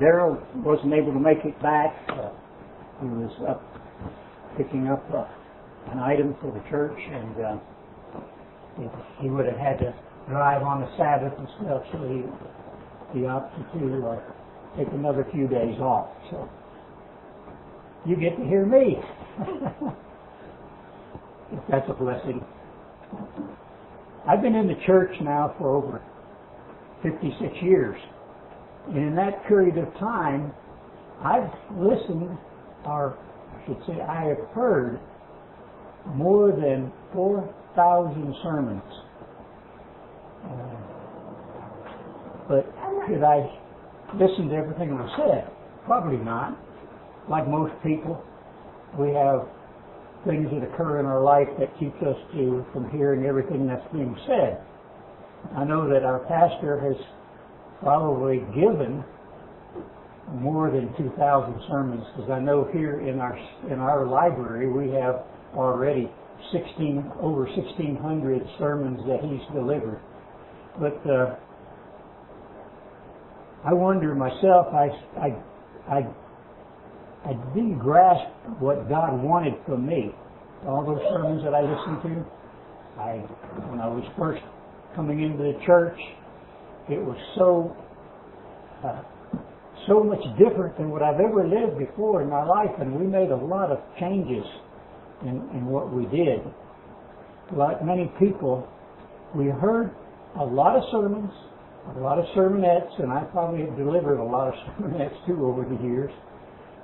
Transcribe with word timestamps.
Daryl 0.00 0.38
wasn't 0.64 0.94
able 0.94 1.12
to 1.12 1.20
make 1.20 1.38
it 1.44 1.60
back. 1.62 1.94
Uh, 2.08 2.30
he 3.00 3.06
was 3.08 3.32
up 3.48 3.62
picking 4.56 4.88
up 4.88 5.04
uh, 5.14 5.24
an 5.92 5.98
item 6.00 6.34
for 6.40 6.50
the 6.52 6.60
church, 6.70 6.98
and 6.98 7.44
uh, 7.44 7.58
he, 9.22 9.28
would 9.28 9.46
have 9.46 9.58
had 9.58 9.78
to 9.78 9.94
drive 10.28 10.62
on 10.62 10.80
the 10.80 10.88
Sabbath 10.96 11.32
and 11.38 11.48
stuff, 11.60 11.82
so 11.92 11.98
he 12.08 12.22
he 13.18 13.26
opted 13.26 13.64
to 13.80 14.06
uh, 14.06 14.20
take 14.76 14.88
another 14.92 15.26
few 15.32 15.48
days 15.48 15.78
off. 15.80 16.08
So 16.30 16.48
you 18.06 18.16
get 18.16 18.36
to 18.36 18.44
hear 18.44 18.66
me. 18.66 18.96
that's 21.70 21.88
a 21.88 21.94
blessing. 21.94 22.44
I've 24.28 24.42
been 24.42 24.54
in 24.54 24.66
the 24.66 24.76
church 24.86 25.10
now 25.22 25.54
for 25.58 25.76
over 25.76 26.02
56 27.02 27.52
years. 27.62 27.96
And 28.88 28.96
in 28.96 29.16
that 29.16 29.46
period 29.46 29.76
of 29.76 29.92
time, 29.98 30.52
I've 31.22 31.50
listened, 31.76 32.38
or 32.84 33.18
I 33.52 33.66
should 33.66 33.78
say, 33.86 34.00
I 34.00 34.24
have 34.28 34.38
heard 34.54 34.98
more 36.06 36.52
than 36.52 36.90
4,000 37.12 38.34
sermons. 38.42 38.82
Uh, 40.44 40.78
but 42.48 42.64
did 43.08 43.22
I 43.24 43.44
listen 44.14 44.48
to 44.48 44.54
everything 44.56 44.88
that 44.90 45.04
was 45.04 45.12
said? 45.16 45.52
Probably 45.84 46.16
not. 46.16 46.56
Like 47.28 47.46
most 47.46 47.74
people, 47.82 48.22
we 48.98 49.08
have 49.12 49.48
things 50.24 50.48
that 50.50 50.64
occur 50.64 51.00
in 51.00 51.06
our 51.06 51.22
life 51.22 51.48
that 51.58 51.68
keeps 51.78 51.96
us 52.02 52.16
to 52.32 52.64
from 52.72 52.90
hearing 52.90 53.26
everything 53.26 53.66
that's 53.66 53.84
being 53.92 54.16
said. 54.26 54.60
I 55.56 55.64
know 55.64 55.88
that 55.88 56.04
our 56.04 56.20
pastor 56.20 56.80
has 56.80 56.96
probably 57.82 58.38
given 58.54 59.04
more 60.34 60.70
than 60.70 60.94
2,000 60.96 61.60
sermons 61.68 62.04
because 62.14 62.30
I 62.30 62.40
know 62.40 62.68
here 62.72 63.00
in 63.00 63.18
our 63.18 63.38
in 63.70 63.78
our 63.78 64.06
library 64.06 64.70
we 64.70 64.92
have 64.94 65.24
already 65.54 66.10
16 66.52 67.12
over 67.20 67.44
1,600 67.44 68.42
sermons 68.58 69.00
that 69.06 69.20
he's 69.22 69.40
delivered. 69.54 70.00
But 70.78 71.00
uh, 71.10 71.36
I 73.64 73.72
wonder 73.72 74.14
myself, 74.14 74.68
I 74.72 74.88
I 75.18 75.28
I 75.88 75.98
I 77.24 77.32
didn't 77.54 77.78
grasp 77.78 78.28
what 78.60 78.88
God 78.88 79.22
wanted 79.22 79.54
from 79.66 79.86
me. 79.86 80.14
All 80.66 80.84
those 80.84 81.02
sermons 81.10 81.42
that 81.44 81.54
I 81.54 81.62
listened 81.62 82.02
to, 82.02 83.00
I 83.00 83.12
when 83.70 83.80
I 83.80 83.88
was 83.88 84.04
first 84.18 84.42
coming 84.94 85.22
into 85.22 85.38
the 85.38 85.58
church, 85.66 85.98
it 86.90 87.04
was 87.04 87.16
so 87.36 87.76
uh, 88.84 89.02
so 89.86 90.02
much 90.02 90.22
different 90.38 90.76
than 90.76 90.90
what 90.90 91.02
I've 91.02 91.20
ever 91.20 91.46
lived 91.46 91.78
before 91.78 92.22
in 92.22 92.28
my 92.28 92.44
life, 92.44 92.70
and 92.80 92.94
we 92.94 93.06
made 93.06 93.30
a 93.30 93.36
lot 93.36 93.70
of 93.70 93.78
changes 93.98 94.44
in, 95.22 95.48
in 95.54 95.66
what 95.66 95.92
we 95.92 96.04
did. 96.06 96.40
Like 97.56 97.82
many 97.84 98.12
people, 98.18 98.68
we 99.34 99.46
heard 99.46 99.90
a 100.38 100.44
lot 100.44 100.76
of 100.76 100.82
sermons, 100.92 101.30
a 101.96 102.00
lot 102.00 102.18
of 102.18 102.26
sermonettes, 102.36 103.00
and 103.00 103.10
I 103.10 103.24
probably 103.32 103.64
have 103.64 103.76
delivered 103.76 104.18
a 104.18 104.24
lot 104.24 104.48
of 104.48 104.54
sermonettes 104.78 105.26
too 105.26 105.46
over 105.46 105.64
the 105.64 105.82
years. 105.82 106.10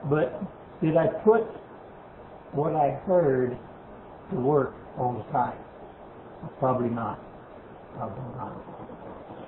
But 0.08 0.40
did 0.82 0.96
I 0.96 1.06
put 1.24 1.42
what 2.52 2.74
I 2.74 3.00
heard 3.06 3.56
to 4.30 4.36
work 4.36 4.74
all 4.98 5.12
the 5.12 5.32
time? 5.32 5.58
Probably 6.58 6.88
not. 6.88 7.20
Probably 7.96 8.36
not. 8.36 8.83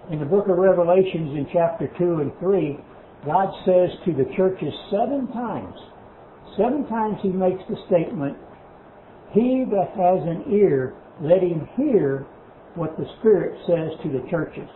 In 0.09 0.21
the 0.21 0.25
book 0.25 0.47
of 0.47 0.57
Revelations 0.57 1.35
in 1.35 1.49
chapter 1.53 1.91
2 1.99 2.21
and 2.23 2.31
3, 2.39 2.79
God 3.25 3.51
says 3.67 3.91
to 4.05 4.13
the 4.15 4.31
churches 4.37 4.73
seven 4.89 5.27
times, 5.33 5.75
seven 6.57 6.87
times 6.87 7.19
he 7.23 7.31
makes 7.31 7.59
the 7.69 7.75
statement, 7.91 8.39
He 9.35 9.65
that 9.67 9.91
has 9.99 10.23
an 10.23 10.45
ear, 10.55 10.95
let 11.21 11.43
him 11.43 11.69
hear 11.75 12.25
what 12.77 12.97
the 12.97 13.07
Spirit 13.19 13.59
says 13.67 13.99
to 14.05 14.09
the 14.15 14.23
churches. 14.31 14.69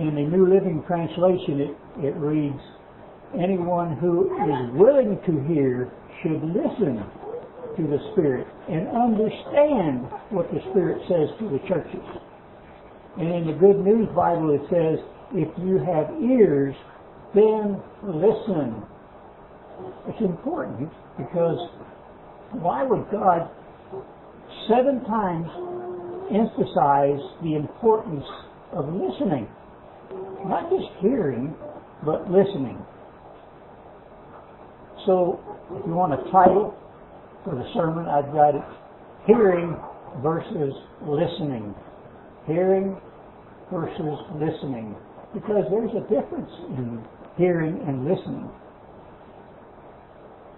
In 0.00 0.16
the 0.16 0.26
New 0.26 0.50
Living 0.50 0.82
Translation, 0.88 1.60
it, 1.60 2.04
it 2.06 2.16
reads, 2.16 2.58
anyone 3.38 3.96
who 3.98 4.34
is 4.34 4.74
willing 4.74 5.14
to 5.26 5.46
hear 5.46 5.92
should 6.24 6.42
listen 6.42 7.06
to 7.76 7.82
the 7.86 8.02
Spirit 8.10 8.48
and 8.68 8.88
understand 8.88 10.10
what 10.30 10.50
the 10.50 10.58
Spirit 10.70 10.98
says 11.06 11.30
to 11.38 11.48
the 11.54 11.62
churches. 11.68 12.31
And 13.18 13.28
in 13.28 13.46
the 13.46 13.52
Good 13.52 13.78
News 13.84 14.08
Bible 14.14 14.54
it 14.54 14.62
says, 14.70 14.98
if 15.34 15.48
you 15.58 15.78
have 15.78 16.12
ears, 16.22 16.74
then 17.34 17.80
listen. 18.02 18.82
It's 20.08 20.20
important 20.20 20.90
because 21.16 21.58
why 22.52 22.84
would 22.84 23.10
God 23.10 23.48
seven 24.68 25.04
times 25.04 25.48
emphasize 26.30 27.20
the 27.42 27.56
importance 27.56 28.24
of 28.72 28.86
listening? 28.92 29.48
Not 30.44 30.70
just 30.70 30.88
hearing, 31.00 31.54
but 32.04 32.30
listening. 32.30 32.78
So, 35.06 35.40
if 35.72 35.86
you 35.86 35.94
want 35.94 36.12
a 36.12 36.30
title 36.30 36.74
for 37.44 37.54
the 37.54 37.64
sermon, 37.74 38.06
I've 38.06 38.32
got 38.32 38.54
it 38.54 38.62
Hearing 39.26 39.76
versus 40.22 40.74
Listening. 41.02 41.74
Hearing 42.46 42.96
versus 43.72 44.18
listening. 44.34 44.96
Because 45.34 45.64
there's 45.70 45.90
a 45.92 46.02
difference 46.02 46.50
in 46.76 47.02
hearing 47.36 47.80
and 47.86 48.04
listening. 48.04 48.50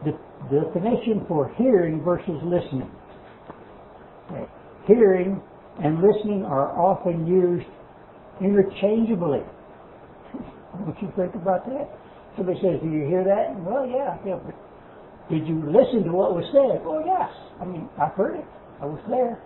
The 0.05 0.12
definition 0.50 1.25
for 1.28 1.55
hearing 1.56 2.03
versus 2.03 2.41
listening. 2.43 2.91
Hearing 4.87 5.41
and 5.83 6.03
listening 6.03 6.45
are 6.45 6.78
often 6.78 7.27
used 7.27 7.67
interchangeably. 8.41 9.41
Don't 10.84 10.97
you 11.01 11.12
think 11.16 11.34
about 11.34 11.65
that? 11.66 11.89
Somebody 12.37 12.59
says, 12.61 12.81
do 12.83 12.91
you 12.91 13.06
hear 13.06 13.25
that? 13.25 13.55
Well, 13.62 13.87
yeah, 13.87 14.19
yeah. 14.27 14.39
But 14.45 14.55
did 15.31 15.47
you 15.47 15.62
listen 15.65 16.05
to 16.05 16.12
what 16.12 16.34
was 16.34 16.45
said? 16.53 16.84
Well, 16.84 17.03
yes. 17.06 17.31
I 17.61 17.65
mean, 17.65 17.89
I 17.97 18.09
heard 18.09 18.37
it. 18.37 18.45
I 18.83 18.87
was 18.87 19.01
there. 19.09 19.41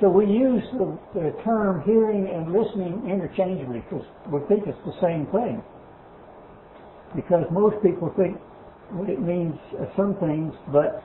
So 0.00 0.08
we 0.08 0.26
use 0.26 0.62
the, 0.78 0.98
the 1.14 1.32
term 1.44 1.82
hearing 1.84 2.28
and 2.32 2.52
listening 2.52 3.10
interchangeably 3.10 3.82
because 3.90 4.06
we 4.30 4.38
think 4.46 4.66
it's 4.66 4.78
the 4.86 4.94
same 5.02 5.26
thing. 5.32 5.62
Because 7.16 7.44
most 7.50 7.82
people 7.82 8.12
think 8.16 8.36
it 9.08 9.20
means 9.20 9.54
some 9.96 10.14
things, 10.20 10.54
but 10.72 11.02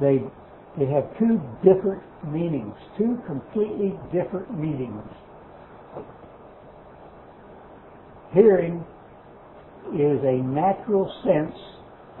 they 0.00 0.22
they 0.78 0.86
have 0.86 1.04
two 1.18 1.40
different 1.64 2.02
meanings, 2.30 2.74
two 2.96 3.18
completely 3.26 3.98
different 4.12 4.56
meanings. 4.56 5.02
Hearing 8.32 8.84
is 9.94 10.20
a 10.22 10.42
natural 10.44 11.10
sense 11.24 11.56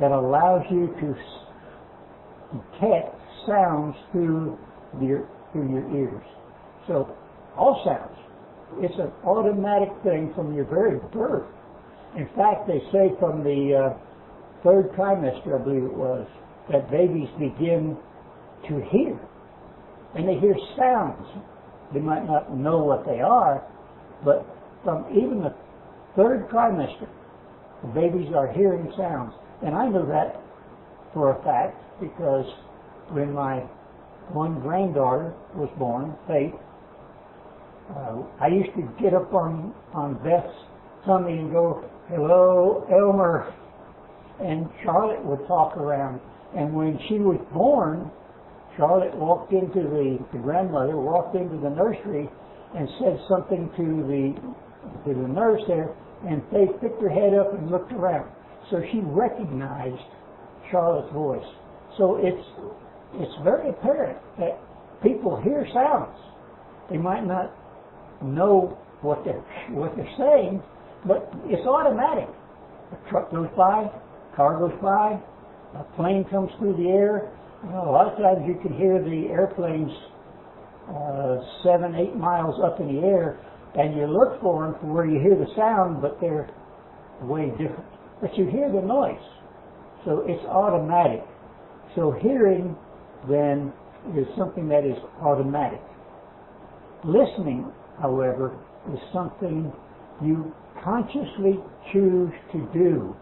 that 0.00 0.10
allows 0.10 0.64
you 0.70 0.88
to 1.00 1.14
detect 2.58 3.14
sounds 3.46 3.94
through 4.10 4.58
your 5.00 5.28
through 5.52 5.70
your 5.70 5.96
ears. 5.96 6.24
So 6.86 7.14
all 7.56 7.82
sounds. 7.84 8.16
It's 8.84 8.98
an 8.98 9.10
automatic 9.24 9.88
thing 10.04 10.32
from 10.34 10.54
your 10.54 10.64
very 10.64 10.98
birth. 11.12 11.46
In 12.16 12.28
fact, 12.36 12.66
they 12.66 12.80
say 12.92 13.10
from 13.18 13.42
the 13.42 13.92
uh, 13.92 13.98
third 14.62 14.90
trimester, 14.92 15.60
I 15.60 15.64
believe 15.64 15.84
it 15.84 15.94
was, 15.94 16.26
that 16.70 16.90
babies 16.90 17.28
begin 17.38 17.96
to 18.68 18.82
hear. 18.90 19.18
And 20.14 20.28
they 20.28 20.38
hear 20.38 20.56
sounds. 20.76 21.26
They 21.92 22.00
might 22.00 22.26
not 22.26 22.54
know 22.54 22.78
what 22.78 23.06
they 23.06 23.20
are, 23.20 23.64
but 24.24 24.44
from 24.84 25.06
even 25.10 25.40
the 25.40 25.54
third 26.16 26.48
trimester, 26.50 27.08
the 27.82 27.88
babies 27.88 28.28
are 28.34 28.52
hearing 28.52 28.92
sounds. 28.96 29.32
And 29.64 29.74
I 29.74 29.88
know 29.88 30.06
that 30.06 30.40
for 31.14 31.32
a 31.32 31.42
fact 31.42 31.76
because 32.00 32.46
when 33.10 33.32
my 33.32 33.62
one 34.34 34.60
granddaughter 34.60 35.34
was 35.54 35.70
born, 35.78 36.16
Faith, 36.26 36.54
uh, 37.90 38.22
I 38.40 38.48
used 38.48 38.74
to 38.76 38.82
get 39.02 39.14
up 39.14 39.32
on, 39.32 39.74
on 39.94 40.14
Beth's 40.22 40.54
tummy 41.06 41.38
and 41.38 41.50
go, 41.50 41.84
hello, 42.08 42.86
Elmer. 42.92 43.54
And 44.40 44.68
Charlotte 44.84 45.24
would 45.24 45.46
talk 45.48 45.76
around. 45.76 46.20
And 46.56 46.74
when 46.74 46.98
she 47.08 47.18
was 47.18 47.40
born, 47.52 48.10
Charlotte 48.76 49.14
walked 49.16 49.52
into 49.52 49.82
the, 49.82 50.18
the 50.32 50.38
grandmother, 50.38 50.96
walked 50.96 51.34
into 51.34 51.56
the 51.56 51.70
nursery 51.70 52.28
and 52.76 52.88
said 53.00 53.18
something 53.28 53.70
to 53.76 53.84
the, 54.06 54.36
to 55.08 55.18
the 55.18 55.28
nurse 55.28 55.62
there, 55.66 55.96
and 56.28 56.42
Faith 56.52 56.80
picked 56.80 57.00
her 57.00 57.08
head 57.08 57.34
up 57.34 57.54
and 57.54 57.70
looked 57.70 57.92
around. 57.92 58.30
So 58.70 58.82
she 58.92 59.00
recognized 59.00 60.02
Charlotte's 60.70 61.12
voice. 61.12 61.46
So 61.96 62.20
it's 62.20 62.44
it's 63.14 63.34
very 63.42 63.70
apparent 63.70 64.18
that 64.38 64.58
people 65.02 65.40
hear 65.42 65.66
sounds. 65.72 66.16
They 66.90 66.96
might 66.98 67.26
not 67.26 67.52
know 68.22 68.78
what 69.02 69.24
they're 69.24 69.44
what 69.70 69.94
they're 69.96 70.16
saying, 70.18 70.62
but 71.06 71.30
it's 71.46 71.66
automatic. 71.66 72.28
A 72.92 73.10
truck 73.10 73.30
goes 73.30 73.48
by, 73.56 73.90
car 74.34 74.58
goes 74.58 74.76
by, 74.82 75.20
a 75.78 75.84
plane 75.96 76.24
comes 76.30 76.50
through 76.58 76.76
the 76.76 76.88
air. 76.88 77.30
You 77.64 77.70
know, 77.70 77.90
a 77.90 77.92
lot 77.92 78.12
of 78.12 78.18
times 78.18 78.46
you 78.46 78.58
can 78.62 78.76
hear 78.76 79.02
the 79.02 79.28
airplanes 79.30 79.90
uh, 80.88 81.36
seven, 81.62 81.94
eight 81.96 82.16
miles 82.16 82.54
up 82.64 82.80
in 82.80 82.88
the 82.88 83.06
air, 83.06 83.38
and 83.74 83.96
you 83.96 84.06
look 84.06 84.40
for 84.40 84.64
them 84.64 84.80
from 84.80 84.94
where 84.94 85.06
you 85.06 85.20
hear 85.20 85.36
the 85.36 85.50
sound, 85.56 86.00
but 86.00 86.18
they're 86.20 86.48
way 87.22 87.50
different. 87.50 87.84
But 88.20 88.36
you 88.36 88.46
hear 88.46 88.70
the 88.72 88.80
noise, 88.80 89.20
so 90.04 90.24
it's 90.26 90.44
automatic. 90.46 91.22
So 91.94 92.12
hearing 92.22 92.76
then 93.28 93.72
is 94.16 94.26
something 94.36 94.68
that 94.68 94.84
is 94.84 94.96
automatic. 95.20 95.80
Listening, 97.04 97.70
however, 98.00 98.56
is 98.92 98.98
something 99.12 99.72
you 100.22 100.52
consciously 100.82 101.58
choose 101.92 102.32
to 102.52 102.68
do. 102.72 103.14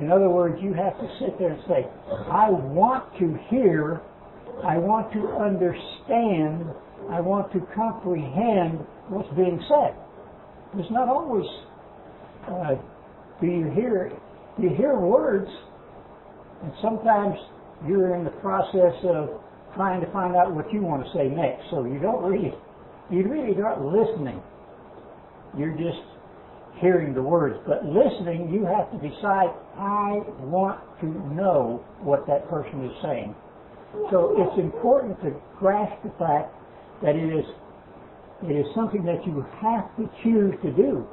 In 0.00 0.12
other 0.12 0.28
words, 0.28 0.58
you 0.62 0.74
have 0.74 0.98
to 1.00 1.08
sit 1.18 1.38
there 1.38 1.52
and 1.52 1.62
say, 1.66 1.86
I 2.30 2.50
want 2.50 3.04
to 3.18 3.38
hear, 3.48 4.02
I 4.64 4.76
want 4.76 5.12
to 5.14 5.26
understand, 5.40 6.66
I 7.10 7.20
want 7.20 7.50
to 7.52 7.60
comprehend 7.74 8.84
what's 9.08 9.28
being 9.34 9.60
said. 9.68 9.96
It's 10.76 10.90
not 10.90 11.08
always, 11.08 11.46
uh, 12.46 12.74
do 13.40 13.46
you 13.46 13.70
hear, 13.74 14.12
you 14.58 14.68
hear 14.76 14.98
words, 14.98 15.48
and 16.62 16.72
sometimes 16.82 17.38
you're 17.86 18.14
in 18.16 18.24
the 18.24 18.34
process 18.42 18.94
of 19.04 19.40
trying 19.74 20.00
to 20.00 20.10
find 20.12 20.34
out 20.34 20.54
what 20.54 20.72
you 20.72 20.82
want 20.82 21.04
to 21.04 21.10
say 21.12 21.28
next, 21.28 21.70
so 21.70 21.84
you 21.84 21.98
don't 21.98 22.24
really, 22.24 22.52
you 23.10 23.28
really 23.28 23.54
aren't 23.60 23.84
listening. 23.84 24.42
You're 25.56 25.76
just 25.76 26.02
hearing 26.80 27.14
the 27.14 27.22
words. 27.22 27.58
But 27.66 27.84
listening, 27.84 28.50
you 28.52 28.64
have 28.64 28.90
to 28.90 28.98
decide, 28.98 29.50
I 29.76 30.22
want 30.40 30.80
to 31.00 31.06
know 31.34 31.84
what 32.00 32.26
that 32.26 32.48
person 32.48 32.84
is 32.84 32.92
saying. 33.02 33.34
So 34.10 34.34
it's 34.36 34.58
important 34.60 35.20
to 35.22 35.32
grasp 35.58 36.02
the 36.02 36.10
fact 36.18 36.52
that 37.02 37.16
it 37.16 37.32
is 37.32 37.44
it 38.40 38.52
is 38.52 38.66
something 38.74 39.04
that 39.04 39.26
you 39.26 39.44
have 39.60 39.96
to 39.96 40.08
choose 40.22 40.54
to 40.62 40.70
do. 40.70 41.04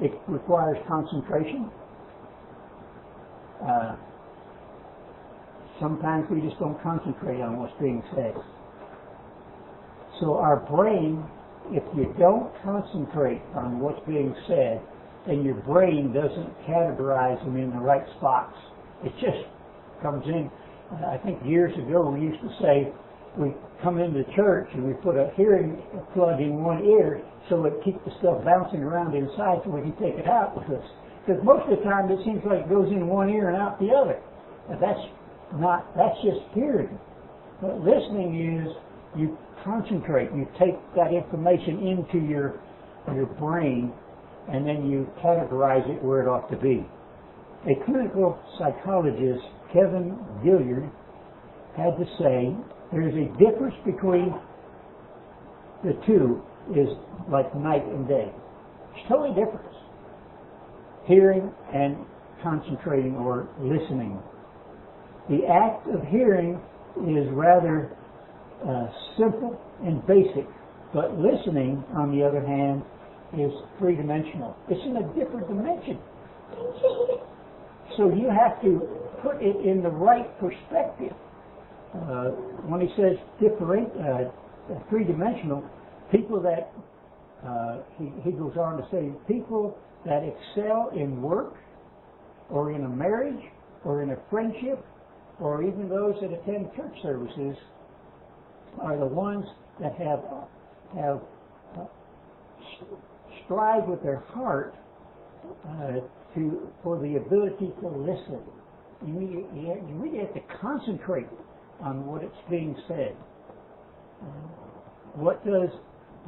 It 0.00 0.12
requires 0.26 0.78
concentration. 0.88 1.70
Uh, 3.62 3.94
sometimes 5.80 6.26
we 6.30 6.40
just 6.40 6.58
don't 6.58 6.80
concentrate 6.82 7.40
on 7.40 7.58
what's 7.58 7.74
being 7.80 8.02
said. 8.14 8.34
So 10.20 10.36
our 10.36 10.60
brain 10.68 11.24
if 11.72 11.84
you 11.96 12.12
don't 12.18 12.50
concentrate 12.64 13.42
on 13.54 13.78
what's 13.78 14.00
being 14.06 14.34
said, 14.48 14.82
then 15.26 15.44
your 15.44 15.54
brain 15.62 16.12
doesn't 16.12 16.50
categorize 16.66 17.38
them 17.44 17.56
in 17.56 17.70
the 17.70 17.78
right 17.78 18.02
spots. 18.18 18.56
It 19.04 19.12
just 19.20 19.46
comes 20.02 20.24
in. 20.26 20.50
I 21.06 21.18
think 21.18 21.38
years 21.44 21.72
ago 21.78 22.10
we 22.10 22.26
used 22.26 22.40
to 22.40 22.50
say 22.60 22.90
we 23.38 23.54
come 23.82 23.98
into 23.98 24.24
church 24.34 24.68
and 24.74 24.84
we 24.84 24.94
put 24.94 25.14
a 25.14 25.30
hearing 25.36 25.80
plug 26.14 26.40
in 26.40 26.64
one 26.64 26.84
ear 26.84 27.22
so 27.48 27.64
it 27.64 27.74
keeps 27.84 28.02
the 28.04 28.10
stuff 28.18 28.42
bouncing 28.44 28.82
around 28.82 29.14
inside 29.14 29.62
so 29.62 29.70
we 29.70 29.82
can 29.82 29.94
take 30.02 30.18
it 30.18 30.26
out 30.26 30.56
with 30.56 30.66
us. 30.76 30.86
Because 31.22 31.38
most 31.44 31.70
of 31.70 31.78
the 31.78 31.84
time 31.84 32.10
it 32.10 32.18
seems 32.24 32.42
like 32.42 32.66
it 32.66 32.68
goes 32.68 32.90
in 32.90 33.06
one 33.06 33.30
ear 33.30 33.50
and 33.50 33.56
out 33.56 33.78
the 33.78 33.94
other. 33.94 34.18
And 34.68 34.82
that's 34.82 34.98
not, 35.54 35.94
that's 35.96 36.16
just 36.22 36.40
hearing. 36.54 36.98
But 37.60 37.80
listening 37.80 38.64
is 38.64 38.76
you 39.16 39.36
concentrate. 39.64 40.30
You 40.32 40.46
take 40.58 40.76
that 40.96 41.12
information 41.12 41.86
into 41.86 42.26
your 42.26 42.60
your 43.14 43.26
brain, 43.26 43.92
and 44.48 44.66
then 44.66 44.88
you 44.88 45.08
categorize 45.22 45.88
it 45.88 46.02
where 46.02 46.22
it 46.22 46.28
ought 46.28 46.48
to 46.50 46.56
be. 46.56 46.86
A 47.66 47.84
clinical 47.84 48.38
psychologist, 48.58 49.42
Kevin 49.72 50.16
Gilliland, 50.44 50.90
had 51.76 51.96
to 51.98 52.04
say 52.18 52.54
there's 52.92 53.14
a 53.14 53.26
difference 53.38 53.74
between 53.84 54.34
the 55.82 55.92
two 56.06 56.42
is 56.76 56.88
like 57.30 57.54
night 57.56 57.84
and 57.84 58.06
day. 58.06 58.30
It's 58.94 59.08
totally 59.08 59.30
different. 59.30 59.66
Hearing 61.06 61.50
and 61.74 61.96
concentrating 62.42 63.16
or 63.16 63.48
listening. 63.58 64.18
The 65.28 65.46
act 65.46 65.86
of 65.88 66.02
hearing 66.08 66.60
is 67.06 67.28
rather 67.32 67.96
uh, 68.66 68.88
simple 69.18 69.60
and 69.84 70.04
basic, 70.06 70.46
but 70.92 71.18
listening, 71.18 71.84
on 71.96 72.16
the 72.16 72.24
other 72.24 72.44
hand, 72.44 72.82
is 73.38 73.52
three 73.78 73.96
dimensional. 73.96 74.56
It's 74.68 74.80
in 74.84 74.96
a 74.96 75.06
different 75.14 75.46
dimension. 75.46 75.98
So 77.96 78.12
you 78.14 78.28
have 78.28 78.60
to 78.62 78.88
put 79.22 79.42
it 79.42 79.56
in 79.64 79.82
the 79.82 79.90
right 79.90 80.28
perspective. 80.40 81.12
Uh, 81.94 82.30
when 82.66 82.80
he 82.80 82.88
says 82.96 83.16
different, 83.40 83.88
uh, 83.98 84.30
three 84.88 85.04
dimensional, 85.04 85.64
people 86.10 86.40
that, 86.40 86.72
uh, 87.46 87.78
he, 87.98 88.12
he 88.24 88.32
goes 88.32 88.56
on 88.56 88.76
to 88.76 88.86
say, 88.90 89.12
people 89.28 89.76
that 90.06 90.22
excel 90.22 90.90
in 90.94 91.20
work 91.22 91.54
or 92.48 92.72
in 92.72 92.84
a 92.84 92.88
marriage 92.88 93.42
or 93.84 94.02
in 94.02 94.10
a 94.10 94.16
friendship 94.28 94.84
or 95.40 95.62
even 95.62 95.88
those 95.88 96.14
that 96.20 96.32
attend 96.32 96.70
church 96.76 96.94
services 97.02 97.56
are 98.80 98.98
the 98.98 99.06
ones 99.06 99.44
that 99.80 99.94
have 99.96 100.20
have 100.94 101.20
uh, 101.78 101.84
strive 103.44 103.88
with 103.88 104.02
their 104.02 104.20
heart 104.34 104.74
uh, 105.68 106.00
to 106.34 106.68
for 106.82 106.98
the 107.00 107.16
ability 107.16 107.72
to 107.80 107.88
listen. 107.88 108.40
You, 109.06 109.14
really, 109.14 109.46
you 109.54 109.94
really 109.96 110.18
have 110.18 110.34
to 110.34 110.40
concentrate 110.60 111.26
on 111.80 112.06
what 112.06 112.22
it's 112.22 112.36
being 112.50 112.76
said. 112.86 113.16
Uh, 114.22 114.26
what 115.14 115.44
does 115.44 115.70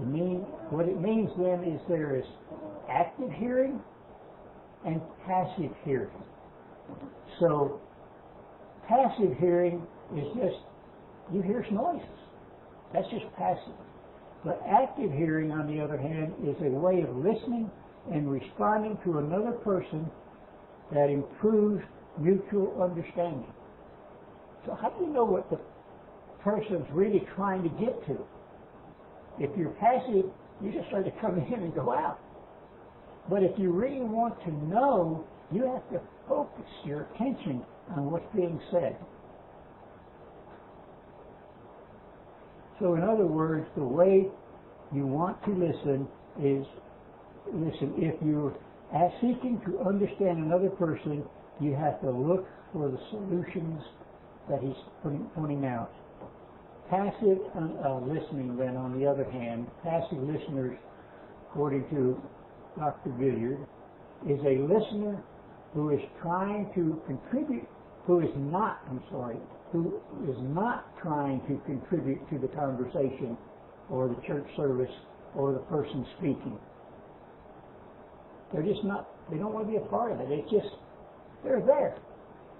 it 0.00 0.06
mean? 0.06 0.38
What 0.70 0.88
it 0.88 1.00
means 1.00 1.30
then 1.36 1.64
is 1.64 1.80
there 1.88 2.16
is 2.16 2.24
active 2.90 3.30
hearing 3.38 3.80
and 4.86 5.00
passive 5.26 5.70
hearing. 5.84 6.10
So 7.40 7.80
passive 8.92 9.36
hearing 9.38 9.86
is 10.14 10.26
just 10.36 10.60
you 11.32 11.40
hear 11.40 11.64
noises. 11.72 12.06
That's 12.92 13.08
just 13.08 13.24
passive. 13.36 13.72
But 14.44 14.60
active 14.68 15.10
hearing, 15.12 15.50
on 15.50 15.66
the 15.66 15.82
other 15.82 15.96
hand, 15.96 16.34
is 16.44 16.56
a 16.60 16.68
way 16.68 17.00
of 17.00 17.16
listening 17.16 17.70
and 18.12 18.30
responding 18.30 18.98
to 19.04 19.18
another 19.18 19.52
person 19.52 20.10
that 20.92 21.08
improves 21.08 21.82
mutual 22.18 22.82
understanding. 22.82 23.46
So 24.66 24.76
how 24.80 24.90
do 24.90 25.04
you 25.04 25.10
know 25.10 25.24
what 25.24 25.48
the 25.48 25.58
person's 26.42 26.86
really 26.92 27.26
trying 27.34 27.62
to 27.62 27.70
get 27.82 28.04
to? 28.08 28.18
If 29.38 29.56
you're 29.56 29.70
passive, 29.70 30.26
you 30.60 30.72
just 30.72 30.90
sort 30.90 31.06
of 31.06 31.12
come 31.20 31.38
in 31.54 31.62
and 31.62 31.74
go 31.74 31.92
out. 31.92 32.18
But 33.30 33.42
if 33.42 33.58
you 33.58 33.70
really 33.70 34.00
want 34.00 34.38
to 34.44 34.52
know, 34.66 35.24
you 35.50 35.64
have 35.64 35.88
to 35.90 36.00
focus 36.28 36.66
your 36.84 37.06
attention 37.14 37.64
on 37.90 38.10
what's 38.10 38.26
being 38.34 38.60
said. 38.70 38.96
So 42.80 42.94
in 42.94 43.02
other 43.02 43.26
words, 43.26 43.66
the 43.76 43.84
way 43.84 44.26
you 44.92 45.06
want 45.06 45.42
to 45.44 45.50
listen 45.50 46.08
is, 46.40 46.66
listen, 47.52 47.94
if 47.96 48.14
you're 48.24 48.54
seeking 49.20 49.60
to 49.66 49.78
understand 49.80 50.38
another 50.38 50.68
person, 50.70 51.24
you 51.60 51.74
have 51.74 52.00
to 52.00 52.10
look 52.10 52.46
for 52.72 52.90
the 52.90 52.98
solutions 53.10 53.80
that 54.48 54.60
he's 54.60 54.76
pointing 55.34 55.64
out. 55.64 55.92
Passive 56.90 57.38
uh, 57.56 57.98
listening, 58.00 58.56
then, 58.56 58.76
on 58.76 58.98
the 58.98 59.06
other 59.06 59.24
hand, 59.30 59.66
passive 59.82 60.18
listeners, 60.18 60.76
according 61.48 61.88
to 61.90 62.20
Dr. 62.76 63.10
Gilliland, 63.10 63.66
is 64.28 64.40
a 64.44 64.58
listener 64.60 65.22
who 65.74 65.90
is 65.90 66.00
trying 66.20 66.70
to 66.74 67.00
contribute, 67.06 67.66
who 68.06 68.20
is 68.20 68.30
not, 68.36 68.80
I'm 68.90 69.02
sorry, 69.10 69.36
who 69.72 70.00
is 70.28 70.36
not 70.54 70.84
trying 71.00 71.40
to 71.48 71.60
contribute 71.64 72.20
to 72.30 72.38
the 72.38 72.48
conversation 72.48 73.36
or 73.90 74.08
the 74.08 74.20
church 74.26 74.46
service 74.56 74.90
or 75.34 75.52
the 75.52 75.60
person 75.60 76.06
speaking. 76.18 76.58
They're 78.52 78.62
just 78.62 78.84
not, 78.84 79.08
they 79.30 79.38
don't 79.38 79.52
want 79.54 79.66
to 79.66 79.70
be 79.70 79.78
a 79.78 79.88
part 79.88 80.12
of 80.12 80.20
it. 80.20 80.28
It's 80.30 80.50
just, 80.50 80.74
they're 81.42 81.64
there. 81.64 81.96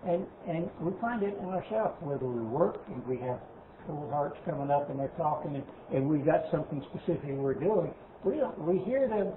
And, 0.08 0.26
and 0.48 0.70
we 0.80 0.92
find 1.00 1.22
it 1.22 1.36
in 1.38 1.44
ourselves, 1.44 1.94
whether 2.00 2.26
we 2.26 2.42
work 2.42 2.80
and 2.88 3.06
we 3.06 3.18
have 3.18 3.38
full 3.86 4.08
hearts 4.10 4.36
coming 4.44 4.70
up 4.70 4.88
and 4.90 4.98
they're 4.98 5.12
talking 5.18 5.54
and, 5.54 5.64
and 5.94 6.08
we've 6.08 6.24
got 6.24 6.44
something 6.50 6.82
specific 6.90 7.30
we're 7.36 7.54
doing. 7.54 7.92
We 8.24 8.36
don't, 8.36 8.58
we 8.66 8.78
hear 8.84 9.08
them, 9.08 9.32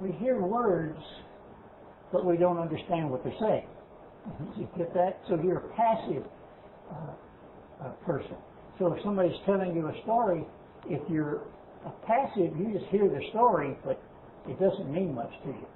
we 0.00 0.12
hear 0.12 0.40
words, 0.40 0.98
but 2.12 2.24
we 2.24 2.36
don't 2.36 2.58
understand 2.58 3.10
what 3.10 3.24
they're 3.24 3.38
saying. 3.40 3.66
You 4.56 4.68
get 4.76 4.94
that? 4.94 5.20
So 5.28 5.40
you're 5.42 5.58
a 5.58 5.68
passive 5.74 6.24
uh, 7.82 7.88
person. 8.06 8.36
So 8.78 8.92
if 8.92 9.02
somebody's 9.02 9.36
telling 9.44 9.74
you 9.74 9.88
a 9.88 10.02
story, 10.02 10.44
if 10.86 11.00
you're 11.10 11.42
a 11.84 11.90
passive, 12.06 12.56
you 12.56 12.70
just 12.72 12.86
hear 12.90 13.08
the 13.08 13.20
story, 13.30 13.76
but 13.84 14.00
it 14.48 14.58
doesn't 14.60 14.92
mean 14.92 15.14
much 15.14 15.32
to 15.44 15.48
you. 15.48 15.66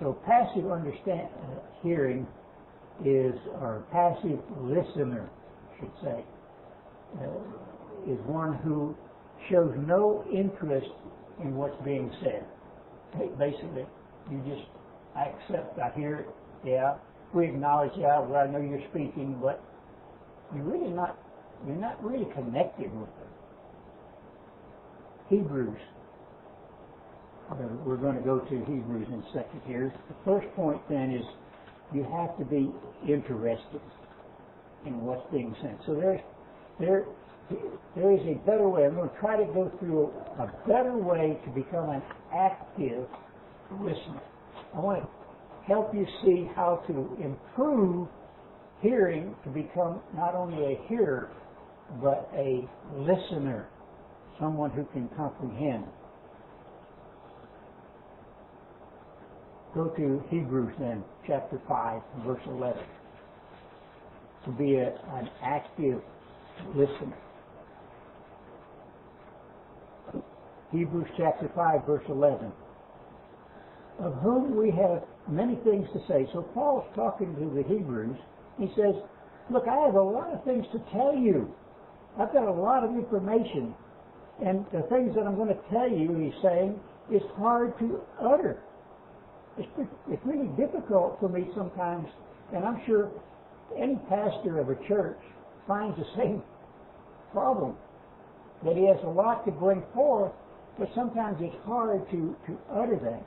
So 0.00 0.18
passive 0.26 0.70
understand 0.70 1.28
uh, 1.42 1.60
hearing 1.82 2.26
is, 3.04 3.34
or 3.60 3.84
passive 3.92 4.38
listener, 4.60 5.28
I 5.74 5.80
should 5.80 5.92
say, 6.02 6.24
uh, 7.20 8.10
is 8.12 8.18
one 8.26 8.54
who 8.64 8.96
shows 9.50 9.72
no 9.86 10.24
interest 10.32 10.90
in 11.42 11.56
what's 11.56 11.76
being 11.84 12.10
said. 12.22 12.44
Basically, 13.38 13.84
you 14.30 14.42
just 14.46 14.66
I 15.16 15.24
accept, 15.24 15.78
I 15.78 15.90
hear 15.98 16.16
it, 16.16 16.28
yeah. 16.64 16.94
We 17.32 17.46
acknowledge, 17.46 17.92
yeah, 17.96 18.20
well, 18.20 18.40
I 18.40 18.46
know 18.50 18.60
you're 18.60 18.82
speaking, 18.90 19.38
but 19.40 19.62
you're 20.54 20.64
really 20.64 20.90
not, 20.90 21.18
you're 21.66 21.76
not 21.76 22.02
really 22.02 22.26
connected 22.34 22.92
with 22.92 23.08
it. 23.08 23.30
Hebrews. 25.28 25.78
We're 27.84 27.96
going 27.96 28.16
to 28.16 28.22
go 28.22 28.38
to 28.38 28.58
Hebrews 28.64 29.08
in 29.08 29.20
a 29.20 29.32
second 29.32 29.60
here. 29.66 29.92
The 30.08 30.14
first 30.24 30.46
point 30.54 30.80
then 30.88 31.10
is 31.10 31.24
you 31.92 32.04
have 32.04 32.36
to 32.38 32.44
be 32.44 32.70
interested 33.08 33.80
in 34.86 35.00
what's 35.04 35.28
being 35.32 35.54
said. 35.60 35.78
So 35.86 35.94
there's, 35.94 36.20
there, 36.78 37.04
there 37.96 38.12
is 38.12 38.20
a 38.26 38.34
better 38.46 38.68
way. 38.68 38.86
I'm 38.86 38.94
going 38.94 39.10
to 39.10 39.16
try 39.18 39.36
to 39.36 39.44
go 39.52 39.70
through 39.80 40.12
a, 40.38 40.44
a 40.44 40.52
better 40.66 40.96
way 40.96 41.38
to 41.44 41.50
become 41.50 41.90
an 41.90 42.02
active 42.32 43.06
listener. 43.80 44.22
I 44.74 44.80
want 44.80 45.02
to 45.02 45.08
help 45.66 45.94
you 45.94 46.06
see 46.24 46.48
how 46.54 46.82
to 46.86 47.16
improve 47.22 48.08
hearing 48.80 49.34
to 49.44 49.50
become 49.50 50.00
not 50.14 50.34
only 50.34 50.74
a 50.74 50.88
hearer, 50.88 51.30
but 52.02 52.30
a 52.34 52.68
listener, 52.96 53.68
someone 54.38 54.70
who 54.70 54.84
can 54.92 55.08
comprehend. 55.16 55.84
Go 59.74 59.88
to 59.88 60.22
Hebrews 60.30 60.74
then, 60.78 61.04
chapter 61.26 61.60
5, 61.68 62.02
verse 62.24 62.42
11. 62.46 62.82
To 64.46 64.50
be 64.52 64.76
a, 64.76 64.88
an 65.14 65.28
active 65.42 66.00
listener. 66.74 67.16
Hebrews 70.72 71.08
chapter 71.16 71.50
5, 71.54 71.86
verse 71.86 72.04
11 72.08 72.52
of 74.00 74.14
whom 74.22 74.56
we 74.56 74.70
have 74.70 75.02
many 75.28 75.56
things 75.56 75.86
to 75.92 76.00
say. 76.08 76.26
So 76.32 76.42
Paul's 76.54 76.84
talking 76.94 77.34
to 77.36 77.54
the 77.54 77.62
Hebrews. 77.68 78.16
He 78.58 78.68
says, 78.74 78.94
Look, 79.50 79.64
I 79.68 79.76
have 79.86 79.94
a 79.94 80.02
lot 80.02 80.32
of 80.32 80.44
things 80.44 80.64
to 80.72 80.78
tell 80.92 81.14
you. 81.14 81.52
I've 82.18 82.32
got 82.32 82.46
a 82.46 82.52
lot 82.52 82.84
of 82.84 82.90
information. 82.90 83.74
And 84.44 84.64
the 84.72 84.82
things 84.88 85.14
that 85.14 85.26
I'm 85.26 85.36
going 85.36 85.48
to 85.48 85.60
tell 85.70 85.88
you, 85.88 86.16
he's 86.16 86.42
saying, 86.42 86.78
is 87.12 87.22
hard 87.36 87.78
to 87.80 88.00
utter. 88.20 88.62
It's, 89.58 89.68
it's 90.08 90.24
really 90.24 90.48
difficult 90.56 91.18
for 91.20 91.28
me 91.28 91.48
sometimes, 91.54 92.06
and 92.54 92.64
I'm 92.64 92.80
sure 92.86 93.10
any 93.76 93.96
pastor 94.08 94.60
of 94.60 94.70
a 94.70 94.76
church 94.88 95.18
finds 95.66 95.98
the 95.98 96.06
same 96.16 96.42
problem. 97.32 97.76
That 98.64 98.76
he 98.76 98.86
has 98.86 98.98
a 99.04 99.08
lot 99.08 99.44
to 99.46 99.52
bring 99.52 99.82
forth, 99.92 100.32
but 100.78 100.88
sometimes 100.94 101.38
it's 101.40 101.56
hard 101.66 102.08
to, 102.10 102.36
to 102.46 102.58
utter 102.72 102.98
that 103.02 103.26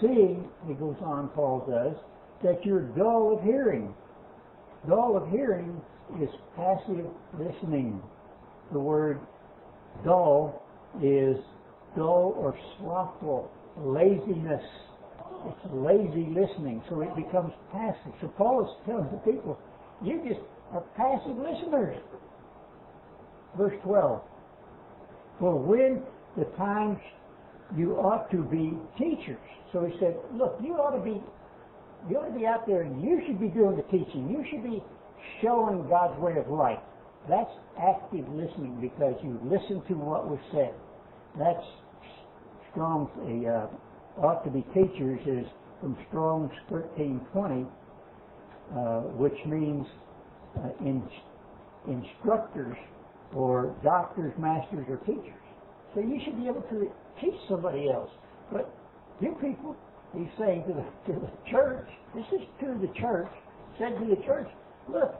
seeing, 0.00 0.48
he 0.66 0.74
goes 0.74 0.96
on, 1.02 1.28
Paul 1.28 1.64
does, 1.68 1.96
that 2.42 2.64
you're 2.64 2.82
dull 2.82 3.36
of 3.36 3.44
hearing. 3.44 3.94
Dull 4.88 5.16
of 5.16 5.28
hearing 5.30 5.80
is 6.20 6.28
passive 6.56 7.06
listening. 7.38 8.00
The 8.72 8.78
word 8.78 9.20
dull 10.04 10.62
is 11.02 11.36
dull 11.96 12.34
or 12.36 12.56
slothful, 12.78 13.50
laziness. 13.78 14.62
It's 15.46 15.72
lazy 15.72 16.26
listening, 16.34 16.82
so 16.88 17.00
it 17.00 17.14
becomes 17.14 17.52
passive. 17.72 18.12
So 18.20 18.28
Paul 18.36 18.64
is 18.64 18.86
telling 18.86 19.08
the 19.10 19.18
people, 19.18 19.58
you 20.02 20.20
just 20.26 20.40
are 20.72 20.82
passive 20.96 21.36
listeners. 21.36 21.96
Verse 23.56 23.74
12. 23.84 24.20
For 25.38 25.56
when 25.56 26.02
the 26.36 26.44
time 26.56 27.00
you 27.76 27.94
ought 27.96 28.30
to 28.30 28.42
be 28.42 28.76
teachers. 28.98 29.38
So 29.72 29.84
he 29.84 29.92
said, 30.00 30.16
look, 30.34 30.58
you 30.62 30.74
ought 30.74 30.96
to 30.96 31.02
be, 31.02 31.22
you 32.08 32.16
ought 32.16 32.32
to 32.32 32.38
be 32.38 32.46
out 32.46 32.66
there 32.66 32.82
and 32.82 33.02
you 33.02 33.20
should 33.26 33.40
be 33.40 33.48
doing 33.48 33.76
the 33.76 33.82
teaching. 33.84 34.28
You 34.30 34.44
should 34.50 34.64
be 34.64 34.82
showing 35.42 35.88
God's 35.88 36.18
way 36.20 36.36
of 36.38 36.48
life. 36.48 36.78
That's 37.28 37.50
active 37.78 38.26
listening 38.28 38.78
because 38.80 39.14
you 39.22 39.38
listen 39.44 39.82
to 39.88 39.94
what 39.94 40.28
was 40.28 40.40
said. 40.52 40.72
That's 41.38 41.64
Strong's, 42.72 43.10
uh, 43.46 43.66
ought 44.24 44.44
to 44.44 44.50
be 44.50 44.62
teachers 44.74 45.20
is 45.26 45.46
from 45.80 45.96
Strong's 46.08 46.52
1320, 46.68 47.66
uh, 48.74 49.00
which 49.16 49.36
means 49.46 49.86
uh, 50.56 50.68
in, 50.80 51.02
instructors 51.86 52.76
or 53.34 53.74
doctors, 53.84 54.32
masters, 54.38 54.86
or 54.88 54.96
teachers. 54.98 55.34
So 55.94 56.00
you 56.00 56.20
should 56.24 56.36
be 56.36 56.46
able 56.48 56.62
to 56.62 56.90
teach 57.20 57.34
somebody 57.48 57.90
else. 57.90 58.10
But 58.52 58.72
you 59.20 59.36
people, 59.40 59.76
he's 60.16 60.28
saying 60.38 60.64
to 60.68 60.74
the, 60.74 61.12
to 61.12 61.20
the 61.20 61.30
church, 61.50 61.88
this 62.14 62.24
is 62.32 62.46
to 62.60 62.78
the 62.80 62.92
church, 63.00 63.28
said 63.78 63.98
to 63.98 64.06
the 64.06 64.22
church, 64.24 64.48
look, 64.88 65.14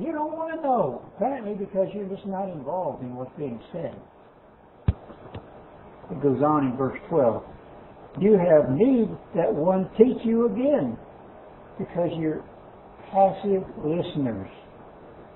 you 0.00 0.12
don't 0.12 0.32
want 0.32 0.54
to 0.56 0.62
know, 0.62 1.04
apparently 1.16 1.54
because 1.54 1.88
you're 1.94 2.08
just 2.08 2.26
not 2.26 2.48
involved 2.48 3.02
in 3.02 3.14
what's 3.14 3.36
being 3.36 3.60
said. 3.72 3.94
It 6.10 6.22
goes 6.22 6.42
on 6.42 6.66
in 6.66 6.76
verse 6.76 6.98
12. 7.08 7.42
You 8.20 8.38
have 8.38 8.70
need 8.70 9.08
that 9.34 9.52
one 9.52 9.90
teach 9.96 10.18
you 10.24 10.46
again, 10.46 10.98
because 11.78 12.10
you're 12.18 12.44
passive 13.10 13.64
listeners, 13.84 14.48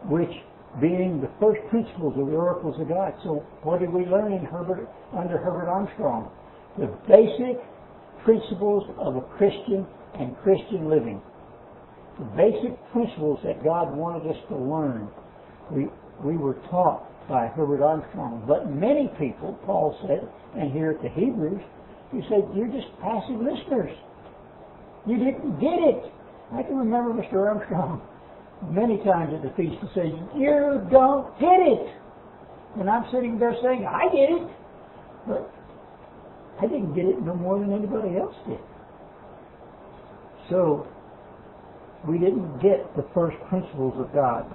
which 0.08 0.30
being 0.80 1.20
the 1.20 1.30
first 1.40 1.60
principles 1.70 2.14
of 2.18 2.26
the 2.26 2.36
oracles 2.36 2.76
of 2.80 2.88
God. 2.88 3.14
So 3.24 3.44
what 3.62 3.80
did 3.80 3.92
we 3.92 4.04
learn 4.06 4.32
in 4.32 4.44
Herbert 4.44 4.88
under 5.16 5.38
Herbert 5.38 5.68
Armstrong? 5.68 6.30
The 6.78 6.92
basic 7.08 7.62
principles 8.24 8.84
of 8.98 9.16
a 9.16 9.24
Christian 9.38 9.86
and 10.18 10.36
Christian 10.42 10.88
living. 10.90 11.22
The 12.18 12.28
basic 12.36 12.76
principles 12.92 13.40
that 13.44 13.62
God 13.64 13.96
wanted 13.96 14.28
us 14.28 14.40
to 14.48 14.56
learn. 14.56 15.08
We 15.70 15.88
we 16.24 16.36
were 16.36 16.54
taught 16.70 17.04
by 17.28 17.48
Herbert 17.48 17.82
Armstrong. 17.82 18.44
But 18.46 18.70
many 18.70 19.10
people, 19.18 19.58
Paul 19.66 19.96
said, 20.06 20.28
and 20.58 20.72
here 20.72 20.90
at 20.90 21.02
the 21.02 21.10
Hebrews, 21.10 21.60
he 22.12 22.20
said, 22.28 22.48
you're 22.54 22.70
just 22.70 22.88
passive 23.02 23.36
listeners. 23.36 23.90
You 25.06 25.18
didn't 25.18 25.60
get 25.60 25.76
it. 25.76 26.12
I 26.52 26.62
can 26.62 26.76
remember 26.76 27.12
Mr. 27.12 27.46
Armstrong 27.46 28.00
many 28.70 28.98
times 29.04 29.32
at 29.34 29.42
the 29.42 29.50
feast 29.56 29.76
and 29.80 29.90
say, 29.94 30.06
You 30.36 30.86
don't 30.90 31.38
get 31.38 31.60
it. 31.60 31.86
And 32.78 32.90
I'm 32.90 33.04
sitting 33.12 33.38
there 33.38 33.54
saying, 33.62 33.86
I 33.88 34.04
get 34.12 34.30
it. 34.30 34.48
But 35.26 35.50
I 36.60 36.66
didn't 36.66 36.94
get 36.94 37.04
it 37.04 37.22
no 37.22 37.34
more 37.34 37.58
than 37.58 37.72
anybody 37.72 38.16
else 38.16 38.34
did. 38.48 38.60
So, 40.50 40.86
we 42.06 42.18
didn't 42.18 42.60
get 42.62 42.94
the 42.96 43.04
first 43.14 43.36
principles 43.48 43.94
of 43.98 44.12
God 44.14 44.46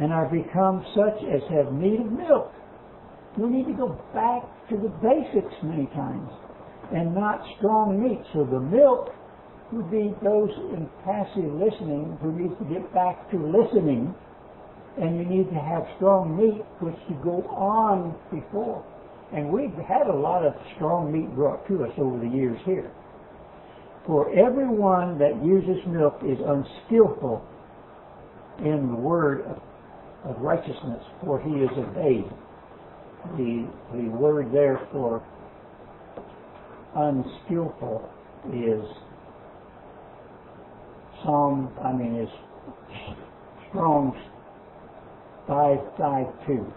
and 0.00 0.12
are 0.12 0.28
become 0.28 0.84
such 0.94 1.18
as 1.26 1.42
have 1.50 1.72
need 1.72 2.00
of 2.00 2.12
milk. 2.12 2.52
We 3.36 3.48
need 3.48 3.66
to 3.66 3.74
go 3.74 3.88
back 4.14 4.42
to 4.70 4.76
the 4.76 4.88
basics 5.02 5.54
many 5.62 5.86
times 5.86 6.30
and 6.94 7.14
not 7.14 7.42
strong 7.58 8.02
meat. 8.02 8.20
So 8.32 8.44
the 8.44 8.60
milk 8.60 9.10
would 9.72 9.90
be 9.90 10.14
those 10.22 10.50
in 10.74 10.88
passive 11.04 11.52
listening 11.54 12.18
who 12.20 12.32
need 12.32 12.56
to 12.58 12.64
get 12.72 12.92
back 12.92 13.30
to 13.30 13.36
listening, 13.36 14.14
and 15.00 15.18
you 15.18 15.24
need 15.24 15.48
to 15.50 15.60
have 15.60 15.86
strong 15.96 16.36
meat 16.36 16.64
which 16.80 16.96
to 17.08 17.14
go 17.22 17.42
on 17.54 18.14
before. 18.30 18.84
And 19.32 19.50
we've 19.50 19.74
had 19.86 20.08
a 20.08 20.12
lot 20.12 20.44
of 20.44 20.54
strong 20.74 21.12
meat 21.12 21.32
brought 21.34 21.66
to 21.68 21.84
us 21.84 21.92
over 21.98 22.18
the 22.18 22.28
years 22.28 22.58
here. 22.64 22.90
For 24.06 24.30
everyone 24.36 25.18
that 25.18 25.38
uses 25.44 25.78
milk 25.86 26.18
is 26.24 26.38
unskillful 26.40 27.46
in 28.58 28.88
the 28.88 28.96
word 28.96 29.42
of, 29.46 29.62
of 30.24 30.40
righteousness, 30.42 31.02
for 31.22 31.40
he 31.40 31.50
is 31.50 31.70
a 31.76 31.86
babe. 31.94 32.26
The, 33.36 33.68
the 33.92 34.08
word 34.08 34.50
there 34.52 34.88
for 34.90 35.22
unskillful 36.96 38.08
is 38.52 38.84
Psalm, 41.22 41.70
I 41.84 41.92
mean, 41.92 42.16
is 42.16 42.28
Strong's 43.68 44.16
552. 45.46 46.72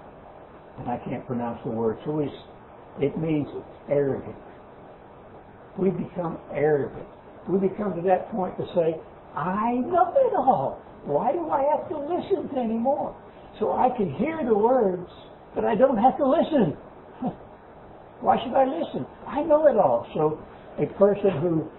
And 0.80 0.90
I 0.90 0.98
can't 1.06 1.26
pronounce 1.28 1.60
the 1.64 1.72
word. 1.72 1.98
So 2.06 2.20
it 3.00 3.18
means 3.18 3.48
arrogant. 3.90 4.36
We 5.78 5.90
become 5.90 6.38
arrogant. 6.54 7.08
We 7.48 7.60
become 7.60 7.96
to 7.96 8.02
that 8.08 8.32
point 8.32 8.58
to 8.58 8.66
say, 8.76 8.96
I 9.36 9.74
know 9.74 10.14
it 10.16 10.34
all. 10.36 10.82
Why 11.04 11.32
do 11.32 11.50
I 11.50 11.64
have 11.76 11.90
to 11.90 11.98
listen 11.98 12.50
to 12.54 12.60
anymore? 12.60 13.16
So 13.60 13.74
I 13.74 13.90
can 13.96 14.14
hear 14.14 14.40
the 14.46 14.56
words, 14.56 15.10
but 15.54 15.66
I 15.66 15.76
don't 15.76 15.98
have 15.98 16.18
to 16.18 16.26
listen. 16.26 16.78
Why 18.22 18.38
should 18.44 18.54
I 18.54 18.66
listen? 18.66 19.06
I 19.28 19.42
know 19.44 19.68
it 19.68 19.78
all. 19.78 20.08
So 20.14 20.40
a 20.82 20.88
person 20.98 21.32
who 21.42 21.70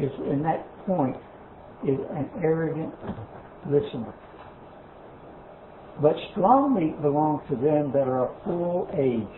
is 0.00 0.12
in 0.30 0.42
that 0.42 0.66
point 0.86 1.16
is 1.84 1.98
an 2.10 2.30
arrogant 2.42 2.94
listener. 3.66 4.14
But 6.02 6.16
strong 6.32 6.74
meat 6.74 7.00
belongs 7.00 7.42
to 7.50 7.56
them 7.56 7.92
that 7.92 8.08
are 8.08 8.28
of 8.28 8.44
full 8.44 8.88
age, 8.92 9.28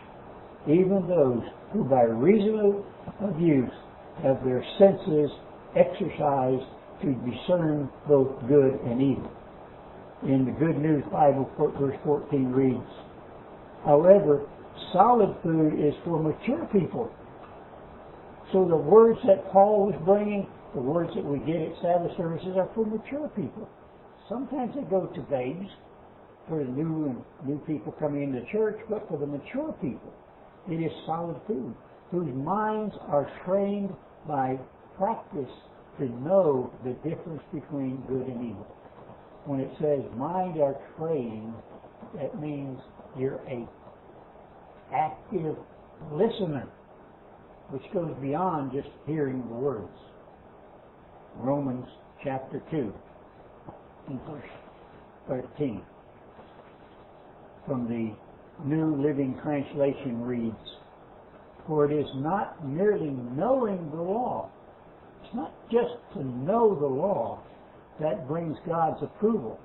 even 0.67 1.07
those 1.07 1.43
who 1.73 1.85
by 1.85 2.03
reason 2.03 2.83
of 3.21 3.41
use 3.41 3.71
have 4.23 4.43
their 4.45 4.65
senses 4.79 5.31
exercised 5.77 6.65
to 7.03 7.13
discern 7.29 7.91
both 8.09 8.33
good 8.49 8.81
and 8.87 9.03
evil. 9.03 9.31
In 10.23 10.47
the 10.47 10.53
Good 10.53 10.79
News 10.79 11.05
Bible, 11.13 11.51
verse 11.79 11.97
14 12.05 12.51
reads, 12.51 12.81
However, 13.85 14.49
solid 14.93 15.37
food 15.43 15.79
is 15.79 15.95
for 16.05 16.19
mature 16.19 16.67
people. 16.73 17.11
So 18.53 18.65
the 18.65 18.77
words 18.77 19.19
that 19.27 19.51
Paul 19.53 19.87
was 19.87 19.95
bringing, 20.05 20.47
the 20.77 20.83
words 20.83 21.11
that 21.15 21.25
we 21.25 21.39
get 21.39 21.57
at 21.57 21.73
Sabbath 21.81 22.13
services 22.19 22.53
are 22.55 22.69
for 22.75 22.85
mature 22.85 23.29
people. 23.35 23.67
Sometimes 24.29 24.75
they 24.75 24.83
go 24.83 25.07
to 25.07 25.21
babes, 25.23 25.71
for 26.47 26.63
the 26.63 26.71
new 26.71 27.07
and 27.07 27.49
new 27.49 27.59
people 27.67 27.93
coming 27.99 28.23
into 28.23 28.45
church, 28.53 28.79
but 28.91 29.09
for 29.09 29.19
the 29.19 29.27
mature 29.27 29.75
people, 29.81 30.13
it 30.71 30.75
is 30.75 30.93
solid 31.07 31.41
food, 31.47 31.75
whose 32.11 32.29
minds 32.35 32.95
are 33.09 33.27
trained 33.47 33.91
by 34.29 34.59
practice 34.99 35.51
to 35.99 36.05
know 36.23 36.71
the 36.85 36.93
difference 37.09 37.43
between 37.55 37.97
good 38.07 38.27
and 38.27 38.51
evil. 38.51 38.67
When 39.47 39.61
it 39.61 39.71
says 39.81 40.01
mind 40.15 40.61
are 40.61 40.77
trained, 40.99 41.55
that 42.21 42.39
means 42.39 42.79
you're 43.19 43.41
a 43.49 43.67
active 44.95 45.57
listener, 46.13 46.69
which 47.71 47.83
goes 47.95 48.15
beyond 48.21 48.73
just 48.73 48.89
hearing 49.07 49.41
the 49.49 49.55
words. 49.55 49.89
Romans 51.39 51.87
chapter 52.23 52.63
2, 52.71 52.93
in 54.09 54.21
verse 54.27 54.51
13 55.29 55.83
from 57.67 57.89
the 57.89 58.15
New 58.65 58.97
Living 58.97 59.39
Translation 59.43 60.23
reads, 60.23 60.55
For 61.67 61.91
it 61.91 61.95
is 61.95 62.07
not 62.17 62.67
merely 62.67 63.11
knowing 63.11 63.91
the 63.91 64.01
law, 64.01 64.49
it's 65.23 65.35
not 65.35 65.53
just 65.71 65.95
to 66.15 66.25
know 66.25 66.75
the 66.79 66.87
law 66.87 67.41
that 68.01 68.29
brings 68.29 68.57
God's 68.67 69.03
approval. 69.03 69.59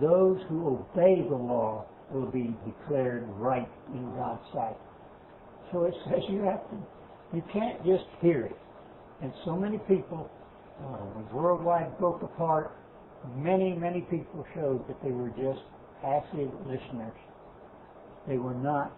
Those 0.00 0.40
who 0.48 0.66
obey 0.68 1.22
the 1.28 1.36
law 1.36 1.86
will 2.12 2.26
be 2.26 2.54
declared 2.66 3.24
right 3.36 3.68
in 3.94 4.14
God's 4.16 4.42
sight. 4.52 4.76
So 5.72 5.84
it 5.84 5.94
says 6.08 6.22
you 6.28 6.42
have 6.42 6.68
to, 6.70 6.76
you 7.32 7.42
can't 7.52 7.78
just 7.84 8.04
hear 8.20 8.46
it. 8.46 8.56
And 9.22 9.32
so 9.44 9.56
many 9.56 9.78
people, 9.78 10.30
uh, 10.82 10.96
worldwide 11.32 11.98
broke 11.98 12.22
apart, 12.22 12.72
many, 13.36 13.72
many 13.72 14.02
people 14.02 14.44
showed 14.54 14.86
that 14.88 15.02
they 15.02 15.10
were 15.10 15.30
just 15.30 15.64
passive 16.02 16.50
listeners. 16.66 17.16
They 18.28 18.38
were 18.38 18.54
not 18.54 18.92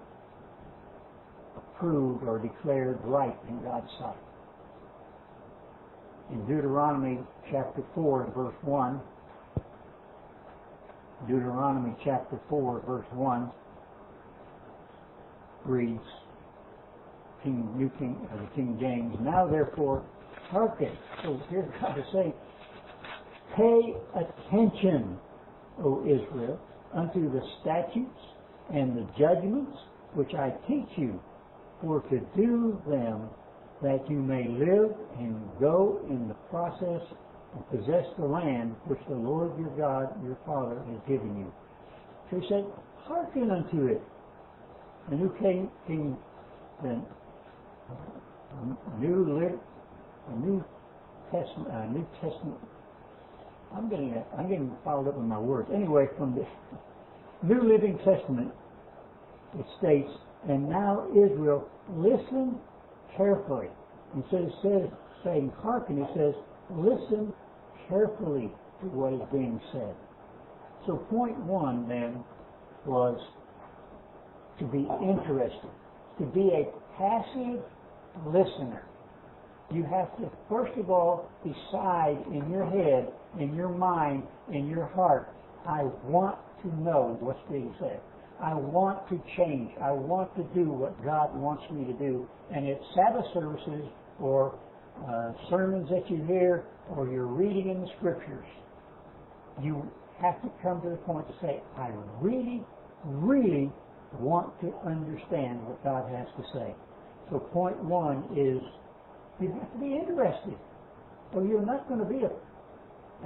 approved 1.57 2.25
or 2.25 2.39
declared 2.39 2.99
right 3.05 3.37
in 3.49 3.63
God's 3.63 3.91
sight. 3.99 4.17
In 6.31 6.41
Deuteronomy 6.47 7.21
chapter 7.51 7.85
4 7.95 8.33
verse 8.35 8.55
1, 8.63 9.01
Deuteronomy 11.29 11.95
chapter 12.05 12.41
4 12.49 12.83
verse 12.87 13.07
1 13.13 13.51
reads, 15.65 16.01
King, 17.43 17.69
New 17.77 17.91
King, 17.99 18.17
uh, 18.33 18.37
the 18.37 18.47
King 18.55 18.77
James, 18.81 19.15
Now 19.21 19.47
therefore 19.47 20.05
hearken. 20.51 20.97
So 21.23 21.41
here 21.49 21.73
God 21.81 21.99
is 21.99 22.05
saying, 22.13 22.33
Pay 23.57 23.95
attention, 24.15 25.19
O 25.83 26.03
Israel, 26.05 26.61
unto 26.95 27.33
the 27.33 27.41
statutes 27.61 28.21
and 28.73 28.97
the 28.97 29.07
judgments 29.19 29.77
which 30.15 30.35
I 30.35 30.51
teach 30.67 30.89
you, 30.97 31.21
for 31.81 32.01
to 32.03 32.21
do 32.37 32.81
them 32.89 33.29
that 33.83 34.09
you 34.09 34.17
may 34.17 34.49
live 34.49 34.97
and 35.19 35.37
go 35.61 36.01
in 36.09 36.29
the 36.29 36.35
process 36.51 37.03
and 37.55 37.69
possess 37.71 38.07
the 38.19 38.25
land 38.25 38.75
which 38.87 39.01
the 39.09 39.15
Lord 39.15 39.59
your 39.59 39.71
God, 39.77 40.25
your 40.25 40.39
Father, 40.47 40.81
has 40.91 41.01
given 41.07 41.37
you. 41.39 41.53
So 42.31 42.41
he 42.41 42.49
said, 42.49 42.65
hearken 43.05 43.51
unto 43.51 43.87
it. 43.87 44.03
The 45.11 45.17
New 45.17 45.33
King, 45.39 45.71
King 45.87 46.17
the 46.83 47.03
New 48.99 49.39
Lit, 49.39 49.59
New 50.37 50.65
Testament, 51.31 51.69
uh, 51.71 51.87
New 51.87 52.07
Testament. 52.21 52.59
I'm 53.75 53.89
getting 53.91 54.15
I'm 54.39 54.49
getting 54.49 54.73
fouled 54.85 55.09
up 55.09 55.17
with 55.17 55.27
my 55.27 55.39
words. 55.39 55.69
Anyway, 55.75 56.07
from 56.17 56.35
the 56.35 56.47
New 57.43 57.63
Living 57.63 57.99
Testament, 57.99 58.51
it 59.59 59.67
states, 59.79 60.11
and 60.49 60.69
now 60.69 61.07
Israel, 61.11 61.69
listen 61.91 62.59
carefully. 63.17 63.69
Instead 64.15 64.43
of 64.43 64.51
says, 64.63 64.89
saying 65.25 65.53
hearken, 65.63 65.99
it 65.99 66.09
says, 66.15 66.35
listen 66.71 67.33
carefully 67.89 68.51
to 68.81 68.87
what 68.89 69.13
is 69.13 69.21
being 69.33 69.61
said. 69.73 69.95
So 70.87 70.97
point 71.11 71.37
one 71.41 71.89
then 71.89 72.25
was 72.87 73.19
to 74.59 74.65
be 74.65 74.89
interested, 75.03 75.71
to 76.19 76.25
be 76.27 76.51
a 76.55 76.65
passive 76.97 77.61
listener. 78.25 78.83
You 79.73 79.83
have 79.85 80.17
to, 80.19 80.31
first 80.49 80.77
of 80.79 80.91
all, 80.91 81.29
decide 81.43 82.19
in 82.33 82.49
your 82.51 82.65
head, 82.67 83.13
in 83.41 83.55
your 83.55 83.69
mind, 83.69 84.23
in 84.53 84.69
your 84.69 84.87
heart, 84.87 85.33
I 85.67 85.83
want 86.05 86.39
to 86.63 86.69
know 86.81 87.17
what's 87.21 87.41
being 87.51 87.75
said. 87.81 88.01
I 88.41 88.55
want 88.55 89.09
to 89.09 89.21
change. 89.37 89.71
I 89.83 89.91
want 89.91 90.35
to 90.37 90.43
do 90.55 90.71
what 90.71 91.03
God 91.05 91.35
wants 91.35 91.65
me 91.73 91.85
to 91.85 91.93
do. 91.95 92.29
And 92.55 92.67
it's 92.67 92.83
Sabbath 92.95 93.25
services 93.35 93.89
or 94.21 94.59
uh, 95.09 95.33
sermons 95.51 95.89
that 95.91 96.09
you 96.11 96.25
hear 96.25 96.65
or 96.95 97.09
you're 97.09 97.27
reading 97.27 97.71
in 97.71 97.81
the 97.81 97.89
scriptures. 97.99 98.47
You 99.63 99.91
have 100.21 100.41
to 100.43 100.51
come 100.63 100.81
to 100.83 100.91
the 100.91 100.97
point 100.97 101.27
to 101.29 101.35
say, 101.43 101.63
I 101.77 101.91
really, 102.21 102.63
really 103.05 103.73
want 104.21 104.59
to 104.61 104.73
understand 104.87 105.67
what 105.67 105.83
God 105.83 106.11
has 106.11 106.27
to 106.37 106.45
say. 106.59 106.75
So 107.31 107.39
point 107.39 107.83
one 107.83 108.25
is 108.37 108.63
you 109.41 109.53
have 109.53 109.73
to 109.73 109.79
be 109.79 109.95
interested. 109.97 110.55
Or 111.33 111.45
you're 111.45 111.65
not 111.67 111.89
going 111.89 112.01
to 112.01 112.07
be 112.07 112.23
a, 112.25 112.31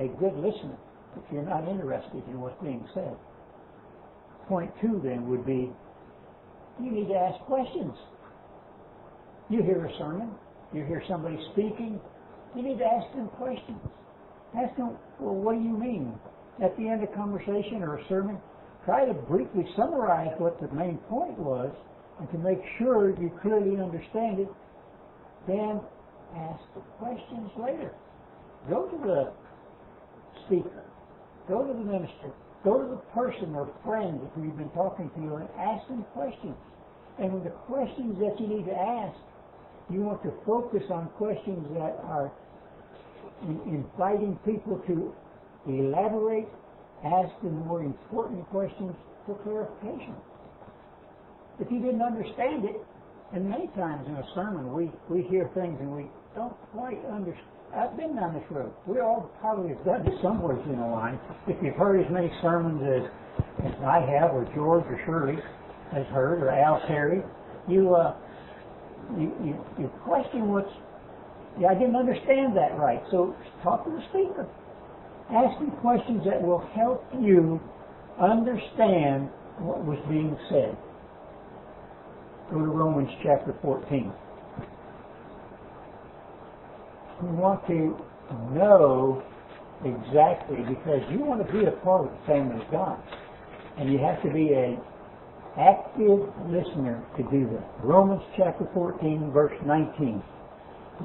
a 0.03 0.09
good 0.19 0.35
listener 0.35 0.77
if 1.17 1.33
you're 1.33 1.43
not 1.45 1.69
interested 1.69 2.23
in 2.29 2.41
what's 2.41 2.61
being 2.63 2.87
said. 2.95 3.15
Point 4.49 4.71
two 4.81 5.01
then 5.05 5.29
would 5.29 5.45
be 5.45 5.71
you 6.83 6.91
need 6.91 7.09
to 7.09 7.15
ask 7.15 7.39
questions. 7.45 7.93
You 9.49 9.63
hear 9.63 9.85
a 9.85 9.99
sermon, 9.99 10.31
you 10.73 10.85
hear 10.85 11.03
somebody 11.09 11.39
speaking, 11.53 12.01
you 12.57 12.63
need 12.63 12.79
to 12.79 12.85
ask 12.85 13.15
them 13.15 13.29
questions. 13.37 13.79
Ask 14.57 14.77
them, 14.77 14.97
well, 15.21 15.35
what 15.35 15.57
do 15.57 15.63
you 15.63 15.77
mean? 15.77 16.15
At 16.63 16.77
the 16.77 16.89
end 16.89 17.03
of 17.03 17.13
conversation 17.15 17.83
or 17.83 17.99
a 17.99 18.09
sermon, 18.09 18.39
try 18.85 19.05
to 19.05 19.15
briefly 19.15 19.67
summarize 19.77 20.33
what 20.39 20.61
the 20.61 20.69
main 20.75 20.99
point 21.09 21.39
was 21.39 21.71
and 22.21 22.31
to 22.31 22.39
make 22.39 22.61
sure 22.79 23.11
you 23.21 23.33
clearly 23.43 23.81
understand 23.81 24.39
it. 24.39 24.49
Then 25.49 25.81
ask 26.37 26.63
the 26.75 26.81
questions 26.99 27.51
later. 27.59 27.93
Go 28.69 28.87
to 28.87 28.99
the 28.99 29.33
speaker 30.47 30.85
Go 31.51 31.67
to 31.67 31.73
the 31.73 31.85
minister. 31.85 32.31
Go 32.63 32.79
to 32.79 32.89
the 32.89 33.03
person 33.11 33.57
or 33.57 33.69
friend 33.85 34.21
who 34.35 34.45
you've 34.45 34.57
been 34.57 34.71
talking 34.71 35.11
to 35.17 35.35
and 35.35 35.49
ask 35.59 35.87
them 35.89 36.05
questions. 36.15 36.55
And 37.19 37.45
the 37.45 37.51
questions 37.67 38.19
that 38.21 38.39
you 38.39 38.47
need 38.47 38.67
to 38.67 38.77
ask, 38.77 39.19
you 39.91 40.01
want 40.03 40.23
to 40.23 40.33
focus 40.47 40.85
on 40.91 41.09
questions 41.19 41.67
that 41.75 41.99
are 42.07 42.31
inviting 43.67 44.39
people 44.45 44.79
to 44.87 45.13
elaborate, 45.67 46.47
ask 47.05 47.35
the 47.43 47.51
more 47.51 47.83
important 47.83 48.49
questions 48.51 48.95
for 49.27 49.35
clarification. 49.43 50.15
If 51.61 51.71
you 51.71 51.81
didn't 51.81 52.03
understand 52.03 52.65
it, 52.65 52.77
and 53.33 53.49
many 53.49 53.69
times 53.77 54.07
in 54.09 54.17
a 54.17 54.27
sermon 54.35 54.73
we, 54.73 54.91
we 55.09 55.23
hear 55.29 55.51
things 55.55 55.79
and 55.81 55.95
we 55.95 56.07
don't 56.35 56.55
quite 56.73 56.99
understand 57.07 57.47
I've 57.75 57.97
been 57.97 58.17
down 58.17 58.35
this 58.35 58.43
road. 58.51 58.73
We 58.87 58.99
all 58.99 59.31
probably 59.41 59.69
have 59.71 59.85
done 59.85 60.07
it 60.07 60.15
somewhere 60.23 60.59
in 60.59 60.79
the 60.81 60.87
line. 60.87 61.21
If 61.47 61.57
you've 61.63 61.77
heard 61.77 62.05
as 62.05 62.11
many 62.11 62.31
sermons 62.43 62.83
as, 62.83 63.07
as 63.65 63.75
I 63.87 64.01
have, 64.01 64.35
or 64.35 64.45
George 64.55 64.85
or 64.87 65.01
Shirley 65.07 65.39
has 65.93 66.05
heard, 66.07 66.43
or 66.43 66.51
Al 66.51 66.83
Terry, 66.89 67.23
you, 67.69 67.95
uh, 67.95 68.17
you, 69.17 69.33
you, 69.45 69.65
you 69.79 69.89
question 70.03 70.49
what's, 70.49 70.71
yeah, 71.61 71.69
I 71.69 71.75
didn't 71.75 71.95
understand 71.95 72.57
that 72.57 72.77
right. 72.77 73.03
So 73.13 73.37
talk 73.63 73.85
to 73.85 73.91
the 73.91 74.03
speaker. 74.11 74.49
Ask 75.31 75.61
him 75.61 75.71
questions 75.81 76.23
that 76.27 76.43
will 76.43 76.67
help 76.75 77.07
you 77.21 77.61
understand 78.21 79.31
what 79.63 79.85
was 79.85 79.99
being 80.09 80.37
said. 80.51 80.77
Go 82.51 82.59
to 82.59 82.65
Romans 82.65 83.11
chapter 83.23 83.55
14. 83.63 84.13
We 87.23 87.29
want 87.37 87.65
to 87.69 87.95
know 88.53 89.23
exactly 89.85 90.59
because 90.67 90.99
you 91.13 91.21
want 91.21 91.47
to 91.47 91.53
be 91.53 91.65
a 91.67 91.71
part 91.71 92.07
of 92.07 92.11
the 92.11 92.27
family 92.27 92.61
of 92.61 92.69
God. 92.73 92.99
And 93.79 93.93
you 93.93 93.99
have 93.99 94.21
to 94.25 94.33
be 94.35 94.51
an 94.53 94.81
active 95.57 96.27
listener 96.51 97.07
to 97.17 97.23
do 97.31 97.47
that. 97.55 97.71
Romans 97.85 98.23
chapter 98.37 98.67
14, 98.75 99.31
verse 99.33 99.55
19. 99.65 100.21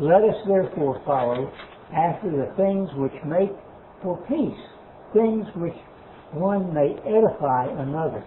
Let 0.01 0.23
us 0.23 0.35
therefore 0.47 0.99
follow 1.05 1.53
after 1.93 2.31
the 2.31 2.49
things 2.57 2.89
which 2.97 3.13
make 3.23 3.53
for 4.01 4.17
peace, 4.25 4.65
things 5.13 5.45
which 5.55 5.77
one 6.31 6.73
may 6.73 6.97
edify 7.05 7.69
another. 7.69 8.25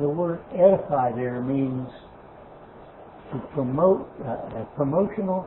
The 0.00 0.08
word 0.08 0.40
edify 0.54 1.12
there 1.12 1.42
means 1.42 1.88
to 3.32 3.38
promote, 3.54 4.08
uh, 4.26 4.64
promotional 4.76 5.46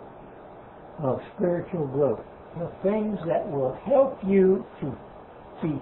of 1.00 1.20
spiritual 1.36 1.88
growth. 1.88 2.20
The 2.58 2.72
things 2.84 3.18
that 3.28 3.50
will 3.50 3.78
help 3.86 4.20
you 4.26 4.66
to 4.82 4.96
be 5.62 5.82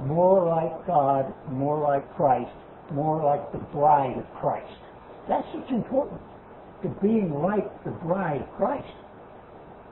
more 0.00 0.46
like 0.46 0.86
God, 0.86 1.32
more 1.50 1.80
like 1.80 2.04
Christ, 2.16 2.50
more 2.92 3.22
like 3.22 3.52
the 3.52 3.58
bride 3.72 4.18
of 4.18 4.24
Christ. 4.40 4.72
That's 5.28 5.46
what's 5.54 5.70
important. 5.70 6.20
To 6.82 6.88
being 7.02 7.32
like 7.34 7.84
the 7.84 7.90
bride 7.90 8.42
of 8.42 8.50
Christ. 8.56 8.88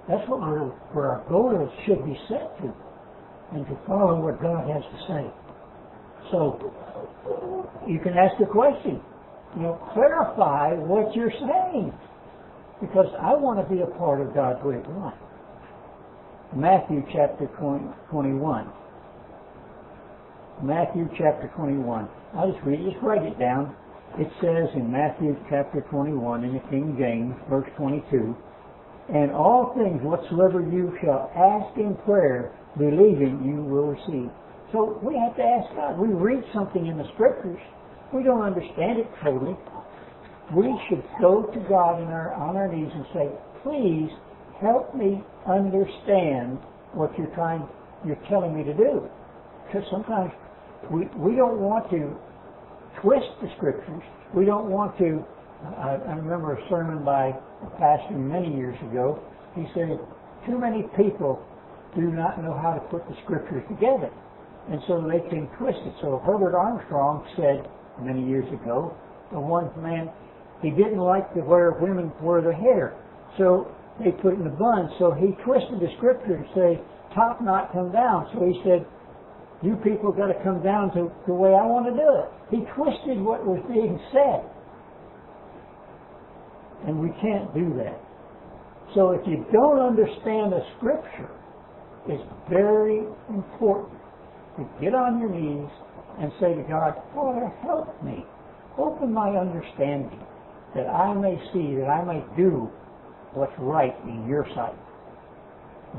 That's 0.08 0.26
what 0.28 0.40
we're, 0.40 0.68
where 0.96 1.08
our 1.12 1.28
goals 1.28 1.70
should 1.86 2.04
be 2.04 2.18
set 2.28 2.56
to. 2.62 2.74
And 3.52 3.66
to 3.66 3.78
follow 3.86 4.20
what 4.20 4.42
God 4.42 4.68
has 4.68 4.82
to 4.82 4.98
say. 5.08 5.30
So, 6.30 6.72
you 7.86 7.98
can 8.00 8.12
ask 8.14 8.36
the 8.38 8.46
question. 8.46 9.00
You 9.56 9.62
know, 9.62 9.90
clarify 9.92 10.74
what 10.74 11.14
you're 11.14 11.32
saying. 11.32 11.92
Because 12.80 13.06
I 13.20 13.34
want 13.34 13.58
to 13.58 13.74
be 13.74 13.82
a 13.82 13.86
part 13.98 14.20
of 14.20 14.34
God's 14.34 14.62
way 14.64 14.76
of 14.76 14.86
life. 14.96 15.18
Matthew 16.54 17.02
chapter 17.12 17.46
21. 18.10 18.70
Matthew 20.62 21.08
chapter 21.18 21.50
21. 21.56 22.08
I'll 22.34 22.52
just 22.52 22.64
read, 22.64 22.80
just 22.84 23.02
write 23.02 23.22
it 23.22 23.38
down. 23.38 23.74
It 24.18 24.28
says 24.40 24.68
in 24.74 24.90
Matthew 24.90 25.36
chapter 25.50 25.84
21 25.90 26.44
in 26.44 26.54
the 26.54 26.64
King 26.70 26.96
James, 26.98 27.34
verse 27.48 27.68
22, 27.76 28.34
And 29.12 29.30
all 29.30 29.74
things 29.76 30.00
whatsoever 30.02 30.60
you 30.60 30.96
shall 31.02 31.30
ask 31.36 31.76
in 31.78 31.94
prayer, 32.04 32.52
believing 32.76 33.44
you 33.44 33.62
will 33.62 33.94
receive. 33.94 34.30
So 34.72 34.98
we 35.02 35.14
have 35.16 35.36
to 35.36 35.42
ask 35.42 35.74
God. 35.76 35.98
We 35.98 36.08
read 36.08 36.44
something 36.52 36.86
in 36.86 36.98
the 36.98 37.06
scriptures. 37.14 37.60
We 38.14 38.22
don't 38.22 38.42
understand 38.42 38.98
it 38.98 39.08
totally. 39.22 39.56
We 40.54 40.72
should 40.88 41.04
go 41.20 41.42
to 41.42 41.60
God 41.68 42.00
our, 42.08 42.32
on 42.34 42.56
our 42.56 42.72
knees 42.72 42.90
and 42.94 43.04
say, 43.12 43.28
please 43.62 44.08
help 44.60 44.94
me 44.94 45.22
understand 45.46 46.58
what 46.94 47.16
you're 47.18 47.32
trying, 47.34 47.68
you're 48.06 48.18
telling 48.28 48.56
me 48.56 48.64
to 48.64 48.74
do. 48.74 49.06
Because 49.66 49.84
sometimes 49.90 50.32
we, 50.90 51.04
we 51.16 51.36
don't 51.36 51.60
want 51.60 51.90
to 51.90 52.16
twist 53.02 53.28
the 53.42 53.48
scriptures. 53.56 54.02
We 54.34 54.46
don't 54.46 54.70
want 54.70 54.96
to, 54.98 55.22
I, 55.76 56.00
I 56.08 56.14
remember 56.16 56.54
a 56.54 56.68
sermon 56.70 57.04
by 57.04 57.28
a 57.28 57.70
pastor 57.78 58.16
many 58.16 58.56
years 58.56 58.78
ago. 58.90 59.20
He 59.54 59.66
said, 59.74 60.00
too 60.46 60.58
many 60.58 60.82
people 60.96 61.44
do 61.94 62.10
not 62.10 62.42
know 62.42 62.56
how 62.56 62.72
to 62.72 62.80
put 62.88 63.06
the 63.08 63.16
scriptures 63.24 63.62
together. 63.68 64.10
And 64.70 64.80
so 64.86 65.00
they 65.00 65.20
can 65.28 65.48
twist 65.58 65.78
it. 65.84 65.94
So 66.00 66.22
Herbert 66.24 66.56
Armstrong 66.56 67.24
said 67.36 67.68
many 68.00 68.26
years 68.26 68.46
ago, 68.52 68.96
the 69.32 69.40
one 69.40 69.70
man, 69.82 70.10
he 70.62 70.70
didn't 70.70 70.98
like 70.98 71.34
the 71.34 71.40
where 71.40 71.72
women 71.72 72.12
wear 72.20 72.40
their 72.40 72.52
hair. 72.52 72.94
So 73.36 73.70
they 74.02 74.10
put 74.10 74.34
it 74.34 74.40
in 74.40 74.46
a 74.46 74.56
bun. 74.56 74.90
So 74.98 75.12
he 75.12 75.34
twisted 75.44 75.80
the 75.80 75.88
scripture 75.96 76.36
and 76.36 76.46
say, 76.54 76.80
top 77.14 77.40
knot 77.40 77.72
come 77.72 77.92
down. 77.92 78.30
So 78.34 78.46
he 78.46 78.60
said, 78.64 78.86
you 79.62 79.76
people 79.82 80.12
got 80.12 80.28
to 80.28 80.38
come 80.44 80.62
down 80.62 80.94
to 80.94 81.10
the 81.26 81.34
way 81.34 81.50
I 81.50 81.66
want 81.66 81.86
to 81.90 81.94
do 81.94 82.10
it. 82.22 82.28
He 82.50 82.62
twisted 82.74 83.18
what 83.20 83.44
was 83.44 83.58
being 83.66 83.98
said. 84.14 84.46
And 86.86 87.00
we 87.00 87.10
can't 87.20 87.52
do 87.54 87.74
that. 87.82 87.98
So 88.94 89.10
if 89.10 89.26
you 89.26 89.44
don't 89.52 89.80
understand 89.80 90.52
the 90.54 90.62
scripture, 90.78 91.28
it's 92.06 92.22
very 92.48 93.02
important 93.28 93.98
to 94.56 94.64
get 94.80 94.94
on 94.94 95.18
your 95.20 95.28
knees 95.28 95.68
and 96.20 96.32
say 96.40 96.54
to 96.54 96.62
God, 96.68 96.94
Father, 97.14 97.52
help 97.62 98.02
me. 98.02 98.24
Open 98.76 99.12
my 99.12 99.30
understanding 99.30 100.20
that 100.74 100.86
I 100.86 101.14
may 101.14 101.36
see, 101.52 101.74
that 101.76 101.88
I 101.88 102.04
may 102.04 102.24
do 102.36 102.70
what's 103.34 103.52
right 103.58 103.94
in 104.04 104.26
your 104.28 104.46
sight. 104.54 104.76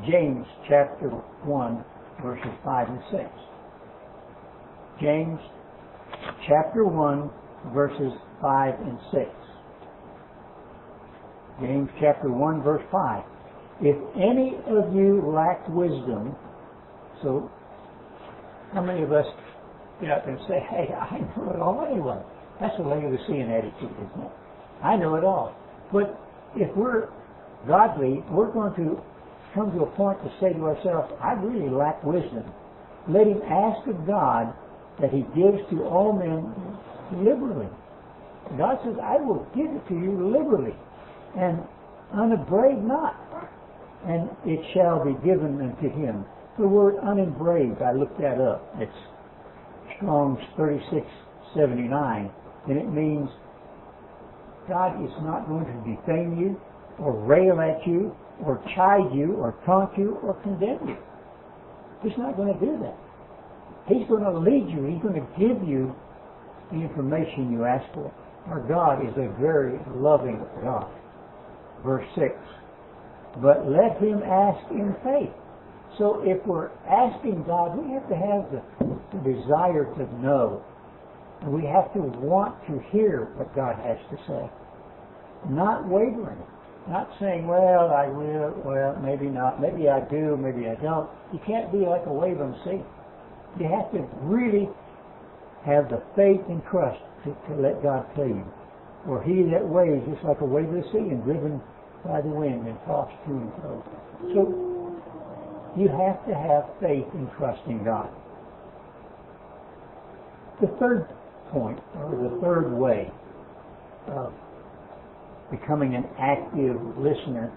James 0.10 0.45
chapter 0.67 1.10
1, 1.10 1.86
verses 2.21 2.51
5 2.63 2.89
and 2.89 2.99
6. 3.12 3.23
James 5.01 5.39
chapter 6.47 6.86
1, 6.86 7.29
verses 7.73 8.13
5 8.41 8.73
and 8.82 8.99
6. 9.12 9.25
James 11.62 11.89
chapter 11.99 12.29
1, 12.29 12.62
verse 12.62 12.84
5. 12.91 13.23
If 13.82 13.95
any 14.15 14.55
of 14.67 14.93
you 14.93 15.23
lack 15.25 15.67
wisdom, 15.69 16.36
so 17.23 17.49
how 18.73 18.82
many 18.82 19.03
of 19.03 19.12
us 19.12 19.25
get 20.01 20.12
up 20.12 20.27
and 20.27 20.39
say, 20.47 20.59
hey, 20.69 20.93
I 20.93 21.19
know 21.19 21.51
it 21.53 21.59
all 21.59 21.85
anyway? 21.89 22.21
That's 22.59 22.77
a 22.79 22.81
Laodicean 22.81 23.49
attitude, 23.51 23.91
isn't 23.95 24.23
it? 24.25 24.31
I 24.83 24.95
know 24.95 25.15
it 25.15 25.23
all. 25.23 25.55
But 25.91 26.19
if 26.55 26.75
we're 26.75 27.09
godly, 27.67 28.23
we're 28.29 28.51
going 28.51 28.73
to 28.75 29.01
come 29.53 29.71
to 29.71 29.83
a 29.83 29.91
point 29.95 30.19
to 30.23 30.31
say 30.39 30.53
to 30.53 30.65
ourselves, 30.65 31.12
I 31.21 31.33
really 31.33 31.69
lack 31.69 32.03
wisdom. 32.03 32.45
Let 33.07 33.27
him 33.27 33.41
ask 33.43 33.88
of 33.88 34.05
God 34.05 34.53
that 35.01 35.12
he 35.12 35.21
gives 35.35 35.59
to 35.71 35.83
all 35.85 36.13
men 36.13 36.53
liberally. 37.25 37.67
God 38.57 38.79
says, 38.83 38.95
I 39.01 39.17
will 39.17 39.47
give 39.55 39.67
it 39.67 39.88
to 39.89 39.93
you 39.93 40.31
liberally, 40.31 40.75
and 41.38 41.62
unabraded 42.13 42.83
not, 42.83 43.15
and 44.07 44.29
it 44.45 44.59
shall 44.73 45.03
be 45.03 45.13
given 45.25 45.62
unto 45.62 45.89
him. 45.89 46.25
The 46.57 46.67
word 46.67 46.97
unabraded, 46.97 47.81
I 47.81 47.93
looked 47.93 48.19
that 48.19 48.41
up. 48.41 48.65
It's 48.79 48.91
Strong's 49.99 50.39
3679, 50.55 52.31
and 52.67 52.77
it 52.77 52.89
means 52.89 53.29
God 54.67 55.03
is 55.03 55.12
not 55.21 55.47
going 55.47 55.65
to 55.65 55.77
defame 55.83 56.39
you, 56.39 56.59
or 56.97 57.13
rail 57.13 57.59
at 57.59 57.85
you, 57.85 58.15
or 58.43 58.63
chide 58.75 59.13
you, 59.13 59.35
or 59.35 59.55
taunt 59.65 59.97
you, 59.97 60.17
or 60.23 60.33
condemn 60.41 60.88
you. 60.88 60.97
He's 62.03 62.17
not 62.17 62.38
going 62.38 62.53
to 62.53 62.59
do 62.59 62.79
that. 62.83 62.95
He's 63.88 64.07
going 64.07 64.23
to 64.23 64.31
lead 64.39 64.69
you. 64.71 64.85
He's 64.88 65.01
going 65.01 65.19
to 65.19 65.27
give 65.38 65.67
you 65.67 65.93
the 66.71 66.77
information 66.77 67.51
you 67.51 67.65
ask 67.65 67.85
for. 67.93 68.13
Our 68.47 68.62
God 68.67 69.03
is 69.05 69.13
a 69.17 69.27
very 69.39 69.79
loving 69.95 70.39
God. 70.63 70.88
Verse 71.83 72.05
6. 72.15 72.31
But 73.41 73.67
let 73.67 73.97
him 74.01 74.21
ask 74.23 74.71
in 74.71 74.95
faith. 75.03 75.33
So 75.97 76.21
if 76.23 76.45
we're 76.45 76.69
asking 76.88 77.43
God, 77.43 77.78
we 77.78 77.93
have 77.93 78.08
to 78.10 78.15
have 78.15 78.52
the, 78.52 78.62
the 79.12 79.34
desire 79.34 79.86
to 79.95 80.21
know. 80.21 80.63
And 81.41 81.52
we 81.54 81.65
have 81.65 81.91
to 81.93 81.99
want 81.99 82.56
to 82.67 82.80
hear 82.91 83.32
what 83.36 83.54
God 83.56 83.75
has 83.84 83.97
to 84.12 84.17
say. 84.28 84.49
Not 85.49 85.88
wavering. 85.88 86.41
Not 86.88 87.10
saying, 87.19 87.47
well, 87.47 87.91
I 87.91 88.08
will, 88.08 88.56
well, 88.65 88.97
maybe 89.04 89.28
not, 89.28 89.62
maybe 89.62 89.89
I 89.89 89.99
do, 90.10 90.38
maybe 90.38 90.67
I 90.67 90.75
don't. 90.75 91.10
You 91.32 91.39
can't 91.45 91.71
be 91.71 91.80
like 91.86 92.06
a 92.06 92.13
waving 92.13 92.56
sea. 92.65 92.82
You 93.60 93.67
have 93.67 93.91
to 93.91 94.08
really 94.23 94.69
have 95.65 95.89
the 95.89 96.02
faith 96.15 96.41
and 96.49 96.63
trust 96.65 97.02
to, 97.25 97.36
to 97.47 97.62
let 97.62 97.84
God 97.84 98.06
you. 98.17 98.45
For 99.06 99.23
he 99.23 99.43
that 99.52 99.65
waves 99.65 100.08
is 100.08 100.17
like 100.23 100.41
a 100.41 100.45
wave 100.45 100.69
of 100.69 100.75
the 100.75 100.84
sea 100.91 101.13
and 101.13 101.23
driven 101.23 101.62
by 102.04 102.21
the 102.21 102.30
wind 102.30 102.67
and 102.67 102.78
tossed 102.86 103.15
to 103.25 103.32
and 103.32 103.52
fro. 103.62 103.84
So 104.34 104.68
you 105.77 105.88
have 105.88 106.25
to 106.27 106.34
have 106.34 106.65
faith 106.82 107.05
in 107.13 107.84
God. 107.84 108.10
The 110.62 110.67
third 110.79 111.08
point, 111.51 111.79
or 111.95 112.12
the 112.12 112.39
third 112.41 112.71
way 112.73 113.12
of 114.08 114.34
becoming 115.51 115.95
an 115.95 116.05
active 116.19 116.75
listener, 116.97 117.51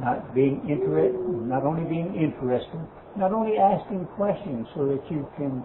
not 0.00 0.34
being 0.34 0.62
interested, 0.68 1.18
not 1.46 1.64
only 1.64 1.84
being 1.88 2.14
interested, 2.14 2.80
not 3.16 3.32
only 3.32 3.58
asking 3.58 4.06
questions 4.16 4.66
so 4.74 4.86
that 4.86 5.02
you 5.10 5.28
can, 5.36 5.62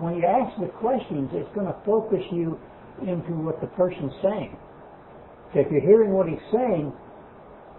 when 0.00 0.14
you 0.14 0.24
ask 0.24 0.58
the 0.60 0.68
questions, 0.78 1.28
it's 1.32 1.52
going 1.54 1.66
to 1.66 1.76
focus 1.84 2.22
you 2.30 2.58
into 3.02 3.32
what 3.42 3.60
the 3.60 3.66
person's 3.68 4.12
saying. 4.22 4.56
So 5.52 5.60
if 5.60 5.72
you're 5.72 5.82
hearing 5.82 6.12
what 6.12 6.28
he's 6.28 6.38
saying 6.52 6.92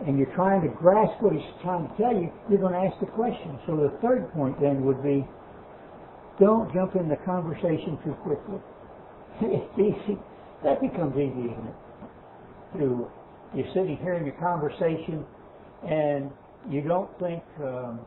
and 0.05 0.17
you're 0.17 0.33
trying 0.35 0.61
to 0.61 0.69
grasp 0.69 1.21
what 1.21 1.33
he's 1.33 1.41
trying 1.61 1.87
to 1.87 1.93
tell 1.97 2.13
you, 2.13 2.31
you're 2.49 2.59
going 2.59 2.73
to 2.73 2.79
ask 2.79 2.99
the 2.99 3.07
question. 3.07 3.59
So 3.67 3.77
the 3.77 3.97
third 4.01 4.31
point 4.33 4.59
then 4.59 4.83
would 4.85 5.03
be, 5.03 5.25
don't 6.39 6.73
jump 6.73 6.95
in 6.95 7.07
the 7.07 7.17
conversation 7.25 7.97
too 8.03 8.13
quickly. 8.23 8.59
it's 9.41 9.79
easy. 9.79 10.17
That 10.63 10.81
becomes 10.81 11.15
easy, 11.15 11.51
isn't 11.51 11.67
it? 11.67 11.75
You're 13.55 13.73
sitting 13.73 13.97
here 14.01 14.15
in 14.15 14.25
your 14.25 14.35
conversation 14.35 15.25
and 15.87 16.31
you 16.69 16.81
don't 16.81 17.09
think 17.19 17.43
um, 17.61 17.99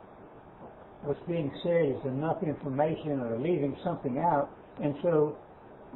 what's 1.03 1.21
being 1.29 1.53
said 1.63 1.87
is 1.87 2.05
enough 2.05 2.43
information 2.43 3.21
or 3.21 3.39
leaving 3.39 3.77
something 3.85 4.19
out, 4.19 4.51
and 4.83 4.95
so 5.03 5.37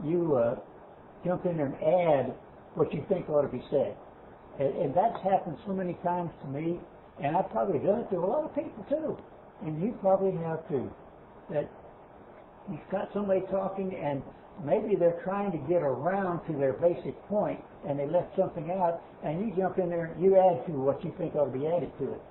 you 0.04 0.36
uh, 0.36 0.56
jump 1.24 1.46
in 1.46 1.58
and 1.58 1.74
add 1.74 2.34
what 2.74 2.92
you 2.92 3.04
think 3.08 3.28
ought 3.28 3.42
to 3.42 3.48
be 3.48 3.62
said. 3.70 3.96
And, 4.58 4.74
and 4.76 4.94
that's 4.94 5.22
happened 5.22 5.56
so 5.66 5.72
many 5.72 5.94
times 6.04 6.30
to 6.42 6.48
me, 6.48 6.80
and 7.22 7.36
I've 7.36 7.50
probably 7.50 7.78
done 7.78 8.00
it 8.00 8.10
to 8.10 8.16
a 8.16 8.26
lot 8.26 8.44
of 8.44 8.54
people 8.54 8.84
too, 8.88 9.18
and 9.66 9.82
you 9.82 9.96
probably 10.00 10.32
have 10.42 10.66
too. 10.68 10.90
That 11.50 11.70
you've 12.70 12.90
got 12.90 13.10
somebody 13.12 13.40
talking 13.50 13.94
and 13.94 14.22
maybe 14.64 14.94
they're 14.94 15.20
trying 15.24 15.52
to 15.52 15.58
get 15.68 15.82
around 15.82 16.44
to 16.46 16.52
their 16.58 16.74
basic 16.74 17.16
point 17.28 17.60
and 17.88 17.98
they 17.98 18.06
left 18.06 18.36
something 18.36 18.70
out 18.70 19.00
and 19.24 19.40
you 19.40 19.54
jump 19.56 19.78
in 19.78 19.88
there 19.88 20.06
and 20.06 20.22
you 20.22 20.36
add 20.36 20.64
to 20.66 20.72
what 20.72 21.02
you 21.04 21.12
think 21.18 21.34
ought 21.34 21.50
to 21.52 21.58
be 21.58 21.66
added 21.66 21.90
to 21.98 22.12
it. 22.12 22.22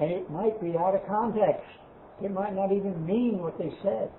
And 0.00 0.10
it 0.10 0.30
might 0.30 0.60
be 0.60 0.76
out 0.76 0.94
of 0.94 1.06
context. 1.06 1.66
It 2.22 2.30
might 2.30 2.54
not 2.54 2.72
even 2.72 3.04
mean 3.06 3.38
what 3.38 3.58
they 3.58 3.72
said. 3.82 4.10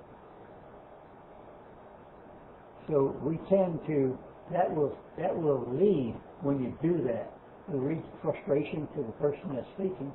So 2.87 3.15
we 3.23 3.37
tend 3.49 3.79
to 3.87 4.17
that 4.51 4.73
will 4.73 4.97
that 5.17 5.35
will 5.35 5.65
lead 5.71 6.15
when 6.41 6.61
you 6.61 6.77
do 6.81 7.03
that. 7.03 7.31
It 7.67 7.75
will 7.75 7.89
lead 7.89 8.01
to 8.01 8.11
frustration 8.21 8.87
to 8.95 9.03
the 9.03 9.13
person 9.13 9.55
that's 9.55 9.67
speaking. 9.73 10.11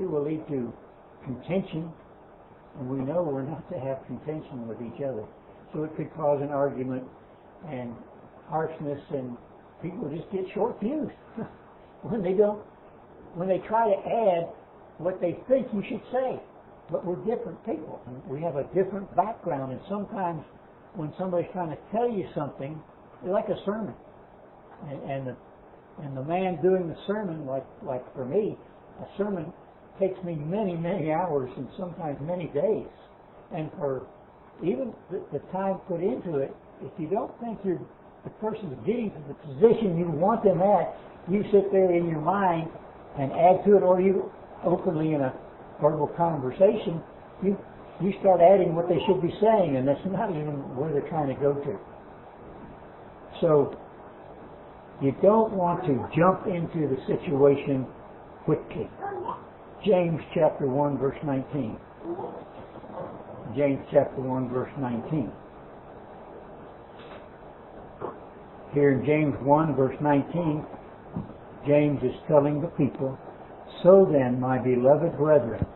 It 0.00 0.08
will 0.08 0.24
lead 0.24 0.46
to 0.48 0.72
contention, 1.24 1.92
and 2.78 2.88
we 2.88 2.98
know 2.98 3.22
we're 3.22 3.42
not 3.42 3.68
to 3.70 3.78
have 3.78 4.06
contention 4.06 4.68
with 4.68 4.78
each 4.80 5.02
other. 5.02 5.24
So 5.72 5.84
it 5.84 5.96
could 5.96 6.14
cause 6.14 6.40
an 6.42 6.50
argument 6.50 7.04
and 7.68 7.94
harshness, 8.48 9.00
and 9.10 9.36
people 9.82 10.08
just 10.10 10.30
get 10.30 10.44
short 10.54 10.78
fused 10.80 11.12
when 12.02 12.22
they 12.22 12.34
don't 12.34 12.62
when 13.34 13.48
they 13.48 13.58
try 13.66 13.88
to 13.88 13.98
add 14.06 14.48
what 14.98 15.20
they 15.20 15.38
think 15.48 15.66
you 15.72 15.82
should 15.88 16.02
say. 16.12 16.40
But 16.90 17.04
we're 17.06 17.16
different 17.24 17.64
people. 17.64 18.00
We 18.28 18.42
have 18.42 18.56
a 18.56 18.64
different 18.74 19.14
background, 19.16 19.72
and 19.72 19.80
sometimes 19.88 20.44
when 20.94 21.12
somebody's 21.18 21.50
trying 21.52 21.70
to 21.70 21.78
tell 21.90 22.08
you 22.08 22.28
something, 22.34 22.80
like 23.24 23.48
a 23.48 23.56
sermon. 23.64 23.94
And, 24.88 25.10
and 25.10 25.26
the 25.28 25.36
and 26.02 26.16
the 26.16 26.24
man 26.24 26.60
doing 26.62 26.88
the 26.88 26.96
sermon, 27.06 27.46
like 27.46 27.64
like 27.82 28.02
for 28.14 28.24
me, 28.24 28.56
a 29.00 29.06
sermon 29.16 29.52
takes 30.00 30.22
me 30.24 30.34
many 30.34 30.74
many 30.74 31.12
hours 31.12 31.50
and 31.56 31.68
sometimes 31.78 32.18
many 32.20 32.46
days. 32.48 32.88
And 33.54 33.70
for 33.78 34.06
even 34.62 34.92
the, 35.10 35.22
the 35.32 35.38
time 35.52 35.78
put 35.88 36.00
into 36.00 36.38
it, 36.38 36.54
if 36.82 36.92
you 36.98 37.08
don't 37.08 37.32
think 37.40 37.58
you're 37.64 37.80
the 38.24 38.30
person's 38.38 38.74
getting 38.86 39.10
to 39.10 39.18
the 39.28 39.34
position 39.34 39.98
you 39.98 40.06
want 40.06 40.44
them 40.44 40.62
at, 40.62 40.94
you 41.30 41.42
sit 41.50 41.72
there 41.72 41.92
in 41.92 42.08
your 42.08 42.20
mind 42.20 42.70
and 43.18 43.32
add 43.32 43.64
to 43.66 43.76
it, 43.76 43.82
or 43.82 44.00
you 44.00 44.30
openly 44.64 45.14
in 45.14 45.20
a 45.20 45.34
verbal 45.80 46.08
conversation, 46.16 47.02
you 47.42 47.58
you 48.00 48.12
start 48.20 48.40
adding 48.40 48.74
what 48.74 48.88
they 48.88 48.98
should 49.06 49.20
be 49.22 49.30
saying, 49.40 49.76
and 49.76 49.86
that's 49.86 50.00
not 50.06 50.30
even 50.30 50.58
where 50.74 50.90
they're 50.92 51.08
trying 51.08 51.28
to 51.28 51.38
go 51.40 51.54
to. 51.54 51.78
So 53.42 53.76
you 55.02 55.12
don't 55.20 55.52
want 55.52 55.84
to 55.84 56.08
jump 56.16 56.46
into 56.46 56.86
the 56.88 56.96
situation 57.10 57.84
quickly. 58.44 58.88
James 59.84 60.20
chapter 60.32 60.68
1 60.68 60.96
verse 60.96 61.18
19. 61.24 61.76
James 63.56 63.84
chapter 63.90 64.20
1 64.20 64.48
verse 64.48 64.70
19. 64.78 65.32
Here 68.72 68.92
in 68.92 69.04
James 69.04 69.34
1 69.42 69.74
verse 69.74 69.96
19, 70.00 70.64
James 71.66 71.98
is 72.02 72.14
telling 72.28 72.62
the 72.62 72.68
people, 72.68 73.18
So 73.82 74.08
then, 74.10 74.40
my 74.40 74.58
beloved 74.58 75.18
brethren, 75.18 75.66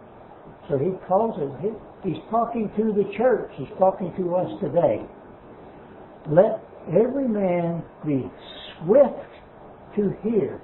so 0.68 0.78
he 0.78 0.92
calls 1.06 1.36
it, 1.38 1.74
he's 2.02 2.22
talking 2.30 2.70
to 2.76 2.92
the 2.92 3.04
church, 3.18 3.50
he's 3.56 3.68
talking 3.78 4.14
to 4.16 4.36
us 4.36 4.50
today. 4.62 5.04
Let 6.30 6.65
every 6.88 7.28
man 7.28 7.82
be 8.04 8.30
swift 8.78 9.30
to 9.96 10.14
hear. 10.22 10.60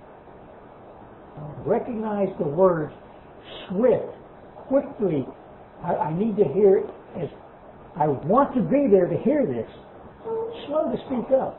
Recognize 1.64 2.28
the 2.38 2.44
word 2.44 2.92
swift, 3.68 4.14
quickly. 4.68 5.26
I, 5.82 5.94
I 5.94 6.18
need 6.18 6.36
to 6.36 6.44
hear 6.44 6.78
it 6.78 6.86
as 7.20 7.28
I 7.96 8.06
want 8.06 8.54
to 8.54 8.62
be 8.62 8.86
there 8.90 9.06
to 9.06 9.16
hear 9.18 9.46
this. 9.46 9.68
Slow 10.66 10.92
to 10.92 10.98
speak 11.06 11.32
up. 11.36 11.58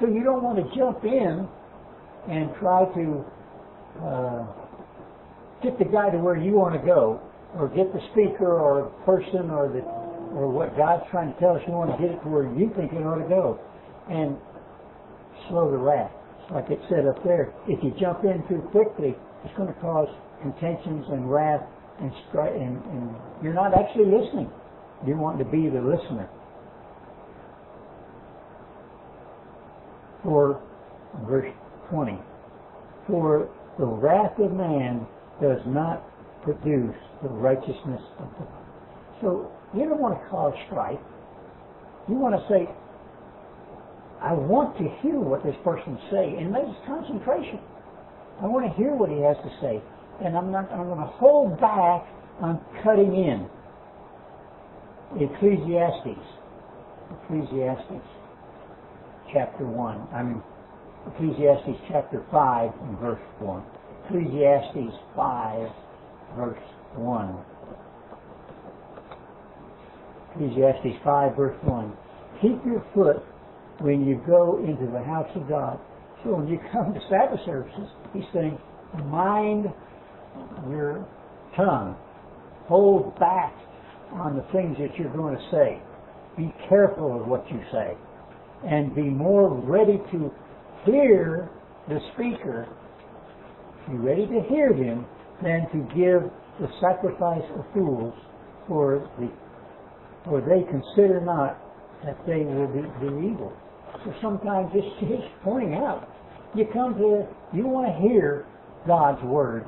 So 0.00 0.06
you 0.06 0.24
don't 0.24 0.42
want 0.42 0.58
to 0.58 0.76
jump 0.76 1.04
in 1.04 1.46
and 2.30 2.50
try 2.58 2.84
to 2.94 3.24
uh, 4.02 4.46
get 5.62 5.78
the 5.78 5.84
guy 5.84 6.10
to 6.10 6.18
where 6.18 6.36
you 6.36 6.52
want 6.52 6.74
to 6.80 6.86
go, 6.86 7.20
or 7.54 7.68
get 7.68 7.92
the 7.92 8.00
speaker 8.12 8.58
or 8.58 8.88
person 9.04 9.50
or 9.50 9.68
the 9.68 9.80
or 10.32 10.48
what 10.48 10.76
God's 10.76 11.04
trying 11.10 11.32
to 11.34 11.38
tell 11.38 11.56
us. 11.56 11.62
You 11.66 11.74
want 11.74 11.90
to 11.92 11.98
get 12.00 12.16
it 12.16 12.22
to 12.22 12.28
where 12.28 12.48
you 12.56 12.72
think 12.74 12.92
it 12.92 13.04
ought 13.04 13.20
to 13.20 13.28
go, 13.28 13.60
and 14.10 14.36
slow 15.48 15.70
the 15.70 15.76
wrath, 15.76 16.12
like 16.50 16.70
it 16.70 16.80
said 16.88 17.06
up 17.06 17.22
there. 17.24 17.52
If 17.68 17.82
you 17.82 17.94
jump 18.00 18.24
in 18.24 18.42
too 18.48 18.62
quickly, 18.70 19.14
it's 19.44 19.56
going 19.56 19.72
to 19.72 19.80
cause 19.80 20.08
contentions 20.40 21.06
and 21.10 21.30
wrath, 21.30 21.62
and, 22.00 22.10
strife, 22.28 22.52
and, 22.54 22.82
and 22.84 23.14
you're 23.42 23.54
not 23.54 23.72
actually 23.78 24.06
listening. 24.06 24.50
You 25.06 25.16
want 25.16 25.38
to 25.38 25.44
be 25.44 25.68
the 25.68 25.80
listener. 25.80 26.28
For 30.22 30.62
verse 31.26 31.52
20, 31.90 32.18
for 33.06 33.50
the 33.78 33.84
wrath 33.84 34.38
of 34.38 34.52
man 34.52 35.06
does 35.40 35.58
not 35.66 36.02
produce 36.42 36.94
the 37.22 37.28
righteousness 37.28 38.02
of 38.18 38.30
God. 38.38 38.48
So 39.20 39.50
you 39.74 39.88
don't 39.88 40.00
want 40.00 40.20
to 40.20 40.28
cause 40.28 40.54
strife. 40.66 40.98
You 42.08 42.14
want 42.16 42.34
to 42.34 42.42
say, 42.48 42.68
I 44.22 44.32
want 44.32 44.76
to 44.78 44.84
hear 45.02 45.18
what 45.18 45.42
this 45.42 45.56
person's 45.64 45.98
saying, 46.10 46.38
and 46.38 46.54
that's 46.54 46.70
concentration. 46.86 47.58
I 48.40 48.46
want 48.46 48.66
to 48.66 48.72
hear 48.78 48.94
what 48.94 49.10
he 49.10 49.18
has 49.20 49.36
to 49.42 49.50
say, 49.60 49.82
and 50.24 50.36
I'm 50.36 50.52
not. 50.52 50.70
I'm 50.72 50.86
going 50.86 50.98
to 51.00 51.12
hold 51.18 51.60
back 51.60 52.06
on 52.40 52.60
cutting 52.82 53.14
in. 53.14 53.48
Ecclesiastes, 55.18 56.22
Ecclesiastes, 57.24 58.06
chapter 59.32 59.66
one. 59.66 60.06
I 60.14 60.22
mean, 60.22 60.42
Ecclesiastes 61.12 61.82
chapter 61.88 62.24
five 62.30 62.70
and 62.82 62.98
verse 62.98 63.20
one. 63.40 63.64
Ecclesiastes 64.06 64.94
five, 65.16 65.68
verse 66.36 66.62
one. 66.94 67.44
Ecclesiastes 70.34 70.96
5 71.04 71.36
verse 71.36 71.56
1. 71.62 71.92
Keep 72.40 72.64
your 72.64 72.84
foot 72.94 73.22
when 73.82 74.06
you 74.06 74.22
go 74.26 74.58
into 74.58 74.90
the 74.90 75.02
house 75.02 75.28
of 75.34 75.48
God. 75.48 75.78
So 76.24 76.36
when 76.36 76.48
you 76.48 76.58
come 76.70 76.94
to 76.94 77.00
Sabbath 77.10 77.40
services, 77.44 77.88
he's 78.14 78.24
saying, 78.32 78.58
mind 79.06 79.66
your 80.70 81.06
tongue. 81.56 81.96
Hold 82.68 83.18
back 83.18 83.52
on 84.12 84.36
the 84.36 84.44
things 84.52 84.76
that 84.78 84.96
you're 84.98 85.12
going 85.12 85.34
to 85.34 85.50
say. 85.50 85.82
Be 86.36 86.54
careful 86.68 87.20
of 87.20 87.26
what 87.26 87.44
you 87.50 87.60
say. 87.72 87.96
And 88.64 88.94
be 88.94 89.02
more 89.02 89.52
ready 89.52 89.98
to 90.12 90.30
hear 90.84 91.50
the 91.88 91.98
speaker. 92.14 92.68
Be 93.90 93.96
ready 93.96 94.26
to 94.26 94.42
hear 94.48 94.72
him 94.72 95.04
than 95.42 95.66
to 95.72 95.78
give 95.94 96.30
the 96.60 96.68
sacrifice 96.80 97.42
of 97.58 97.64
fools 97.74 98.14
for 98.68 99.10
the 99.18 99.28
for 100.24 100.40
they 100.40 100.62
consider 100.70 101.20
not 101.20 101.58
that 102.04 102.16
they 102.26 102.44
will 102.44 102.68
be, 102.68 102.82
be 103.00 103.26
evil. 103.26 103.52
So 104.04 104.14
sometimes 104.22 104.70
it's 104.74 105.00
just 105.00 105.28
pointing 105.42 105.74
out. 105.74 106.08
You 106.54 106.66
come 106.72 106.94
to, 106.94 107.26
you 107.56 107.66
want 107.66 107.86
to 107.88 108.08
hear 108.08 108.46
God's 108.86 109.22
Word. 109.22 109.66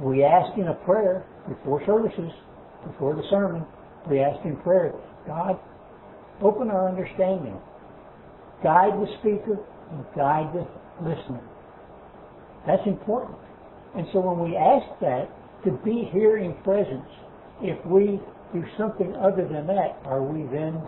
We 0.00 0.24
ask 0.24 0.56
in 0.58 0.68
a 0.68 0.74
prayer 0.74 1.24
before 1.48 1.84
services, 1.86 2.32
before 2.86 3.14
the 3.14 3.22
sermon, 3.30 3.64
we 4.10 4.20
ask 4.20 4.44
in 4.44 4.56
prayer, 4.58 4.92
God, 5.26 5.58
open 6.42 6.68
our 6.70 6.88
understanding. 6.88 7.56
Guide 8.62 8.92
the 8.98 9.06
speaker 9.20 9.58
and 9.92 10.04
guide 10.16 10.52
the 10.52 10.66
listener. 11.06 11.42
That's 12.66 12.82
important. 12.86 13.38
And 13.96 14.06
so 14.12 14.20
when 14.20 14.50
we 14.50 14.56
ask 14.56 14.86
that, 15.00 15.28
to 15.64 15.70
be 15.84 16.10
here 16.12 16.38
in 16.38 16.54
presence, 16.62 17.08
if 17.62 17.84
we 17.86 18.20
do 18.52 18.64
something 18.76 19.14
other 19.16 19.48
than 19.48 19.66
that, 19.66 19.98
are 20.04 20.22
we 20.22 20.42
then 20.52 20.82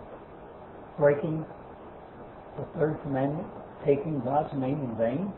breaking 0.97 1.45
the 2.57 2.79
third 2.79 2.99
commandment, 3.03 3.47
taking 3.85 4.19
God's 4.21 4.53
name 4.53 4.81
in 4.81 4.95
vain? 4.97 5.31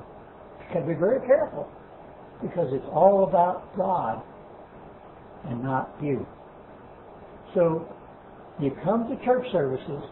You 0.60 0.82
to 0.82 0.88
be 0.88 0.94
very 0.94 1.26
careful 1.28 1.70
because 2.42 2.70
it's 2.72 2.86
all 2.94 3.28
about 3.28 3.76
God 3.76 4.22
and 5.46 5.64
not 5.64 5.94
you. 6.02 6.26
So 7.54 7.88
you 8.62 8.72
come 8.84 9.08
to 9.10 9.26
church 9.26 9.46
services, 9.52 10.04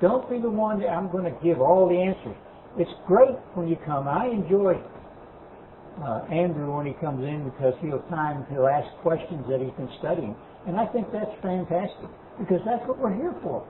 don't 0.00 0.28
be 0.28 0.38
the 0.38 0.50
one 0.50 0.80
that 0.80 0.88
I'm 0.88 1.10
going 1.10 1.24
to 1.24 1.36
give 1.42 1.60
all 1.60 1.88
the 1.88 1.96
answers. 1.96 2.36
It's 2.76 2.90
great 3.06 3.38
when 3.54 3.68
you 3.68 3.76
come. 3.86 4.08
I 4.08 4.26
enjoy 4.26 4.74
uh, 6.02 6.26
Andrew 6.30 6.74
when 6.76 6.86
he 6.86 6.92
comes 6.94 7.22
in 7.22 7.48
because 7.50 7.74
he'll 7.80 8.02
time 8.10 8.44
he'll 8.50 8.66
ask 8.66 8.88
questions 9.02 9.46
that 9.48 9.60
he's 9.60 9.74
been 9.78 9.90
studying, 10.00 10.34
and 10.66 10.76
I 10.76 10.86
think 10.86 11.06
that's 11.12 11.30
fantastic 11.40 12.10
because 12.38 12.58
that's 12.66 12.82
what 12.88 12.98
we're 12.98 13.14
here 13.14 13.34
for. 13.42 13.62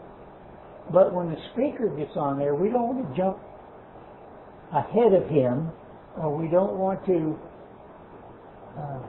But 0.93 1.15
when 1.15 1.31
the 1.31 1.41
speaker 1.53 1.89
gets 1.89 2.17
on 2.17 2.39
there, 2.39 2.55
we 2.55 2.69
don't 2.69 2.95
want 2.95 3.09
to 3.09 3.17
jump 3.17 3.39
ahead 4.73 5.13
of 5.15 5.29
him, 5.29 5.73
or 6.17 6.35
we 6.37 6.49
don't 6.49 6.77
want 6.77 7.05
to 7.07 7.39
uh, 8.77 9.01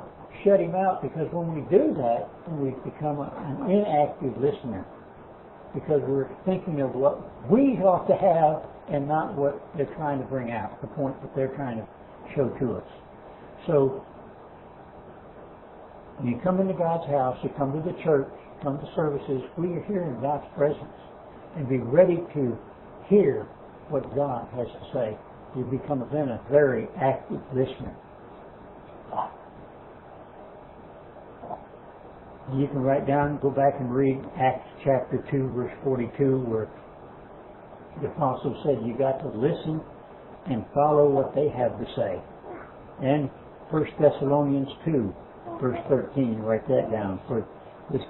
shut 0.44 0.60
him 0.60 0.76
out 0.76 1.02
because 1.02 1.28
when 1.32 1.54
we 1.54 1.62
do 1.70 1.94
that, 1.98 2.30
we 2.62 2.72
become 2.86 3.20
a, 3.20 3.28
an 3.44 3.70
inactive 3.70 4.38
listener 4.38 4.86
because 5.74 6.00
we're 6.08 6.30
thinking 6.46 6.80
of 6.80 6.96
what 6.96 7.20
we 7.52 7.76
ought 7.84 8.08
to 8.08 8.16
have 8.16 8.64
and 8.88 9.08
not 9.08 9.36
what 9.36 9.60
they're 9.76 9.94
trying 9.98 10.20
to 10.20 10.26
bring 10.26 10.52
out, 10.52 10.80
the 10.82 10.88
point 10.88 11.20
that 11.22 11.36
they're 11.36 11.54
trying 11.56 11.78
to 11.78 11.88
show 12.36 12.48
to 12.60 12.78
us. 12.78 12.88
So, 13.68 14.06
when 16.18 16.32
you 16.32 16.40
come 16.42 16.62
into 16.62 16.74
God's 16.74 17.10
house, 17.12 17.38
you 17.44 17.50
come 17.58 17.74
to 17.74 17.84
the 17.84 17.98
church, 18.04 18.30
come 18.64 18.78
to 18.80 18.88
services, 18.96 19.42
we 19.58 19.74
are 19.74 19.84
here 19.84 20.04
in 20.04 20.22
God's 20.22 20.46
presence 20.56 20.96
and 21.56 21.68
be 21.70 21.78
ready 21.78 22.18
to 22.34 22.58
hear 23.08 23.48
what 23.90 24.04
God 24.16 24.48
has 24.56 24.68
to 24.68 24.90
say. 24.94 25.18
You 25.56 25.64
become 25.66 26.08
then 26.12 26.30
a 26.30 26.42
very 26.52 26.88
active 27.00 27.40
listener. 27.54 27.96
You 32.54 32.68
can 32.68 32.80
write 32.80 33.08
down, 33.08 33.40
go 33.42 33.50
back 33.50 33.74
and 33.80 33.94
read 33.94 34.22
Acts 34.38 34.68
chapter 34.84 35.26
2, 35.32 35.52
verse 35.56 35.72
42, 35.84 36.42
where 36.46 36.70
the 38.02 38.08
apostle 38.08 38.62
said 38.64 38.86
you 38.86 38.96
got 38.98 39.18
to 39.20 39.30
listen 39.30 39.82
and 40.48 40.64
follow 40.74 41.10
what 41.10 41.34
they 41.34 41.50
have 41.50 41.80
to 41.80 41.86
say. 41.96 42.22
And 43.02 43.30
1 43.72 43.86
Thessalonians 44.00 44.70
2, 44.86 45.14
verse 45.60 45.80
13, 45.90 46.38
write 46.38 46.68
that 46.68 46.92
down. 46.92 47.20
For 47.28 47.48
this, 47.92 48.02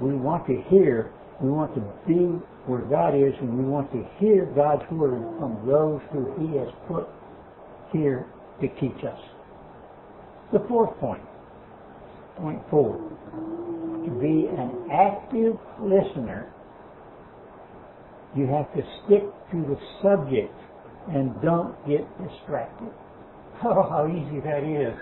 we 0.00 0.14
want 0.14 0.46
to 0.46 0.62
hear, 0.70 1.12
we 1.40 1.50
want 1.50 1.74
to 1.74 1.80
be 2.06 2.38
where 2.66 2.82
God 2.82 3.14
is, 3.14 3.32
and 3.40 3.56
we 3.56 3.64
want 3.64 3.90
to 3.92 4.04
hear 4.18 4.44
God's 4.54 4.84
word 4.92 5.22
from 5.38 5.66
those 5.66 6.00
who 6.12 6.28
He 6.38 6.58
has 6.58 6.68
put 6.86 7.08
here 7.92 8.26
to 8.60 8.68
teach 8.80 9.04
us. 9.04 9.18
The 10.52 10.60
fourth 10.68 10.98
point, 11.00 11.22
point 12.36 12.60
four, 12.70 12.96
to 14.04 14.10
be 14.20 14.48
an 14.48 14.90
active 14.92 15.56
listener, 15.80 16.52
you 18.36 18.46
have 18.46 18.72
to 18.74 18.82
stick 19.04 19.24
to 19.50 19.56
the 19.56 19.76
subject 20.02 20.54
and 21.08 21.34
don't 21.42 21.74
get 21.88 22.06
distracted. 22.18 22.90
Oh, 23.62 23.82
how 23.90 24.08
easy 24.08 24.40
that 24.40 24.64
is. 24.64 24.98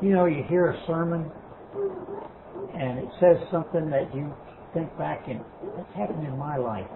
You 0.00 0.10
know, 0.10 0.26
you 0.26 0.44
hear 0.48 0.70
a 0.70 0.86
sermon 0.86 1.28
and 1.74 2.98
it 3.00 3.08
says 3.18 3.36
something 3.50 3.90
that 3.90 4.14
you 4.14 4.32
think 4.74 4.96
back 4.98 5.28
and 5.28 5.40
what's 5.76 5.94
happened 5.94 6.26
in 6.26 6.36
my 6.38 6.56
life. 6.56 6.88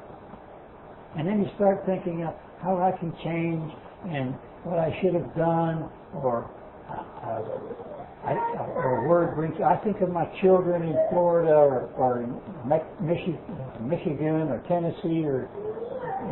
And 1.17 1.27
then 1.27 1.41
you 1.41 1.49
start 1.57 1.85
thinking 1.87 2.25
of 2.25 2.35
how 2.63 2.77
I 2.77 2.97
can 2.99 3.13
change 3.25 3.73
and 4.09 4.35
what 4.65 4.79
I 4.79 4.97
should 5.01 5.15
have 5.15 5.35
done 5.37 5.89
or 6.15 6.51
uh, 6.89 7.03
uh, 7.27 7.43
I, 8.27 8.33
or 8.75 9.05
a 9.05 9.09
word 9.09 9.37
brings. 9.37 9.55
I 9.65 9.77
think 9.85 10.01
of 10.01 10.11
my 10.11 10.27
children 10.43 10.83
in 10.83 10.97
Florida 11.11 11.53
or, 11.53 11.89
or 11.97 12.23
in 12.23 12.35
Michigan, 13.01 13.39
Michigan 13.81 14.51
or 14.51 14.63
Tennessee 14.69 15.25
or 15.25 15.49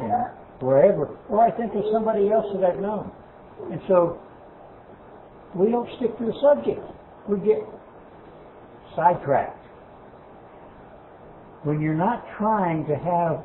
you 0.02 0.08
know, 0.08 0.30
wherever, 0.60 1.16
or 1.28 1.40
I 1.40 1.50
think 1.50 1.74
of 1.74 1.84
somebody 1.92 2.30
else 2.30 2.46
that 2.54 2.64
I've 2.64 2.80
known. 2.80 3.10
And 3.70 3.80
so 3.88 4.20
we 5.54 5.70
don't 5.70 5.88
stick 5.96 6.16
to 6.18 6.24
the 6.26 6.34
subject. 6.42 6.82
We 7.28 7.38
get 7.38 7.62
sidetracked. 8.96 9.63
When 11.64 11.80
you're 11.80 11.94
not 11.94 12.24
trying 12.38 12.86
to 12.86 12.94
have 12.94 13.44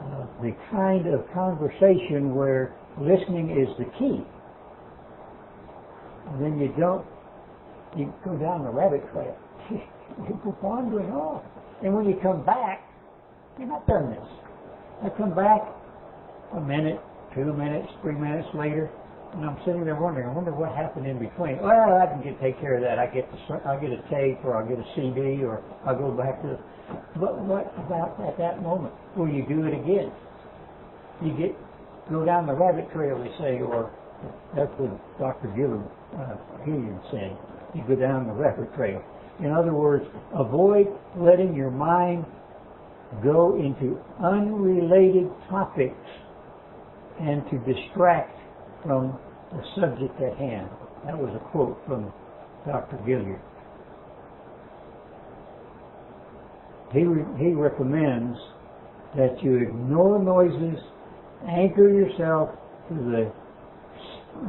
uh, 0.00 0.26
the 0.42 0.54
kind 0.70 1.06
of 1.06 1.24
conversation 1.32 2.34
where 2.34 2.74
listening 3.00 3.50
is 3.50 3.68
the 3.78 3.86
key, 3.98 4.22
and 6.28 6.42
then 6.42 6.58
you 6.58 6.72
don't, 6.78 7.04
you 7.96 8.12
go 8.24 8.36
down 8.36 8.64
the 8.64 8.70
rabbit 8.70 9.02
trail. 9.12 9.36
you 9.70 10.40
go 10.44 10.56
wandering 10.62 11.10
off. 11.12 11.42
And 11.82 11.94
when 11.94 12.06
you 12.06 12.18
come 12.22 12.44
back, 12.44 12.82
you're 13.58 13.68
not 13.68 13.86
done 13.86 14.10
this. 14.10 14.28
I 15.04 15.08
come 15.16 15.34
back 15.34 15.60
a 16.56 16.60
minute, 16.60 17.00
two 17.34 17.52
minutes, 17.52 17.88
three 18.02 18.14
minutes 18.14 18.48
later, 18.54 18.90
and 19.34 19.44
I'm 19.44 19.58
sitting 19.66 19.84
there 19.84 19.98
wondering, 19.98 20.28
I 20.28 20.32
wonder 20.32 20.52
what 20.52 20.74
happened 20.74 21.06
in 21.06 21.18
between. 21.18 21.58
Well, 21.58 21.98
I 21.98 22.06
can 22.06 22.22
get 22.22 22.40
take 22.40 22.60
care 22.60 22.76
of 22.76 22.82
that. 22.82 22.98
I 22.98 23.06
get 23.06 23.26
the, 23.30 23.38
I 23.66 23.76
get 23.76 23.90
a 23.90 24.02
tape, 24.10 24.44
or 24.44 24.54
I 24.54 24.66
get 24.66 24.78
a 24.78 24.86
CD, 24.94 25.42
or 25.42 25.62
I 25.86 25.94
go 25.94 26.10
back 26.10 26.40
to. 26.42 26.58
But 27.18 27.38
what 27.42 27.72
about 27.78 28.14
at 28.22 28.38
that 28.38 28.62
moment? 28.62 28.94
Will 29.16 29.28
you 29.28 29.44
do 29.46 29.66
it 29.66 29.74
again? 29.74 30.12
You 31.22 31.32
get 31.34 31.56
go 32.10 32.24
down 32.24 32.46
the 32.46 32.54
rabbit 32.54 32.90
trail, 32.92 33.18
they 33.18 33.32
say, 33.38 33.60
or 33.60 33.90
that's 34.54 34.70
what 34.78 34.92
Dr. 35.18 35.48
Gilliland, 35.56 35.88
uh, 36.14 36.36
said. 37.10 37.36
You 37.74 37.82
go 37.88 37.96
down 37.96 38.26
the 38.26 38.32
rabbit 38.32 38.72
trail. 38.74 39.02
In 39.40 39.50
other 39.50 39.74
words, 39.74 40.04
avoid 40.32 40.86
letting 41.16 41.54
your 41.54 41.70
mind 41.70 42.24
go 43.22 43.56
into 43.56 43.98
unrelated 44.22 45.30
topics 45.50 46.06
and 47.20 47.42
to 47.50 47.58
distract 47.66 48.38
from 48.84 49.18
the 49.52 49.62
subject 49.80 50.20
at 50.20 50.36
hand. 50.38 50.68
That 51.06 51.18
was 51.18 51.34
a 51.34 51.50
quote 51.50 51.80
from 51.86 52.12
Dr. 52.66 52.96
Gilliland. 53.06 53.40
He, 56.92 57.00
he 57.42 57.52
recommends 57.52 58.38
that 59.16 59.42
you 59.42 59.56
ignore 59.58 60.22
noises, 60.22 60.78
anchor 61.48 61.88
yourself 61.88 62.50
to 62.88 62.94
the 62.94 63.32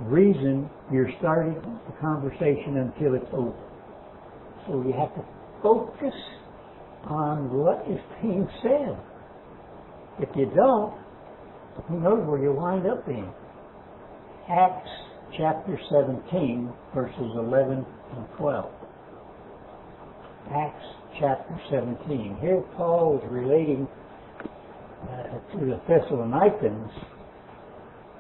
reason 0.07 0.69
you're 0.91 1.09
starting 1.19 1.55
the 1.55 1.95
conversation 2.01 2.77
until 2.77 3.15
it's 3.15 3.31
over. 3.33 3.57
So 4.67 4.83
you 4.85 4.93
have 4.93 5.13
to 5.15 5.25
focus 5.61 6.13
on 7.05 7.51
what 7.53 7.85
is 7.89 7.99
being 8.21 8.47
said. 8.61 8.97
If 10.19 10.29
you 10.35 10.51
don't, 10.55 10.93
who 11.87 11.99
knows 11.99 12.25
where 12.27 12.41
you'll 12.41 12.55
wind 12.55 12.87
up 12.87 13.05
being. 13.05 13.31
Acts 14.47 14.89
chapter 15.35 15.79
17, 15.89 16.71
verses 16.93 17.31
11 17.35 17.83
and 18.15 18.25
12. 18.37 18.71
Acts 20.53 20.85
chapter 21.19 21.59
17. 21.71 22.37
Here 22.41 22.61
Paul 22.77 23.17
is 23.17 23.31
relating 23.31 23.87
uh, 25.01 25.57
to 25.57 25.65
the 25.65 25.81
Thessalonians, 25.89 26.91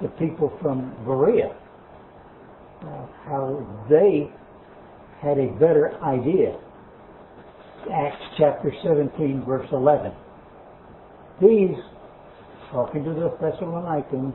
the 0.01 0.07
people 0.17 0.51
from 0.63 0.95
Berea, 1.05 1.55
uh, 2.81 3.05
how 3.25 3.85
they 3.87 4.27
had 5.21 5.37
a 5.37 5.51
better 5.59 5.93
idea. 6.03 6.57
Acts 7.93 8.23
chapter 8.39 8.73
17, 8.83 9.43
verse 9.45 9.67
11. 9.71 10.11
These, 11.39 11.77
talking 12.71 13.03
to 13.03 13.13
the 13.13 13.29
Thessalonians, 13.39 14.33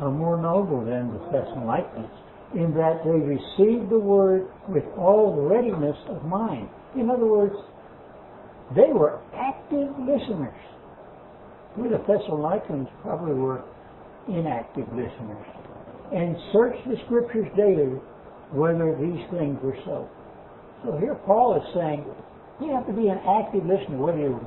are 0.00 0.10
more 0.10 0.40
noble 0.40 0.84
than 0.84 1.12
the 1.12 1.18
Thessalonians 1.30 2.10
in 2.54 2.72
that 2.74 3.04
they 3.04 3.10
received 3.10 3.90
the 3.90 3.98
word 3.98 4.48
with 4.68 4.84
all 4.96 5.48
readiness 5.48 5.96
of 6.08 6.24
mind. 6.24 6.68
In 6.96 7.10
other 7.10 7.26
words, 7.26 7.54
they 8.74 8.92
were 8.92 9.20
active 9.34 9.88
listeners. 10.00 10.56
We, 11.76 11.88
the 11.88 11.98
Thessalonians, 11.98 12.88
probably 13.02 13.34
were 13.34 13.62
inactive 14.28 14.88
listeners. 14.92 15.46
And 16.12 16.36
searched 16.52 16.88
the 16.88 16.96
scriptures 17.04 17.48
daily 17.56 18.00
whether 18.50 18.96
these 18.96 19.24
things 19.30 19.60
were 19.62 19.76
so. 19.84 20.08
So 20.84 20.96
here 20.96 21.16
Paul 21.26 21.56
is 21.56 21.66
saying, 21.74 22.04
you 22.60 22.72
have 22.72 22.86
to 22.86 22.92
be 22.92 23.08
an 23.08 23.20
active 23.28 23.66
listener, 23.66 23.98
whether 23.98 24.18
you, 24.18 24.40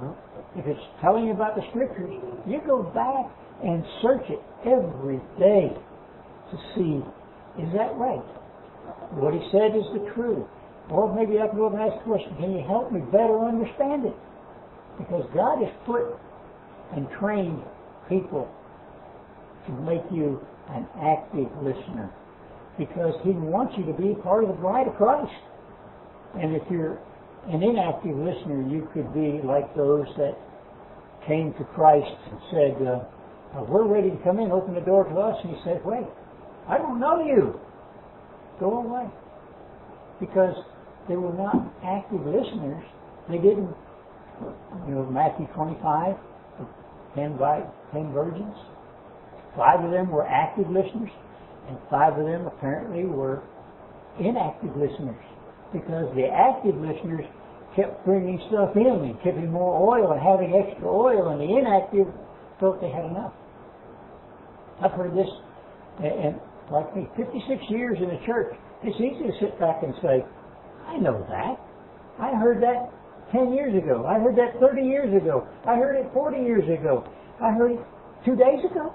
if 0.55 0.65
it's 0.67 0.81
telling 0.99 1.25
you 1.25 1.33
about 1.33 1.55
the 1.55 1.61
scriptures, 1.69 2.11
you 2.47 2.61
go 2.65 2.83
back 2.83 3.31
and 3.63 3.83
search 4.01 4.25
it 4.29 4.41
every 4.65 5.21
day 5.39 5.71
to 6.51 6.57
see, 6.75 6.99
is 7.61 7.71
that 7.73 7.95
right? 7.95 8.25
What 9.15 9.33
he 9.33 9.39
said 9.51 9.75
is 9.75 9.85
the 9.93 10.11
truth. 10.13 10.47
Or 10.89 11.13
maybe 11.13 11.39
I 11.39 11.47
can 11.47 11.55
go 11.55 11.67
and 11.67 11.79
ask 11.79 12.03
the 12.03 12.09
question, 12.09 12.35
can 12.35 12.51
you 12.51 12.63
help 12.67 12.91
me 12.91 12.99
better 13.11 13.39
understand 13.45 14.05
it? 14.05 14.15
Because 14.97 15.23
God 15.33 15.63
has 15.63 15.71
put 15.85 16.03
and 16.95 17.07
trained 17.19 17.63
people 18.09 18.51
to 19.67 19.71
make 19.71 20.03
you 20.11 20.41
an 20.69 20.85
active 20.99 21.47
listener. 21.63 22.11
Because 22.77 23.13
he 23.23 23.31
wants 23.31 23.73
you 23.77 23.85
to 23.85 23.93
be 23.93 24.15
part 24.21 24.43
of 24.43 24.49
the 24.49 24.55
bride 24.55 24.87
of 24.87 24.95
Christ. 24.95 25.31
And 26.35 26.55
if 26.55 26.63
you're 26.69 26.99
an 27.49 27.63
inactive 27.63 28.15
listener, 28.15 28.61
you 28.69 28.87
could 28.93 29.13
be 29.13 29.41
like 29.45 29.75
those 29.75 30.05
that 30.17 30.37
came 31.27 31.53
to 31.53 31.63
Christ 31.75 32.11
and 32.29 32.39
said, 32.51 32.87
uh, 32.87 33.63
we're 33.67 33.87
ready 33.87 34.09
to 34.09 34.17
come 34.23 34.39
in, 34.39 34.51
open 34.51 34.73
the 34.73 34.81
door 34.81 35.03
to 35.05 35.15
us. 35.19 35.37
And 35.43 35.55
he 35.55 35.61
said, 35.63 35.81
wait, 35.83 36.05
I 36.67 36.77
don't 36.77 36.99
know 36.99 37.23
you. 37.25 37.59
go 38.59 38.79
away. 38.79 39.09
Because 40.19 40.55
they 41.09 41.15
were 41.15 41.33
not 41.33 41.55
active 41.83 42.21
listeners. 42.25 42.83
They 43.29 43.37
didn't, 43.37 43.73
you 44.87 44.95
know, 44.95 45.05
Matthew 45.11 45.47
25, 45.55 46.15
10, 47.15 47.37
vi- 47.37 47.65
10 47.93 48.13
virgins, 48.13 48.55
five 49.57 49.83
of 49.83 49.91
them 49.91 50.09
were 50.09 50.25
active 50.27 50.69
listeners, 50.69 51.09
and 51.67 51.77
five 51.89 52.17
of 52.17 52.25
them 52.25 52.45
apparently 52.47 53.05
were 53.05 53.43
inactive 54.19 54.75
listeners. 54.77 55.25
Because 55.73 56.13
the 56.15 56.27
active 56.27 56.75
listeners 56.75 57.25
kept 57.75 58.03
bringing 58.05 58.39
stuff 58.49 58.75
in 58.75 58.87
and 58.87 59.15
tipping 59.23 59.51
more 59.51 59.79
oil 59.79 60.11
and 60.11 60.19
having 60.19 60.51
extra 60.53 60.87
oil, 60.87 61.29
and 61.29 61.39
the 61.39 61.47
inactive 61.47 62.07
felt 62.59 62.81
they 62.81 62.91
had 62.91 63.05
enough. 63.05 63.33
I've 64.83 64.91
heard 64.91 65.15
this, 65.15 65.29
and, 66.03 66.35
and 66.35 66.35
like 66.71 66.95
me, 66.95 67.07
56 67.15 67.63
years 67.69 67.97
in 68.01 68.09
the 68.09 68.19
church, 68.25 68.53
it's 68.83 68.97
easy 68.97 69.23
to 69.27 69.33
sit 69.39 69.59
back 69.59 69.83
and 69.83 69.93
say, 70.01 70.25
I 70.87 70.97
know 70.97 71.25
that. 71.29 71.55
I 72.19 72.35
heard 72.35 72.61
that 72.63 72.91
10 73.31 73.53
years 73.53 73.75
ago. 73.75 74.05
I 74.05 74.19
heard 74.19 74.35
that 74.35 74.59
30 74.59 74.81
years 74.81 75.09
ago. 75.15 75.47
I 75.65 75.75
heard 75.75 75.95
it 75.95 76.11
40 76.13 76.37
years 76.41 76.63
ago. 76.67 77.07
I 77.41 77.51
heard 77.51 77.71
it 77.71 77.79
two 78.25 78.35
days 78.35 78.59
ago. 78.69 78.93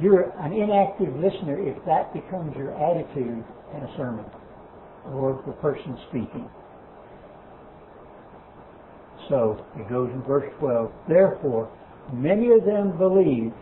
You're 0.00 0.30
an 0.40 0.52
inactive 0.52 1.14
listener 1.16 1.58
if 1.58 1.76
that 1.86 2.12
becomes 2.12 2.56
your 2.56 2.74
attitude 2.74 3.44
in 3.76 3.82
a 3.82 3.96
sermon 3.96 4.24
or 5.12 5.42
the 5.46 5.52
person 5.52 5.98
speaking. 6.08 6.48
So 9.28 9.64
it 9.76 9.88
goes 9.88 10.10
in 10.12 10.22
verse 10.22 10.50
12. 10.58 10.92
Therefore, 11.08 11.70
many 12.12 12.50
of 12.50 12.64
them 12.64 12.96
believed 12.98 13.54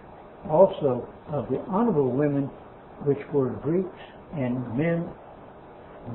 also 0.48 1.08
of 1.28 1.48
the 1.48 1.60
honorable 1.68 2.10
women 2.10 2.50
which 3.04 3.18
were 3.32 3.50
Greeks 3.50 3.88
and 4.34 4.76
men 4.76 5.08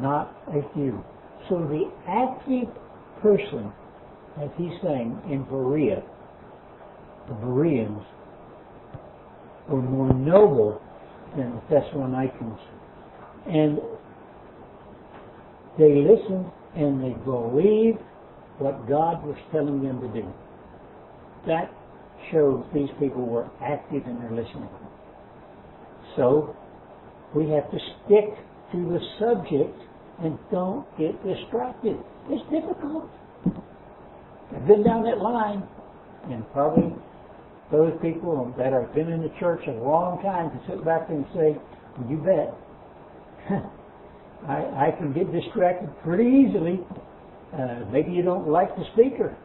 not 0.01 0.35
a 0.49 0.61
few. 0.73 1.03
So 1.49 1.59
the 1.59 1.89
active 2.07 2.67
person, 3.21 3.71
as 4.41 4.49
he's 4.57 4.73
saying 4.83 5.19
in 5.29 5.43
Berea, 5.43 6.03
the 7.27 7.33
Bereans 7.35 8.03
were 9.69 9.81
more 9.81 10.13
noble 10.13 10.81
than 11.35 11.51
the 11.51 11.61
Thessalonians. 11.69 12.59
And 13.47 13.79
they 15.77 15.93
listened 15.95 16.51
and 16.75 17.03
they 17.03 17.15
believed 17.23 17.99
what 18.59 18.87
God 18.89 19.25
was 19.25 19.37
telling 19.51 19.83
them 19.83 20.01
to 20.01 20.07
do. 20.09 20.27
That 21.45 21.71
shows 22.31 22.65
these 22.73 22.89
people 22.99 23.25
were 23.25 23.49
active 23.61 24.05
in 24.05 24.19
their 24.19 24.31
listening. 24.31 24.69
So 26.15 26.55
we 27.35 27.49
have 27.49 27.69
to 27.71 27.77
stick 27.77 28.35
to 28.71 28.77
the 28.77 28.99
subject 29.19 29.77
and 30.23 30.37
don't 30.51 30.85
get 30.97 31.13
distracted. 31.23 31.97
It's 32.29 32.43
difficult. 32.49 33.09
I've 34.55 34.67
been 34.67 34.83
down 34.83 35.03
that 35.03 35.19
line, 35.19 35.63
and 36.31 36.43
probably 36.51 36.93
those 37.71 37.93
people 38.01 38.53
that 38.57 38.73
have 38.73 38.93
been 38.95 39.11
in 39.11 39.21
the 39.21 39.31
church 39.39 39.61
a 39.67 39.71
long 39.71 40.21
time 40.23 40.49
can 40.49 40.61
sit 40.67 40.83
back 40.83 41.09
and 41.09 41.25
say, 41.35 41.55
"You 42.09 42.17
bet." 42.17 42.53
I, 44.47 44.87
I 44.87 44.95
can 44.97 45.13
get 45.13 45.31
distracted 45.31 45.89
pretty 46.03 46.23
easily. 46.23 46.79
Uh, 47.53 47.85
maybe 47.91 48.11
you 48.11 48.23
don't 48.23 48.47
like 48.47 48.75
the 48.75 48.83
speaker, 48.93 49.35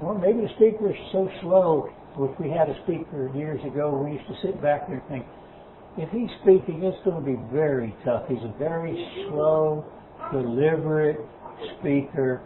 or 0.00 0.18
maybe 0.18 0.40
the 0.40 0.52
speaker 0.56 0.90
is 0.90 0.96
so 1.12 1.28
slow. 1.42 1.90
Which 2.16 2.32
we 2.40 2.50
had 2.50 2.68
a 2.68 2.74
speaker 2.82 3.30
years 3.36 3.60
ago. 3.64 3.94
We 3.94 4.18
used 4.18 4.26
to 4.26 4.34
sit 4.42 4.60
back 4.60 4.88
there 4.88 4.98
and 4.98 5.08
think, 5.08 5.26
if 5.98 6.10
he's 6.10 6.30
speaking, 6.42 6.82
it's 6.82 6.98
going 7.04 7.22
to 7.22 7.26
be 7.26 7.38
very 7.52 7.94
tough. 8.04 8.24
He's 8.28 8.42
a 8.42 8.54
very 8.58 8.96
slow, 9.28 9.84
deliberate 10.32 11.20
speaker, 11.78 12.42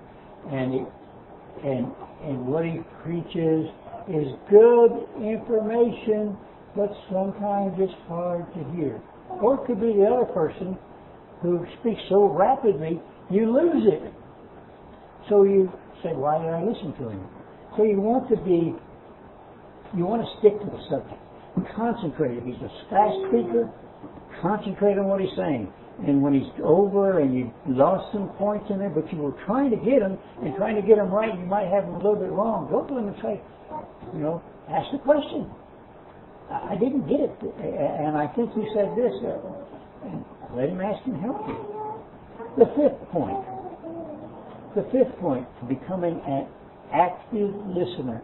and 0.51 0.87
and 1.65 1.87
and 2.25 2.47
what 2.47 2.65
he 2.65 2.81
preaches 3.03 3.69
is 4.09 4.29
good 4.51 5.07
information, 5.23 6.37
but 6.77 6.91
sometimes 7.09 7.73
it's 7.79 7.95
hard 8.09 8.53
to 8.53 8.61
hear. 8.77 9.01
Or 9.41 9.55
it 9.55 9.67
could 9.67 9.81
be 9.81 9.93
the 9.95 10.05
other 10.05 10.27
person 10.33 10.77
who 11.43 11.67
speaks 11.81 12.01
so 12.09 12.27
rapidly 12.27 13.01
you 13.31 13.53
lose 13.53 13.87
it. 13.87 14.13
So 15.29 15.45
you 15.45 15.71
say, 16.03 16.11
why 16.13 16.39
did 16.39 16.51
I 16.51 16.63
listen 16.63 16.93
to 16.99 17.09
him? 17.11 17.23
So 17.77 17.85
you 17.85 18.01
want 18.01 18.29
to 18.29 18.37
be, 18.45 18.75
you 19.97 20.05
want 20.05 20.23
to 20.23 20.29
stick 20.41 20.59
to 20.61 20.67
the 20.67 20.83
subject. 20.91 21.21
Concentrate. 21.77 22.39
If 22.39 22.45
he's 22.45 22.61
a 22.61 22.73
fast 22.91 23.17
speaker, 23.29 23.71
concentrate 24.41 24.99
on 24.99 25.07
what 25.09 25.21
he's 25.21 25.33
saying. 25.37 25.73
And 26.07 26.23
when 26.23 26.33
he's 26.33 26.49
over 26.65 27.21
and 27.21 27.37
you 27.37 27.53
lost 27.69 28.13
some 28.13 28.31
points 28.41 28.67
in 28.71 28.79
there, 28.79 28.91
but 28.91 29.11
you 29.13 29.19
were 29.19 29.37
trying 29.47 29.71
to 29.71 29.77
get 29.77 30.01
him 30.03 30.19
and 30.43 30.57
trying 30.57 30.75
to 30.77 30.83
get 30.83 30.99
him 30.99 31.13
right, 31.13 31.33
you 31.33 31.47
might 31.47 31.69
have 31.69 31.85
him 31.85 31.95
a 31.95 32.03
little 32.03 32.17
bit 32.17 32.33
wrong. 32.33 32.69
Go 32.71 32.85
to 32.85 32.93
him 32.97 33.09
and 33.09 33.17
say, 33.23 33.41
you 34.17 34.21
know, 34.21 34.43
ask 34.69 34.91
the 34.91 34.99
question. 34.99 35.49
I 36.51 36.77
didn't 36.77 37.09
get 37.09 37.21
it, 37.21 37.33
and 37.41 38.17
I 38.17 38.27
think 38.35 38.51
you 38.57 38.67
said 38.75 38.93
this. 38.93 39.13
Uh, 39.25 40.09
and 40.09 40.25
let 40.55 40.69
him 40.69 40.81
ask 40.81 41.05
and 41.07 41.21
help 41.21 41.47
you. 41.49 41.57
The 42.59 42.67
fifth 42.77 43.11
point. 43.11 43.45
The 44.75 44.83
fifth 44.93 45.19
point 45.21 45.47
becoming 45.69 46.21
an 46.27 46.47
active 46.93 47.55
listener. 47.67 48.23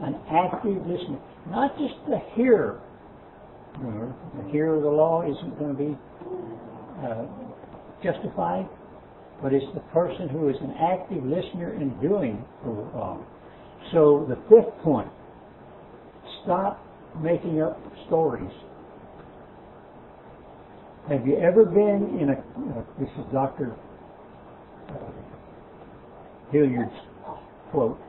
An 0.00 0.18
active 0.30 0.86
listener. 0.86 1.18
Not 1.48 1.76
just 1.78 1.94
the 2.08 2.20
hearer. 2.34 2.80
The 3.80 4.50
hearer 4.50 4.76
of 4.76 4.82
the 4.82 4.90
law 4.90 5.22
isn't 5.22 5.58
going 5.58 5.76
to 5.76 5.82
be 5.82 5.98
uh, 7.04 7.24
justified, 8.02 8.68
but 9.42 9.52
it's 9.52 9.66
the 9.74 9.80
person 9.92 10.28
who 10.28 10.48
is 10.48 10.56
an 10.60 10.74
active 10.78 11.24
listener 11.24 11.74
in 11.74 11.98
doing 12.00 12.44
the 12.64 12.70
law. 12.70 13.18
So 13.92 14.26
the 14.28 14.36
fifth 14.48 14.76
point, 14.82 15.08
stop 16.44 16.84
making 17.20 17.60
up 17.62 17.80
stories. 18.06 18.52
Have 21.12 21.26
you 21.26 21.36
ever 21.36 21.66
been 21.66 22.18
in 22.18 22.30
a, 22.30 22.32
uh, 22.32 22.82
this 22.98 23.10
is 23.18 23.24
Dr. 23.34 23.76
Uh, 24.88 24.94
Gilliland's 26.50 26.94
quote, 27.70 28.00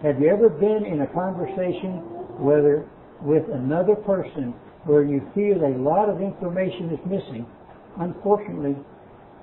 have 0.00 0.20
you 0.20 0.28
ever 0.28 0.48
been 0.48 0.84
in 0.86 1.00
a 1.00 1.08
conversation 1.08 2.06
whether 2.38 2.88
with 3.20 3.42
another 3.52 3.96
person 3.96 4.54
where 4.84 5.02
you 5.02 5.28
feel 5.34 5.58
a 5.66 5.74
lot 5.76 6.08
of 6.08 6.20
information 6.20 6.90
is 6.90 7.00
missing? 7.04 7.44
Unfortunately, 7.98 8.76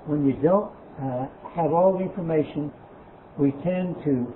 when 0.06 0.24
you 0.24 0.32
don't 0.42 0.72
uh, 0.96 1.26
have 1.54 1.74
all 1.74 1.92
the 1.92 2.00
information, 2.02 2.72
we 3.38 3.50
tend 3.62 3.96
to 4.04 4.32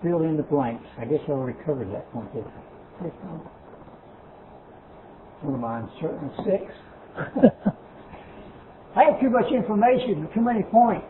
fill 0.00 0.22
in 0.22 0.36
the 0.36 0.44
blanks. 0.44 0.86
I 0.96 1.06
guess 1.06 1.20
I 1.26 1.32
already 1.32 1.58
covered 1.66 1.92
that 1.92 2.08
point, 2.12 2.32
didn't 2.32 2.52
I? 2.54 3.10
What 5.42 5.54
am 5.54 5.64
I 5.64 5.80
on 5.80 5.90
six? 6.44 6.72
I 8.96 9.04
have 9.04 9.20
too 9.20 9.30
much 9.30 9.50
information, 9.52 10.28
too 10.34 10.40
many 10.40 10.62
points. 10.62 11.06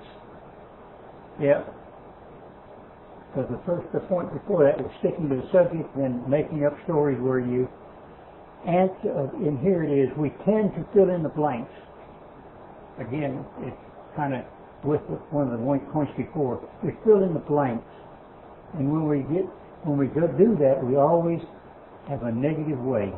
Yeah. 1.41 1.65
Because 3.29 3.51
the 3.51 3.61
first, 3.67 3.87
the 3.93 4.01
point 4.01 4.33
before 4.33 4.65
that 4.65 4.79
was 4.79 4.91
sticking 5.01 5.29
to 5.29 5.37
the 5.37 5.49
subject 5.51 5.95
and 5.97 6.27
making 6.29 6.65
up 6.65 6.77
stories 6.85 7.19
where 7.21 7.41
you 7.41 7.69
answer, 8.67 9.29
and 9.35 9.59
here 9.59 9.83
it 9.83 9.91
is, 9.91 10.09
we 10.17 10.31
tend 10.45 10.73
to 10.75 10.87
fill 10.95 11.11
in 11.11 11.23
the 11.23 11.29
blanks. 11.29 11.73
Again, 13.01 13.45
it's 13.61 13.77
kind 14.17 14.35
of 14.35 14.45
with 14.85 15.01
one 15.31 15.51
of 15.51 15.59
the 15.59 15.65
points 15.93 16.13
before. 16.17 16.63
We 16.83 16.93
fill 17.05 17.25
in 17.25 17.35
the 17.35 17.41
blanks. 17.41 17.85
And 18.75 18.91
when 18.91 19.09
we 19.09 19.21
get, 19.35 19.45
when 19.83 19.99
we 19.99 20.07
go 20.07 20.27
do 20.29 20.57
that, 20.61 20.79
we 20.85 20.97
always 20.97 21.41
have 22.09 22.23
a 22.23 22.33
negative 22.33 22.79
way. 22.79 23.13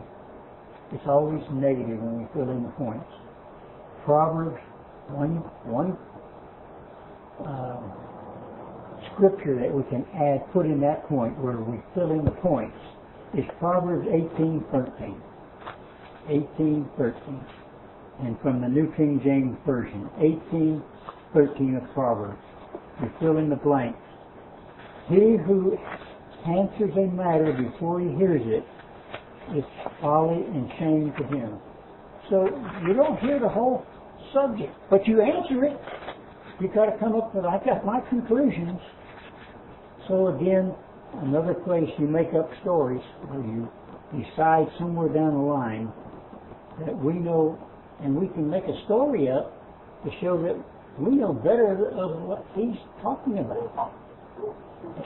It's 0.93 1.07
always 1.07 1.43
negative 1.53 1.99
when 1.99 2.23
we 2.23 2.27
fill 2.33 2.51
in 2.51 2.63
the 2.63 2.75
points. 2.79 3.11
Proverbs, 4.05 4.61
one, 5.09 5.43
one 5.67 5.99
uh, 7.43 7.83
scripture 9.13 9.59
that 9.59 9.73
we 9.73 9.83
can 9.91 10.07
add, 10.15 10.47
put 10.53 10.67
in 10.67 10.81
that 10.81 11.09
point 11.09 11.37
where 11.39 11.59
we 11.59 11.83
fill 11.95 12.13
in 12.13 12.25
the 12.25 12.37
points 12.43 12.77
is 13.35 13.45
Proverbs 13.59 14.07
18:13. 14.07 15.21
18:13, 16.31 17.45
and 18.21 18.39
from 18.41 18.61
the 18.61 18.69
New 18.69 18.93
King 18.95 19.21
James 19.25 19.57
Version, 19.67 20.09
18:13 20.19 21.83
of 21.83 21.95
Proverbs. 21.95 22.39
We 23.03 23.09
fill 23.21 23.39
in 23.39 23.49
the 23.51 23.57
blanks. 23.57 23.99
He 25.09 25.37
who 25.37 25.77
answers 26.47 26.97
a 26.97 27.07
matter 27.11 27.53
before 27.53 28.01
he 28.01 28.09
hears 28.17 28.43
it 28.47 28.65
is 29.55 29.65
folly 30.01 30.43
and 30.43 30.71
shame 30.79 31.13
to 31.19 31.25
him. 31.27 31.59
So 32.31 32.47
you 32.87 32.95
don't 32.95 33.19
hear 33.21 33.39
the 33.39 33.49
whole 33.49 33.85
subject, 34.35 34.73
but 34.91 35.07
you 35.07 35.23
answer 35.23 35.65
it. 35.65 35.79
You 36.61 36.69
got 36.75 36.87
to 36.87 36.99
come 36.99 37.15
up 37.15 37.35
with, 37.35 37.45
I 37.45 37.63
got 37.65 37.85
my 37.85 38.01
conclusions. 38.09 38.81
So 40.09 40.29
again, 40.29 40.75
another 41.23 41.55
place 41.55 41.89
you 41.99 42.07
make 42.07 42.33
up 42.35 42.51
stories 42.63 43.03
where 43.29 43.41
you 43.41 43.69
decide 44.13 44.67
somewhere 44.79 45.09
down 45.09 45.35
the 45.35 45.41
line 45.41 45.93
that 46.85 46.97
we 46.97 47.15
know, 47.15 47.59
and 48.03 48.17
we 48.17 48.29
can 48.29 48.49
make 48.49 48.65
a 48.65 48.85
story 48.85 49.29
up 49.29 49.53
to 50.05 50.11
show 50.21 50.41
that 50.43 50.57
we 50.99 51.15
know 51.15 51.33
better 51.33 51.91
of 51.91 52.23
what 52.23 52.45
he's 52.55 52.77
talking 53.03 53.39
about, 53.39 53.93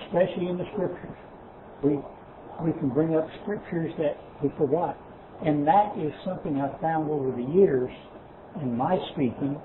especially 0.07 0.49
in 0.49 0.57
the 0.57 0.65
scriptures. 0.73 1.17
We 1.83 1.99
we 2.63 2.73
can 2.73 2.91
bring 2.91 3.17
up 3.17 3.27
scriptures 3.43 3.93
that 3.99 4.17
we 4.43 4.51
forgot, 4.59 4.97
and 5.45 5.67
that 5.67 5.97
is 5.99 6.13
something 6.25 6.61
I 6.61 6.69
found 6.81 7.11
over 7.11 7.31
the 7.31 7.47
years 7.53 7.91
in 8.61 8.77
my 8.77 8.99
speaking 9.13 9.61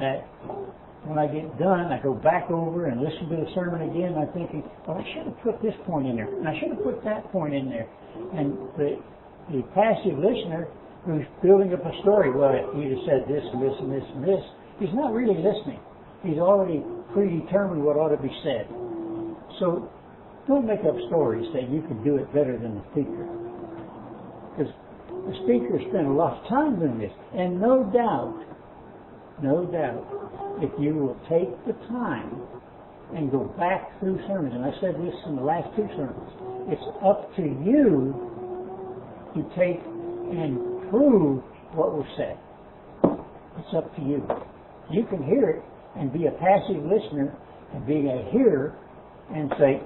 that 0.00 0.24
when 1.04 1.18
I 1.18 1.26
get 1.26 1.58
done, 1.58 1.92
I 1.92 2.02
go 2.02 2.14
back 2.14 2.50
over 2.50 2.86
and 2.86 3.00
listen 3.00 3.28
to 3.30 3.36
the 3.36 3.48
sermon 3.54 3.88
again. 3.90 4.18
I'm 4.18 4.32
thinking, 4.34 4.62
well, 4.86 4.98
oh, 4.98 5.00
I 5.00 5.04
should 5.14 5.26
have 5.30 5.40
put 5.42 5.62
this 5.62 5.74
point 5.86 6.06
in 6.06 6.16
there, 6.16 6.28
and 6.28 6.48
I 6.48 6.58
should 6.58 6.74
have 6.74 6.82
put 6.82 7.04
that 7.04 7.30
point 7.30 7.54
in 7.54 7.68
there. 7.68 7.88
And 8.34 8.58
the 8.76 8.98
the 9.50 9.62
passive 9.72 10.18
listener 10.18 10.68
who's 11.06 11.24
building 11.42 11.72
up 11.72 11.80
a 11.80 11.94
story, 12.02 12.28
well, 12.28 12.52
if 12.52 12.68
you'd 12.76 12.98
have 12.98 13.04
said 13.08 13.20
this 13.24 13.40
and 13.40 13.62
this 13.62 13.76
and 13.80 13.88
this 13.92 14.04
and 14.12 14.22
this, 14.24 14.44
he's 14.78 14.92
not 14.92 15.12
really 15.14 15.40
listening. 15.40 15.80
He's 16.22 16.36
already 16.36 16.84
predetermined 17.14 17.82
what 17.82 17.96
ought 17.96 18.12
to 18.12 18.20
be 18.20 18.32
said. 18.44 18.68
So 19.58 19.88
don't 20.46 20.66
make 20.66 20.80
up 20.84 20.96
stories 21.08 21.48
that 21.54 21.70
you 21.70 21.80
can 21.88 22.04
do 22.04 22.16
it 22.16 22.26
better 22.34 22.58
than 22.58 22.76
the 22.76 22.84
speaker. 22.92 23.47
The 25.28 25.34
speaker 25.44 25.76
spent 25.90 26.06
a 26.06 26.12
lot 26.12 26.40
of 26.40 26.48
time 26.48 26.80
doing 26.80 26.98
this. 26.98 27.12
And 27.36 27.60
no 27.60 27.84
doubt, 27.84 28.40
no 29.42 29.66
doubt, 29.66 30.00
if 30.64 30.72
you 30.80 30.94
will 30.94 31.20
take 31.28 31.52
the 31.66 31.74
time 31.92 32.32
and 33.14 33.30
go 33.30 33.44
back 33.60 33.92
through 34.00 34.18
sermons, 34.26 34.54
and 34.54 34.64
I 34.64 34.72
said 34.80 34.96
this 34.96 35.12
in 35.26 35.36
the 35.36 35.42
last 35.42 35.68
two 35.76 35.86
sermons, 35.96 36.32
it's 36.72 36.82
up 37.04 37.28
to 37.36 37.42
you 37.42 38.16
to 39.36 39.42
take 39.52 39.84
and 40.32 40.88
prove 40.88 41.44
what 41.76 41.92
was 41.92 42.08
said. 42.16 42.40
It's 43.60 43.74
up 43.76 43.94
to 43.96 44.02
you. 44.02 44.24
You 44.90 45.04
can 45.12 45.22
hear 45.22 45.60
it 45.60 45.62
and 45.96 46.10
be 46.10 46.24
a 46.24 46.32
passive 46.32 46.80
listener 46.88 47.36
and 47.74 47.86
be 47.86 48.08
a 48.08 48.30
hearer 48.32 48.74
and 49.34 49.52
say, 49.58 49.82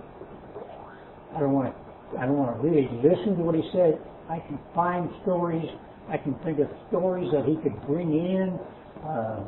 I 1.34 1.40
don't 1.40 1.52
want 1.52 1.74
to, 1.74 2.18
I 2.18 2.26
don't 2.26 2.38
want 2.38 2.54
to 2.54 2.62
really 2.62 2.86
listen 3.02 3.36
to 3.36 3.42
what 3.42 3.56
he 3.56 3.62
said. 3.72 3.98
I 4.30 4.38
can 4.40 4.58
find 4.74 5.10
stories. 5.22 5.68
I 6.08 6.16
can 6.16 6.34
think 6.44 6.58
of 6.58 6.68
stories 6.88 7.30
that 7.32 7.44
he 7.46 7.56
could 7.56 7.80
bring 7.86 8.12
in. 8.12 8.58
Uh, 9.04 9.44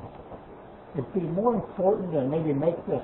it'd 0.95 1.15
be 1.15 1.21
more 1.21 1.55
important 1.55 2.13
to 2.13 2.27
maybe 2.27 2.53
make 2.53 2.77
the, 2.87 3.03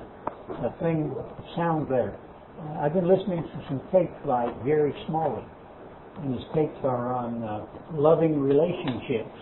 the 0.61 0.73
thing 0.79 1.13
sound 1.55 1.87
better. 1.89 2.15
Uh, 2.59 2.79
I've 2.79 2.93
been 2.93 3.07
listening 3.07 3.43
to 3.43 3.65
some 3.67 3.81
tapes 3.91 4.13
by 4.25 4.51
Gary 4.65 4.93
Smalley, 5.07 5.43
and 6.23 6.33
his 6.35 6.43
tapes 6.53 6.77
are 6.83 7.13
on 7.13 7.43
uh, 7.43 7.65
loving 7.93 8.39
relationships, 8.39 9.37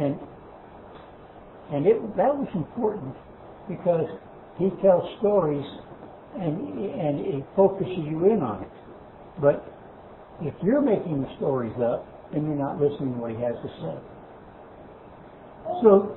and 0.00 0.18
and 1.72 1.86
it 1.86 2.00
that 2.16 2.34
was 2.34 2.48
important 2.54 3.14
because 3.68 4.08
he 4.58 4.70
tells 4.82 5.04
stories 5.18 5.66
and 6.36 6.78
and 6.94 7.20
it 7.20 7.44
focuses 7.56 8.04
you 8.08 8.30
in 8.30 8.42
on 8.42 8.62
it. 8.62 8.70
But 9.40 9.77
if 10.42 10.54
you're 10.62 10.82
making 10.82 11.22
the 11.22 11.28
stories 11.36 11.74
up, 11.82 12.06
then 12.32 12.46
you're 12.46 12.58
not 12.58 12.80
listening 12.80 13.14
to 13.14 13.18
what 13.18 13.30
he 13.30 13.40
has 13.42 13.54
to 13.62 13.70
say. 13.82 13.96
So 15.82 16.16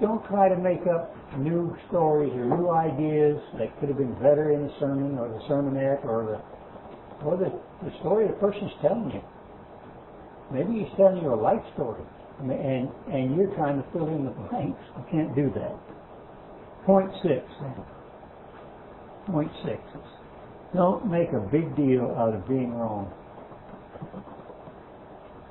don't 0.00 0.24
try 0.26 0.48
to 0.48 0.56
make 0.56 0.86
up 0.86 1.14
new 1.38 1.76
stories 1.88 2.32
or 2.34 2.44
new 2.44 2.70
ideas 2.70 3.38
that 3.58 3.78
could 3.78 3.88
have 3.88 3.98
been 3.98 4.14
better 4.14 4.52
in 4.52 4.66
the 4.66 4.72
sermon 4.80 5.18
or 5.18 5.28
the 5.28 5.40
sermonette 5.48 6.04
or 6.04 6.24
the 6.26 6.38
or 7.24 7.36
the, 7.36 7.52
the 7.84 7.92
story 8.00 8.26
the 8.26 8.34
person's 8.34 8.72
telling 8.82 9.10
you. 9.14 9.22
Maybe 10.52 10.80
he's 10.80 10.92
telling 10.96 11.22
you 11.22 11.32
a 11.32 11.38
life 11.38 11.62
story, 11.74 12.02
and 12.40 12.90
and 13.12 13.36
you're 13.36 13.54
trying 13.54 13.80
to 13.80 13.86
fill 13.92 14.08
in 14.08 14.24
the 14.24 14.34
blanks. 14.50 14.80
You 14.98 15.04
can't 15.10 15.34
do 15.34 15.50
that. 15.54 15.78
Point 16.84 17.10
six. 17.22 17.46
Point 19.26 19.52
six. 19.64 19.80
Don't 20.74 21.10
make 21.10 21.28
a 21.32 21.40
big 21.52 21.76
deal 21.76 22.14
out 22.16 22.34
of 22.34 22.48
being 22.48 22.72
wrong. 22.72 23.12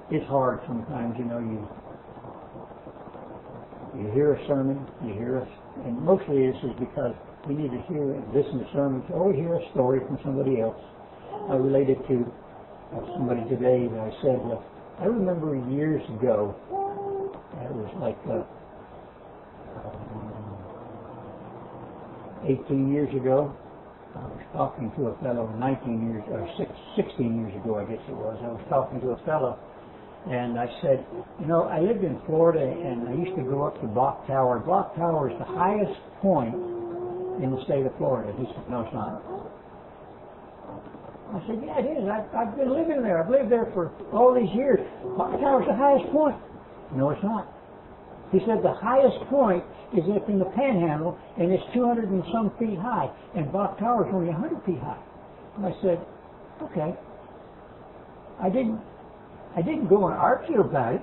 It's 0.10 0.26
hard 0.28 0.62
sometimes, 0.68 1.16
you 1.18 1.26
know. 1.26 1.40
You 1.40 1.68
you 3.96 4.10
hear 4.14 4.34
a 4.34 4.48
sermon, 4.48 4.86
you 5.06 5.14
hear 5.14 5.38
a, 5.38 5.48
and 5.86 6.02
mostly 6.02 6.48
this 6.48 6.56
is 6.64 6.72
because 6.80 7.14
we 7.48 7.54
need 7.54 7.70
to 7.72 7.82
hear 7.88 8.14
and 8.14 8.34
listen 8.34 8.60
to 8.60 8.66
sermons, 8.74 9.04
or 9.12 9.30
we 9.32 9.36
hear 9.38 9.54
a 9.56 9.72
story 9.72 10.00
from 10.08 10.18
somebody 10.24 10.60
else. 10.62 10.80
I 11.50 11.56
related 11.56 11.98
to 12.08 12.26
uh, 12.96 13.02
somebody 13.14 13.44
today 13.50 13.88
that 13.88 14.00
I 14.00 14.12
said, 14.22 14.40
uh, 14.48 14.60
I 15.02 15.06
remember 15.06 15.56
years 15.70 16.02
ago, 16.18 16.56
it 17.62 17.72
was 17.76 17.90
like 18.00 18.18
uh, 18.28 18.44
um, 19.86 20.34
18 22.66 22.92
years 22.92 23.14
ago, 23.16 23.54
I 24.16 24.28
was 24.28 24.44
talking 24.52 24.92
to 25.00 25.08
a 25.08 25.16
fellow 25.24 25.48
19 25.56 26.12
years, 26.12 26.24
or 26.32 26.44
16 26.96 27.40
years 27.40 27.56
ago, 27.64 27.80
I 27.80 27.86
guess 27.88 28.04
it 28.08 28.16
was. 28.16 28.36
I 28.44 28.52
was 28.52 28.64
talking 28.68 29.00
to 29.02 29.16
a 29.16 29.20
fellow, 29.24 29.56
and 30.28 30.60
I 30.60 30.68
said, 30.84 31.06
you 31.40 31.48
know, 31.48 31.64
I 31.72 31.80
lived 31.80 32.04
in 32.04 32.20
Florida, 32.28 32.60
and 32.60 33.08
I 33.08 33.16
used 33.16 33.36
to 33.40 33.44
go 33.44 33.64
up 33.64 33.80
to 33.80 33.88
Bok 33.88 34.28
Tower. 34.28 34.60
Bok 34.60 34.96
Tower 34.96 35.32
is 35.32 35.38
the 35.40 35.48
highest 35.48 35.96
point 36.20 36.54
in 37.40 37.56
the 37.56 37.64
state 37.64 37.86
of 37.88 37.96
Florida. 37.98 38.36
He 38.36 38.46
said, 38.52 38.68
no, 38.70 38.84
it's 38.84 38.94
not. 38.94 39.24
I 41.32 41.40
said, 41.48 41.64
yeah, 41.64 41.80
it 41.80 41.88
is. 41.88 42.04
I've, 42.12 42.28
I've 42.36 42.54
been 42.60 42.76
living 42.76 43.00
there. 43.02 43.24
I've 43.24 43.32
lived 43.32 43.48
there 43.48 43.72
for 43.72 43.96
all 44.12 44.36
these 44.36 44.52
years. 44.52 44.84
Bok 45.16 45.32
Tower 45.40 45.64
is 45.64 45.68
the 45.72 45.80
highest 45.80 46.12
point. 46.12 46.36
No, 46.92 47.16
it's 47.16 47.24
not. 47.24 47.48
He 48.36 48.40
said 48.44 48.60
the 48.60 48.76
highest 48.76 49.24
point 49.32 49.64
is 49.94 50.04
up 50.16 50.30
in 50.30 50.40
the 50.40 50.46
panhandle, 50.56 51.18
and 51.38 51.52
it's 51.52 51.64
200 51.74 52.10
and 52.10 52.24
some 52.32 52.52
feet 52.58 52.80
high, 52.80 53.10
and 53.36 53.52
Tower 53.52 54.08
is 54.08 54.14
only 54.14 54.30
100 54.30 54.64
feet 54.66 54.80
high. 54.80 55.02
And 55.58 55.66
I 55.66 55.74
said, 55.82 56.00
okay. 56.64 56.96
I 58.42 58.50
didn't, 58.50 58.80
I 59.56 59.62
didn't 59.62 59.88
go 59.88 60.08
and 60.08 60.16
argue 60.16 60.62
about 60.62 60.96
it. 60.96 61.02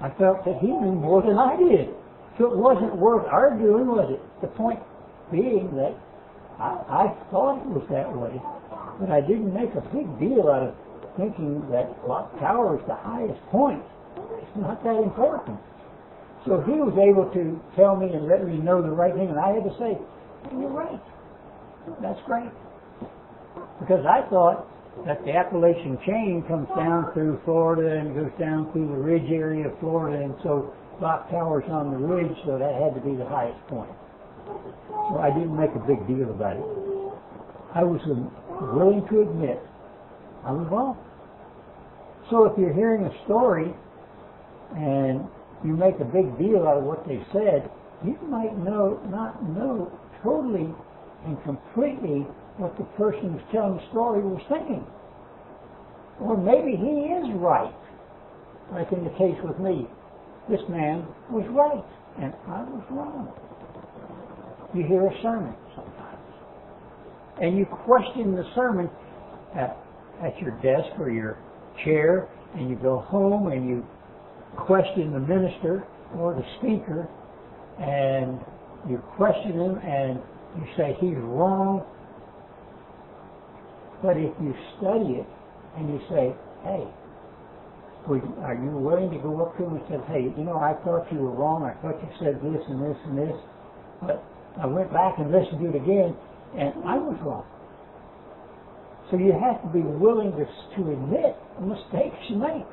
I 0.00 0.10
felt 0.18 0.44
that 0.44 0.58
he 0.60 0.66
knew 0.66 0.92
more 0.92 1.22
than 1.22 1.38
I 1.38 1.56
did. 1.56 1.94
So 2.38 2.50
it 2.50 2.56
wasn't 2.56 2.96
worth 2.96 3.26
arguing, 3.30 3.86
was 3.86 4.10
it? 4.10 4.20
The 4.40 4.48
point 4.48 4.80
being 5.30 5.70
that 5.76 5.94
I, 6.58 7.06
I 7.06 7.30
thought 7.30 7.60
it 7.60 7.68
was 7.68 7.86
that 7.90 8.08
way, 8.10 8.40
but 8.98 9.10
I 9.10 9.20
didn't 9.20 9.52
make 9.52 9.74
a 9.74 9.84
big 9.92 10.08
deal 10.18 10.48
out 10.48 10.68
of 10.68 10.74
thinking 11.16 11.60
that 11.70 11.92
Bok 12.06 12.32
Tower 12.40 12.80
is 12.80 12.84
the 12.88 12.96
highest 12.96 13.40
point. 13.50 13.82
It's 14.16 14.56
not 14.56 14.82
that 14.82 14.96
important. 14.96 15.58
So 16.46 16.60
he 16.66 16.74
was 16.74 16.94
able 16.98 17.30
to 17.30 17.60
tell 17.76 17.94
me 17.94 18.10
and 18.10 18.26
let 18.26 18.46
me 18.46 18.58
know 18.58 18.82
the 18.82 18.90
right 18.90 19.14
thing, 19.14 19.28
and 19.28 19.38
I 19.38 19.54
had 19.54 19.62
to 19.62 19.74
say, 19.78 19.94
you're 20.50 20.74
right. 20.74 21.00
That's 22.02 22.18
great. 22.26 22.50
Because 23.78 24.04
I 24.06 24.26
thought 24.28 24.66
that 25.06 25.24
the 25.24 25.32
Appalachian 25.32 25.98
chain 26.04 26.44
comes 26.48 26.68
down 26.76 27.12
through 27.14 27.40
Florida 27.44 27.98
and 27.98 28.14
goes 28.14 28.32
down 28.38 28.70
through 28.72 28.88
the 28.88 28.98
ridge 28.98 29.30
area 29.30 29.68
of 29.68 29.78
Florida, 29.78 30.22
and 30.22 30.34
so 30.42 30.74
Bok 31.00 31.30
Tower's 31.30 31.64
on 31.70 31.90
the 31.90 31.98
ridge, 31.98 32.36
so 32.44 32.58
that 32.58 32.74
had 32.74 32.94
to 32.94 33.00
be 33.00 33.16
the 33.16 33.26
highest 33.26 33.58
point. 33.68 33.90
So 35.10 35.18
I 35.18 35.30
didn't 35.30 35.56
make 35.56 35.70
a 35.74 35.82
big 35.86 36.06
deal 36.06 36.30
about 36.30 36.56
it. 36.58 36.66
I 37.74 37.82
was 37.82 38.02
um, 38.10 38.30
willing 38.76 39.06
to 39.08 39.22
admit 39.22 39.62
I 40.44 40.52
was 40.52 40.66
wrong. 40.70 40.98
So 42.30 42.44
if 42.44 42.58
you're 42.58 42.74
hearing 42.74 43.04
a 43.04 43.24
story 43.24 43.72
and 44.76 45.26
you 45.64 45.76
make 45.76 45.94
a 46.00 46.04
big 46.04 46.36
deal 46.38 46.66
out 46.66 46.78
of 46.78 46.84
what 46.84 47.06
they 47.06 47.22
said, 47.32 47.70
you 48.04 48.18
might 48.28 48.56
know 48.58 49.00
not 49.10 49.42
know 49.48 49.90
totally 50.22 50.74
and 51.26 51.42
completely 51.44 52.26
what 52.56 52.76
the 52.76 52.84
person 52.98 53.32
who's 53.32 53.42
telling 53.52 53.76
the 53.76 53.88
story 53.90 54.22
was 54.22 54.42
thinking. 54.48 54.84
Or 56.20 56.36
maybe 56.36 56.76
he 56.76 57.14
is 57.14 57.26
right, 57.36 57.74
like 58.72 58.90
in 58.92 59.04
the 59.04 59.10
case 59.10 59.38
with 59.42 59.58
me. 59.58 59.86
This 60.50 60.60
man 60.68 61.06
was 61.30 61.46
right, 61.50 61.84
and 62.22 62.34
I 62.48 62.62
was 62.64 62.82
wrong. 62.90 63.30
You 64.74 64.84
hear 64.84 65.06
a 65.06 65.22
sermon 65.22 65.54
sometimes, 65.76 66.34
and 67.40 67.56
you 67.56 67.66
question 67.84 68.34
the 68.34 68.44
sermon 68.54 68.90
at, 69.54 69.78
at 70.24 70.38
your 70.40 70.52
desk 70.62 70.98
or 70.98 71.10
your 71.10 71.38
chair, 71.84 72.28
and 72.54 72.68
you 72.68 72.76
go 72.76 73.00
home 73.00 73.52
and 73.52 73.68
you 73.68 73.86
question 74.56 75.12
the 75.12 75.20
minister 75.20 75.84
or 76.16 76.34
the 76.34 76.44
speaker 76.58 77.08
and 77.80 78.38
you 78.88 78.98
question 79.16 79.52
him 79.52 79.78
and 79.78 80.20
you 80.56 80.66
say 80.76 80.96
he's 81.00 81.16
wrong. 81.16 81.84
But 84.02 84.16
if 84.16 84.32
you 84.42 84.54
study 84.78 85.22
it 85.22 85.26
and 85.76 85.88
you 85.88 86.00
say, 86.10 86.34
hey, 86.64 86.84
are 88.42 88.58
you 88.58 88.76
willing 88.76 89.10
to 89.10 89.18
go 89.18 89.40
up 89.42 89.56
to 89.56 89.64
him 89.64 89.76
and 89.76 89.84
say, 89.88 89.98
hey, 90.12 90.22
you 90.36 90.44
know, 90.44 90.58
I 90.58 90.74
thought 90.84 91.06
you 91.12 91.18
were 91.20 91.30
wrong. 91.30 91.62
I 91.62 91.74
thought 91.80 92.02
you 92.02 92.10
said 92.18 92.42
this 92.42 92.60
and 92.68 92.82
this 92.82 92.98
and 93.06 93.16
this. 93.16 93.36
But 94.02 94.24
I 94.60 94.66
went 94.66 94.92
back 94.92 95.18
and 95.18 95.30
listened 95.30 95.60
to 95.62 95.70
it 95.70 95.76
again 95.76 96.16
and 96.58 96.74
I 96.84 96.98
was 96.98 97.16
wrong. 97.22 97.46
So 99.10 99.16
you 99.16 99.32
have 99.32 99.62
to 99.62 99.68
be 99.68 99.80
willing 99.80 100.32
to, 100.32 100.44
to 100.44 100.80
admit 100.90 101.36
mistakes 101.60 102.16
you 102.28 102.36
make. 102.36 102.66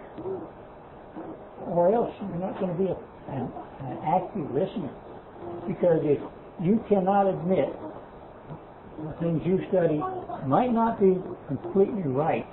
Or 1.68 1.94
else 1.94 2.14
you're 2.20 2.40
not 2.40 2.60
going 2.60 2.72
to 2.72 2.78
be 2.78 2.90
a, 2.90 2.98
an, 3.32 3.52
an 3.86 3.98
active 4.06 4.50
listener. 4.52 4.92
Because 5.68 6.02
if 6.04 6.20
you 6.62 6.84
cannot 6.90 7.28
admit 7.28 7.70
the 9.00 9.14
things 9.20 9.42
you 9.46 9.60
study 9.70 10.00
might 10.46 10.72
not 10.72 11.00
be 11.00 11.18
completely 11.48 12.04
right, 12.04 12.46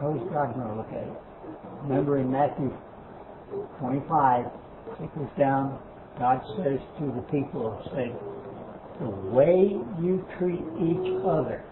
how 0.00 0.14
is 0.14 0.22
God 0.32 0.54
going 0.54 0.68
to 0.68 0.74
look 0.74 0.88
at 0.88 1.06
it? 1.06 1.12
Remember 1.82 2.18
in 2.18 2.30
Matthew 2.30 2.72
25, 3.80 4.46
it 5.00 5.14
goes 5.14 5.28
down, 5.38 5.78
God 6.18 6.40
says 6.56 6.78
to 6.98 7.06
the 7.06 7.22
people, 7.30 7.78
of 7.78 7.92
say, 7.92 8.12
the 9.00 9.10
way 9.34 9.78
you 10.00 10.24
treat 10.38 10.62
each 10.80 11.22
other, 11.26 11.62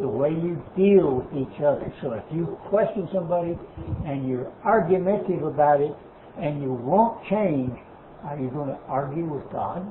the 0.00 0.08
way 0.08 0.30
you 0.30 0.62
deal 0.76 1.22
with 1.22 1.30
each 1.34 1.60
other. 1.60 1.92
So 2.02 2.12
if 2.12 2.24
you 2.32 2.58
question 2.68 3.08
somebody 3.12 3.58
and 4.06 4.28
you're 4.28 4.50
argumentative 4.64 5.42
about 5.42 5.80
it 5.80 5.94
and 6.38 6.62
you 6.62 6.72
won't 6.72 7.24
change, 7.28 7.72
are 8.24 8.38
you 8.38 8.50
going 8.50 8.68
to 8.68 8.78
argue 8.86 9.24
with 9.24 9.50
God? 9.52 9.86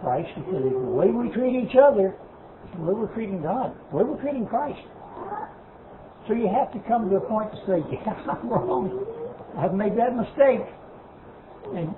Christ? 0.00 0.28
Because 0.36 0.62
the 0.62 0.78
way 0.78 1.08
we 1.08 1.28
treat 1.32 1.56
each 1.56 1.76
other, 1.76 2.14
the 2.76 2.82
way 2.82 2.94
we're 2.94 3.14
treating 3.14 3.42
God, 3.42 3.74
the 3.90 3.96
way 3.96 4.04
we're 4.04 4.20
treating 4.20 4.46
Christ. 4.46 4.80
So 6.26 6.32
you 6.32 6.48
have 6.48 6.72
to 6.72 6.80
come 6.88 7.10
to 7.10 7.16
a 7.16 7.20
point 7.20 7.52
to 7.52 7.58
say, 7.66 7.84
yeah, 7.92 8.16
I'm 8.28 8.48
wrong. 8.48 8.88
I've 9.56 9.74
made 9.74 9.96
that 9.96 10.16
mistake. 10.16 10.64
And, 11.76 11.94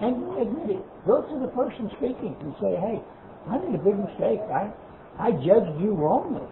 and 0.00 0.16
admit 0.40 0.80
it. 0.80 0.82
Go 1.06 1.22
to 1.22 1.36
the 1.40 1.48
person 1.52 1.90
speaking 1.96 2.36
and 2.40 2.54
say, 2.60 2.76
hey, 2.76 3.00
I 3.48 3.58
made 3.58 3.74
a 3.74 3.82
big 3.82 3.96
mistake. 3.96 4.40
I, 4.52 4.72
I 5.20 5.32
judged 5.32 5.80
you 5.80 5.92
wrongly. 5.92 6.48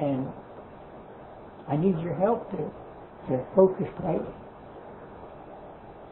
And, 0.00 0.32
I 1.66 1.76
need 1.76 1.98
your 2.00 2.14
help 2.14 2.50
to, 2.50 2.58
to 3.28 3.44
focus 3.56 3.88
right. 4.00 4.20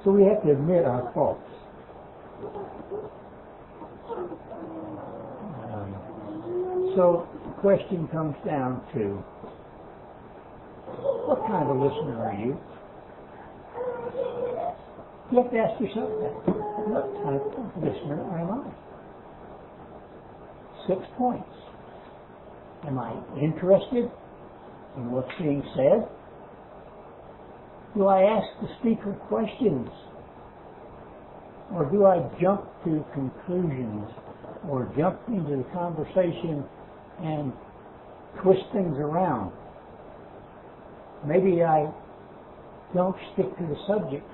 So 0.03 0.11
we 0.11 0.25
have 0.25 0.43
to 0.45 0.53
admit 0.53 0.85
our 0.87 1.13
faults. 1.13 1.45
Um, 5.73 6.93
so 6.97 7.29
the 7.45 7.53
question 7.61 8.09
comes 8.09 8.35
down 8.47 8.81
to 8.95 9.23
what 11.29 11.47
kind 11.47 11.69
of 11.69 11.77
a 11.77 11.81
listener 11.85 12.25
are 12.25 12.35
you? 12.35 12.59
You 15.31 15.43
have 15.43 15.51
to 15.51 15.59
ask 15.59 15.81
yourself 15.81 16.11
that. 16.21 16.33
What 16.89 17.13
type 17.25 17.45
of 17.57 17.83
listener 17.83 18.21
am 18.39 18.51
I? 18.51 18.92
Six 20.89 21.01
points. 21.17 21.49
Am 22.87 22.99
I 22.99 23.13
interested 23.41 24.11
in 24.97 25.11
what's 25.13 25.31
being 25.39 25.63
said? 25.77 26.09
Do 27.95 28.07
I 28.07 28.23
ask 28.23 28.47
the 28.61 28.69
speaker 28.81 29.13
questions? 29.29 29.89
Or 31.73 31.91
do 31.91 32.07
I 32.07 32.19
jump 32.41 32.65
to 32.85 33.05
conclusions 33.15 34.09
or 34.69 34.93
jump 34.97 35.21
into 35.29 35.59
the 35.59 35.65
conversation 35.73 36.65
and 37.23 37.53
twist 38.43 38.63
things 38.73 38.97
around? 38.99 39.53
Maybe 41.27 41.63
I 41.63 41.87
don't 42.95 43.17
stick 43.35 43.47
to 43.59 43.65
the 43.67 43.77
subject, 43.87 44.29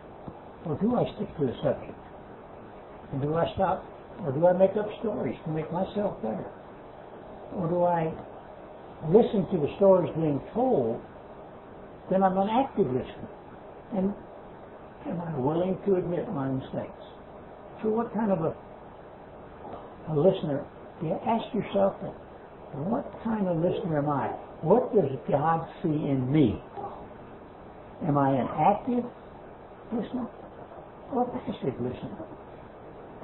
or 0.67 0.77
do 0.81 0.97
I 0.97 1.05
stick 1.17 1.37
to 1.39 1.47
the 1.47 1.55
subject? 1.63 1.99
And 3.13 3.23
do 3.23 3.35
I 3.35 3.53
stop, 3.55 3.85
or 4.25 4.33
do 4.33 4.47
I 4.47 4.53
make 4.53 4.77
up 4.77 4.89
stories 5.01 5.37
to 5.45 5.51
make 5.51 5.71
myself 5.73 6.21
better? 6.23 6.47
Or 7.55 7.69
do 7.69 7.85
I 7.85 8.13
listen 9.07 9.47
to 9.53 9.59
the 9.59 9.71
stories 9.77 10.13
being 10.17 10.41
told, 10.53 11.01
then 12.11 12.23
I'm 12.23 12.37
an 12.37 12.49
active 12.51 12.87
listener. 12.87 13.29
And 13.95 14.13
am 15.07 15.21
I 15.21 15.39
willing 15.39 15.79
to 15.87 15.97
admit 15.97 16.29
my 16.33 16.49
mistakes? 16.49 17.05
So 17.83 17.91
what 17.91 18.13
kind 18.13 18.33
of 18.33 18.41
a, 18.41 18.55
a 20.11 20.15
listener, 20.15 20.65
Do 21.01 21.07
you 21.07 21.19
ask 21.27 21.55
yourself 21.55 21.95
that, 22.03 22.15
what 22.75 23.07
kind 23.25 23.47
of 23.47 23.59
listener 23.59 23.99
am 23.99 24.11
I? 24.11 24.29
What 24.61 24.93
does 24.95 25.11
God 25.31 25.67
see 25.83 25.89
in 25.89 26.31
me? 26.31 26.61
Am 28.07 28.19
I 28.19 28.31
an 28.31 28.49
active 28.59 29.05
listener 29.93 30.27
or 31.13 31.23
a 31.23 31.39
passive 31.39 31.81
listener? 31.81 32.38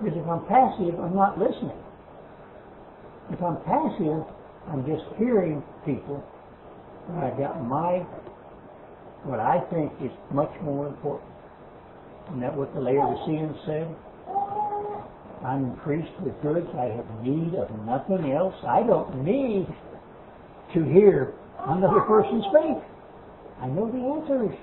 Because 0.02 0.18
if 0.18 0.26
I'm 0.28 0.44
passive, 0.46 0.98
I'm 1.00 1.14
not 1.14 1.38
listening. 1.38 1.78
If 3.30 3.42
I'm 3.42 3.56
passive, 3.64 4.24
I'm 4.68 4.84
just 4.86 5.04
hearing 5.18 5.62
people. 5.84 6.22
And 7.08 7.18
I've 7.18 7.38
got 7.38 7.62
my, 7.64 7.98
what 9.24 9.40
I 9.40 9.60
think 9.70 9.92
is 10.02 10.12
much 10.32 10.52
more 10.62 10.88
important. 10.88 11.30
Isn't 12.28 12.40
that 12.40 12.56
what 12.56 12.74
the 12.74 12.80
Laodiceans 12.80 13.56
said? 13.66 13.94
I'm 15.44 15.64
increased 15.72 16.12
with 16.24 16.40
goods. 16.42 16.66
I 16.78 16.86
have 16.96 17.06
need 17.22 17.54
of 17.54 17.70
nothing 17.84 18.32
else. 18.32 18.54
I 18.66 18.82
don't 18.82 19.24
need 19.24 19.66
to 20.74 20.84
hear 20.84 21.34
another 21.66 22.00
person 22.00 22.42
speak. 22.50 22.82
I 23.60 23.66
know 23.68 23.90
the 23.90 24.34
answers. 24.34 24.56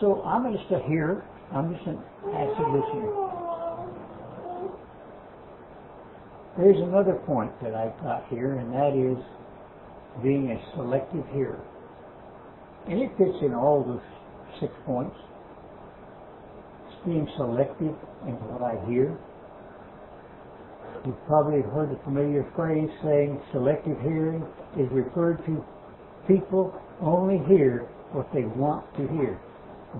So 0.00 0.22
I'm 0.22 0.52
just 0.52 0.70
a 0.70 0.86
hearer. 0.88 1.24
I'm 1.52 1.74
just 1.74 1.86
an 1.86 1.98
passive 2.32 2.68
listener. 2.72 3.45
There's 6.58 6.80
another 6.80 7.20
point 7.26 7.52
that 7.62 7.74
I've 7.74 8.00
got 8.02 8.26
here, 8.30 8.54
and 8.54 8.72
that 8.72 8.96
is 8.96 9.22
being 10.22 10.50
a 10.50 10.76
selective 10.76 11.24
hearer. 11.34 11.60
And 12.88 13.02
it 13.02 13.10
fits 13.18 13.36
in 13.42 13.52
all 13.52 13.84
those 13.84 14.00
six 14.60 14.72
points. 14.86 15.16
It's 16.88 16.96
being 17.04 17.28
selective 17.36 17.94
in 18.24 18.34
what 18.48 18.62
I 18.62 18.80
hear. 18.88 19.18
You've 21.04 21.26
probably 21.26 21.60
heard 21.60 21.90
the 21.90 22.02
familiar 22.04 22.50
phrase 22.56 22.88
saying 23.04 23.40
selective 23.52 24.00
hearing 24.00 24.42
is 24.80 24.88
referred 24.90 25.44
to 25.44 25.62
people 26.26 26.72
only 27.02 27.38
hear 27.46 27.86
what 28.12 28.32
they 28.32 28.44
want 28.44 28.86
to 28.96 29.06
hear. 29.12 29.38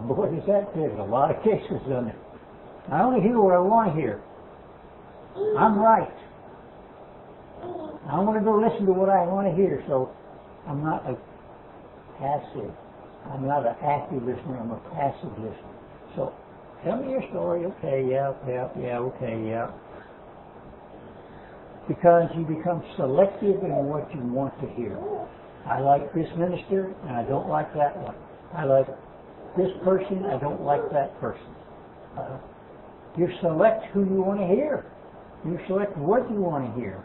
Boy, 0.08 0.32
does 0.34 0.46
that 0.48 0.72
in 0.74 0.98
a 0.98 1.04
lot 1.04 1.30
of 1.30 1.42
cases, 1.44 1.84
doesn't 1.88 2.08
it? 2.08 2.18
I 2.90 3.02
only 3.02 3.20
hear 3.20 3.38
what 3.40 3.54
I 3.54 3.58
want 3.58 3.94
to 3.94 4.00
hear. 4.00 4.22
I'm 5.58 5.78
right. 5.78 6.12
I 8.08 8.18
want 8.20 8.38
to 8.38 8.44
go 8.44 8.56
listen 8.56 8.86
to 8.86 8.92
what 8.92 9.08
I 9.08 9.26
want 9.26 9.48
to 9.48 9.54
hear, 9.54 9.82
so 9.88 10.14
I'm 10.66 10.82
not 10.82 11.02
a 11.06 11.16
passive. 12.18 12.70
I'm 13.30 13.46
not 13.46 13.66
an 13.66 13.74
active 13.82 14.22
listener, 14.22 14.58
I'm 14.58 14.70
a 14.70 14.80
passive 14.94 15.34
listener. 15.38 15.74
So, 16.14 16.32
tell 16.84 17.02
me 17.02 17.10
your 17.10 17.22
story, 17.30 17.66
okay, 17.66 18.06
yeah, 18.08 18.32
yeah, 18.46 18.68
yeah, 18.78 18.98
okay, 18.98 19.42
yeah 19.42 19.70
because 21.88 22.28
you 22.36 22.42
become 22.44 22.82
selective 22.96 23.62
in 23.62 23.70
what 23.86 24.12
you 24.14 24.20
want 24.22 24.52
to 24.60 24.66
hear. 24.74 24.98
I 25.66 25.80
like 25.80 26.12
this 26.14 26.28
minister 26.36 26.94
and 27.06 27.16
I 27.16 27.22
don't 27.24 27.48
like 27.48 27.72
that 27.74 27.96
one. 27.96 28.14
I 28.54 28.64
like 28.64 28.86
this 29.56 29.70
person, 29.84 30.24
I 30.26 30.38
don't 30.38 30.62
like 30.62 30.82
that 30.92 31.18
person. 31.20 31.46
Uh, 32.18 32.38
you 33.16 33.28
select 33.40 33.86
who 33.92 34.00
you 34.04 34.22
want 34.22 34.40
to 34.40 34.46
hear. 34.46 34.86
You 35.44 35.58
select 35.66 35.96
what 35.96 36.28
you 36.30 36.36
want 36.36 36.74
to 36.74 36.80
hear. 36.80 37.04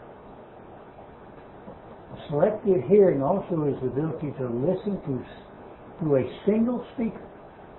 Selective 2.28 2.82
hearing 2.88 3.22
also 3.22 3.64
is 3.64 3.80
the 3.80 3.88
ability 3.88 4.32
to 4.38 4.46
listen 4.48 5.00
to, 5.06 6.04
to 6.04 6.16
a 6.16 6.24
single 6.46 6.84
speaker. 6.94 7.22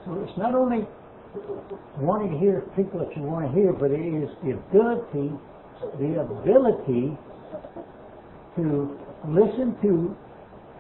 So 0.06 0.24
it's 0.28 0.38
not 0.38 0.56
only 0.56 0.88
wanting 1.98 2.32
to 2.32 2.38
hear 2.38 2.62
people 2.76 3.00
that 3.00 3.16
you 3.16 3.24
want 3.24 3.48
to 3.48 3.52
hear, 3.54 3.74
but 3.74 3.92
it 3.92 4.02
is 4.02 4.30
the 4.44 4.52
ability 4.52 5.34
the 6.00 6.22
ability 6.22 7.18
to 8.56 9.00
listen 9.28 9.76
to 9.82 10.16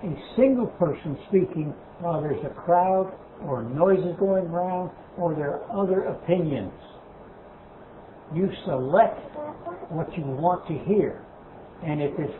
a 0.03 0.35
single 0.35 0.67
person 0.79 1.17
speaking 1.29 1.73
while 1.99 2.21
there's 2.21 2.43
a 2.45 2.53
crowd 2.61 3.13
or 3.45 3.63
noises 3.63 4.15
going 4.19 4.45
around 4.45 4.91
or 5.17 5.33
there 5.35 5.61
are 5.61 5.83
other 5.83 6.03
opinions. 6.03 6.71
You 8.33 8.49
select 8.65 9.19
what 9.89 10.07
you 10.17 10.23
want 10.23 10.67
to 10.67 10.73
hear. 10.85 11.23
And 11.85 12.01
if 12.01 12.17
it's 12.17 12.33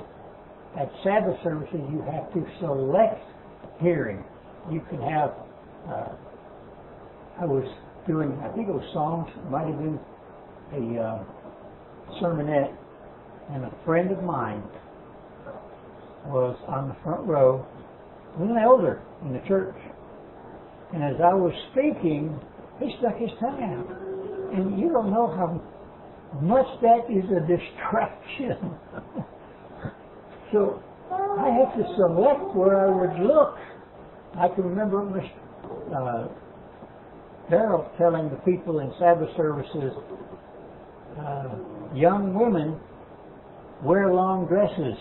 at 0.80 0.91
Sabbath 1.03 1.38
services, 1.43 1.80
you 1.91 2.03
have 2.11 2.34
to 2.34 2.45
select 2.59 3.21
hearing. 3.82 4.24
You 4.71 4.82
can 4.89 5.01
have, 5.01 5.34
uh, 5.88 6.09
I 7.41 7.45
was 7.45 7.65
doing, 8.07 8.32
I 8.43 8.49
think 8.55 8.69
it 8.69 8.74
was 8.74 8.84
Psalms, 8.93 9.30
it 9.36 9.51
might 9.51 9.67
have 9.67 9.78
been 9.78 9.99
a 10.74 11.01
uh, 11.01 11.24
sermonette, 12.21 12.76
and 13.51 13.65
a 13.65 13.74
friend 13.86 14.11
of 14.11 14.24
mine 14.24 14.63
was 16.28 16.57
on 16.67 16.88
the 16.88 16.95
front 17.03 17.28
row 17.28 17.65
with 18.39 18.49
an 18.49 18.57
elder 18.57 19.01
in 19.24 19.34
the 19.34 19.41
church. 19.47 19.76
And 20.93 21.03
as 21.03 21.15
I 21.21 21.34
was 21.34 21.53
speaking, 21.71 22.39
he 22.80 22.95
stuck 22.99 23.17
his 23.17 23.30
tongue 23.39 23.61
out. 23.61 24.57
And 24.57 24.80
you 24.80 24.89
don't 24.89 25.11
know 25.11 25.28
how 25.28 25.61
much 26.41 26.67
that 26.82 27.09
is 27.09 27.26
a 27.30 27.41
distraction. 27.45 28.74
so 30.53 30.81
I 31.11 31.49
had 31.49 31.75
to 31.75 31.83
select 31.97 32.55
where 32.55 32.87
I 32.87 32.89
would 32.89 33.27
look 33.27 33.57
I 34.37 34.47
can 34.47 34.63
remember 34.63 35.03
Miss 35.03 35.25
uh, 35.95 36.27
Carol 37.49 37.89
telling 37.99 38.29
the 38.29 38.37
people 38.37 38.79
in 38.79 38.91
Sabbath 38.97 39.29
services, 39.37 39.93
uh, 41.19 41.55
young 41.93 42.33
women 42.33 42.79
wear 43.83 44.11
long 44.11 44.47
dresses 44.47 44.97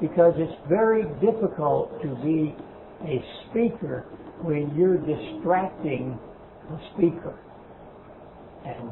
because 0.00 0.32
it's 0.38 0.56
very 0.68 1.04
difficult 1.20 2.00
to 2.02 2.14
be 2.24 2.56
a 3.04 3.22
speaker 3.50 4.06
when 4.40 4.74
you're 4.74 4.96
distracting 4.96 6.18
the 6.70 6.78
speaker. 6.94 7.38
And 8.64 8.90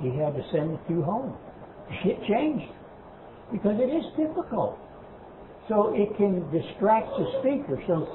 he 0.00 0.18
had 0.18 0.34
to 0.34 0.42
send 0.52 0.72
the 0.72 0.80
two 0.88 1.02
home. 1.02 1.36
It 2.04 2.18
changed 2.26 2.72
because 3.52 3.78
it 3.80 3.90
is 3.90 4.04
difficult. 4.16 4.78
So 5.68 5.92
it 5.94 6.16
can 6.16 6.46
distract 6.50 7.10
the 7.18 7.26
speaker. 7.42 7.82
So 7.86 8.06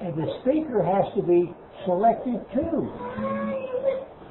and 0.00 0.16
the 0.16 0.28
speaker 0.40 0.82
has 0.82 1.12
to 1.14 1.22
be 1.22 1.52
selected 1.84 2.40
too 2.54 2.88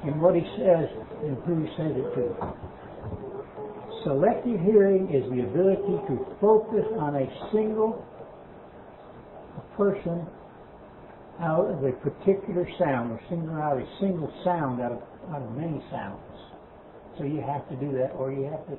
in 0.02 0.18
what 0.20 0.34
he 0.34 0.42
says 0.58 0.90
and 1.22 1.36
who 1.46 1.62
he 1.62 1.68
says 1.76 1.92
it 1.94 2.08
to. 2.18 2.26
Selective 4.02 4.60
hearing 4.60 5.12
is 5.14 5.22
the 5.30 5.44
ability 5.44 6.00
to 6.08 6.26
focus 6.40 6.86
on 6.98 7.14
a 7.16 7.26
single 7.52 8.04
person 9.76 10.26
out 11.40 11.70
of 11.70 11.84
a 11.84 11.92
particular 11.92 12.66
sound, 12.78 13.12
or 13.12 13.20
single 13.28 13.54
out 13.54 13.78
a 13.78 13.86
single 14.00 14.32
sound 14.44 14.80
out 14.80 14.92
of, 14.92 15.02
out 15.32 15.42
of 15.42 15.56
many 15.56 15.80
sounds. 15.90 16.20
So 17.18 17.24
you 17.24 17.40
have 17.40 17.68
to 17.68 17.76
do 17.76 17.92
that, 17.92 18.12
or 18.16 18.32
you 18.32 18.44
have 18.44 18.66
to 18.68 18.78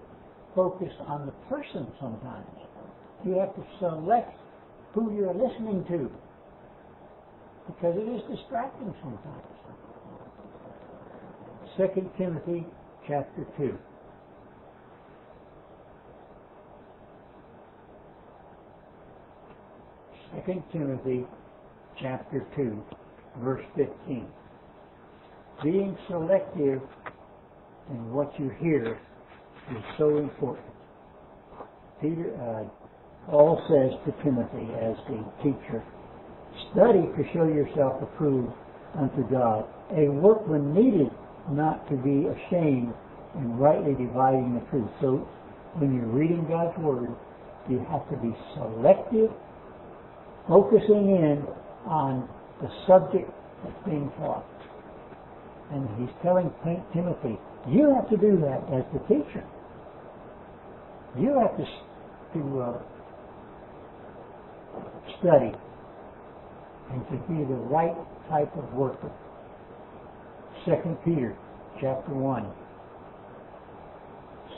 focus 0.55 0.93
on 1.07 1.25
the 1.25 1.31
person 1.49 1.87
sometimes. 1.99 2.45
You 3.25 3.33
have 3.39 3.55
to 3.55 3.63
select 3.79 4.35
who 4.93 5.13
you're 5.15 5.33
listening 5.33 5.85
to, 5.89 6.11
because 7.67 7.95
it 7.95 8.09
is 8.09 8.21
distracting 8.37 8.93
sometimes. 9.01 9.45
2 11.77 12.09
Timothy 12.17 12.65
chapter 13.07 13.45
2. 13.57 13.77
Second 20.35 20.63
Timothy 20.71 21.25
chapter 22.01 22.45
2, 22.55 22.83
verse 23.43 23.63
15. 23.75 24.25
Being 25.63 25.97
selective 26.09 26.81
in 27.89 28.11
what 28.11 28.31
you 28.39 28.49
hear 28.59 28.97
is 29.69 29.83
so 29.97 30.17
important. 30.17 30.67
Peter, 32.01 32.33
uh, 32.41 32.63
Paul 33.29 33.61
says 33.69 33.93
to 34.05 34.23
Timothy 34.23 34.67
as 34.81 34.97
the 35.07 35.23
teacher, 35.43 35.83
study 36.73 37.05
to 37.15 37.23
show 37.33 37.45
yourself 37.45 38.01
approved 38.01 38.51
unto 38.97 39.23
God, 39.29 39.65
a 39.95 40.09
workman 40.09 40.73
needed 40.73 41.11
not 41.51 41.87
to 41.89 41.95
be 41.95 42.27
ashamed 42.27 42.93
and 43.35 43.59
rightly 43.59 43.93
dividing 43.93 44.55
the 44.55 44.65
truth. 44.69 44.89
So 44.99 45.27
when 45.75 45.95
you're 45.95 46.05
reading 46.05 46.45
God's 46.49 46.77
Word, 46.79 47.15
you 47.69 47.79
have 47.89 48.09
to 48.09 48.17
be 48.17 48.35
selective 48.55 49.31
focusing 50.47 51.15
in 51.15 51.45
on 51.85 52.27
the 52.61 52.69
subject 52.87 53.29
that's 53.63 53.85
being 53.85 54.11
taught. 54.17 54.45
And 55.71 55.87
he's 55.97 56.13
telling 56.21 56.51
Timothy, 56.93 57.39
you 57.69 57.93
have 57.95 58.09
to 58.09 58.17
do 58.17 58.37
that 58.41 58.63
as 58.73 58.83
the 58.93 58.99
teacher. 59.07 59.43
You 61.19 61.37
have 61.39 61.57
to, 61.57 61.65
to 62.39 62.61
uh, 62.61 62.81
study 65.19 65.51
and 66.91 67.05
to 67.09 67.17
be 67.27 67.43
the 67.45 67.59
right 67.69 67.95
type 68.29 68.51
of 68.57 68.73
worker. 68.73 69.11
Second 70.65 70.97
Peter 71.05 71.37
chapter 71.81 72.13
1. 72.13 72.47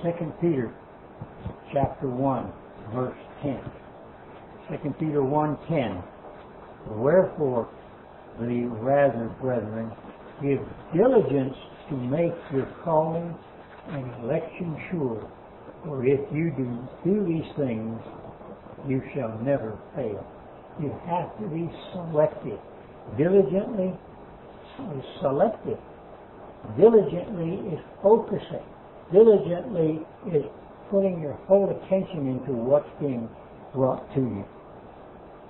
Second 0.03 0.33
Peter 0.41 0.73
chapter 1.73 2.07
1 2.07 2.51
verse 2.93 3.17
10. 3.41 3.59
2 4.69 4.77
Peter 4.99 5.21
1.10 5.21 6.03
Wherefore, 6.89 7.69
the 8.39 8.65
rather, 8.81 9.29
brethren, 9.41 9.91
give 10.41 10.59
diligence 10.95 11.55
to 11.89 11.95
make 11.95 12.33
your 12.53 12.67
calling 12.83 13.35
and 13.89 14.23
election 14.23 14.77
sure. 14.91 15.29
For 15.83 16.05
if 16.05 16.19
you 16.33 16.51
do 16.51 16.87
do 17.03 17.25
these 17.25 17.51
things, 17.57 17.99
you 18.87 19.01
shall 19.13 19.37
never 19.39 19.77
fail. 19.95 20.25
You 20.81 20.93
have 21.05 21.37
to 21.39 21.47
be 21.47 21.69
selective. 21.91 22.59
Diligently 23.17 23.93
is 24.97 25.03
selective. 25.21 25.77
Diligently 26.77 27.73
is 27.73 27.79
focusing. 28.01 28.63
Diligently 29.11 29.99
is 30.31 30.45
putting 30.89 31.21
your 31.21 31.33
whole 31.47 31.69
attention 31.69 32.27
into 32.27 32.53
what's 32.53 32.89
being 32.99 33.29
brought 33.73 34.07
to 34.15 34.21
you. 34.21 34.45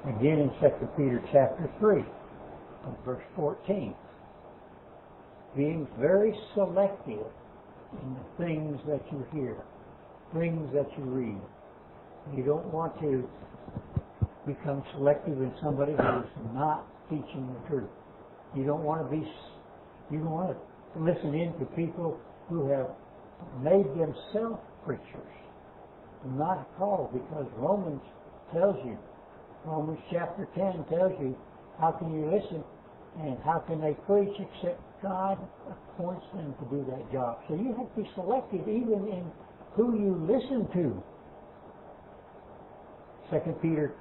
Again 0.03 0.39
in 0.39 0.49
2 0.59 0.87
Peter 0.97 1.21
chapter 1.31 1.69
3, 1.79 2.03
verse 3.05 3.23
14. 3.35 3.95
Being 5.55 5.87
very 5.99 6.33
selective 6.55 7.25
in 8.01 8.15
the 8.15 8.43
things 8.43 8.79
that 8.87 9.01
you 9.11 9.25
hear, 9.33 9.57
things 10.33 10.69
that 10.73 10.87
you 10.97 11.03
read. 11.03 11.41
You 12.35 12.43
don't 12.43 12.65
want 12.73 12.99
to 13.01 13.27
become 14.47 14.83
selective 14.95 15.37
in 15.41 15.53
somebody 15.61 15.91
who's 15.91 16.53
not 16.53 16.85
teaching 17.09 17.53
the 17.53 17.69
truth. 17.69 17.89
You 18.55 18.65
don't 18.65 18.83
want 18.83 19.03
to 19.03 19.15
be, 19.15 19.25
you 20.11 20.19
don't 20.19 20.31
want 20.31 20.57
to 20.57 20.99
listen 20.99 21.33
in 21.33 21.53
to 21.59 21.65
people 21.75 22.19
who 22.49 22.69
have 22.69 22.87
made 23.61 23.85
themselves 23.99 24.59
preachers. 24.85 25.33
Not 26.25 26.67
called 26.77 27.11
because 27.13 27.45
Romans 27.57 28.01
tells 28.53 28.77
you 28.85 28.97
Romans 29.65 29.99
chapter 30.11 30.47
10 30.55 30.85
tells 30.89 31.13
you 31.19 31.35
how 31.79 31.91
can 31.91 32.13
you 32.13 32.25
listen 32.25 32.63
and 33.21 33.37
how 33.43 33.59
can 33.59 33.79
they 33.79 33.93
preach 34.05 34.33
except 34.39 34.79
God 35.03 35.37
appoints 35.69 36.25
them 36.33 36.55
to 36.59 36.65
do 36.69 36.85
that 36.89 37.11
job. 37.11 37.39
So 37.47 37.55
you 37.55 37.75
have 37.77 37.93
to 37.93 38.01
be 38.01 38.09
selective 38.15 38.61
even 38.61 39.05
in 39.11 39.31
who 39.75 39.99
you 39.99 40.15
listen 40.25 40.65
to. 40.73 41.03
2 43.29 43.51
Peter 43.61 43.93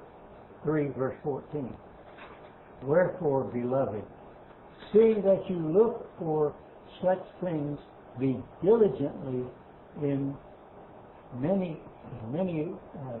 3 0.63 0.87
verse 0.97 1.15
14. 1.23 1.73
Wherefore, 2.83 3.43
beloved, 3.43 4.03
seeing 4.93 5.21
that 5.23 5.43
you 5.49 5.57
look 5.57 6.09
for 6.19 6.55
such 7.03 7.21
things, 7.43 7.77
be 8.19 8.37
diligently 8.63 9.43
in 10.01 10.35
many, 11.35 11.79
many 12.31 12.69
uh, 12.95 13.19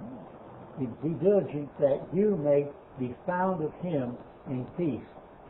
be 0.79 1.09
diligent 1.23 1.69
that 1.79 2.01
you 2.13 2.35
may 2.37 2.67
be 2.99 3.15
found 3.25 3.63
of 3.63 3.71
him 3.81 4.17
in 4.47 4.65
peace, 4.77 5.05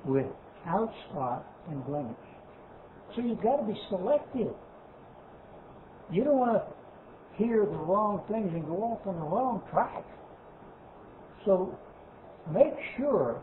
without 0.06 0.94
spot 1.10 1.46
and 1.70 1.86
blemish. 1.86 2.16
So 3.16 3.22
you've 3.22 3.42
got 3.42 3.58
to 3.58 3.64
be 3.64 3.80
selective. 3.90 4.54
You 6.12 6.24
don't 6.24 6.38
want 6.38 6.64
to 6.64 7.44
hear 7.44 7.66
the 7.66 7.78
wrong 7.78 8.22
things 8.30 8.52
and 8.54 8.66
go 8.66 8.84
off 8.84 9.08
on 9.08 9.16
the 9.16 9.26
wrong 9.26 9.62
track. 9.72 10.04
So 11.46 11.78
make 12.52 12.74
sure 12.98 13.42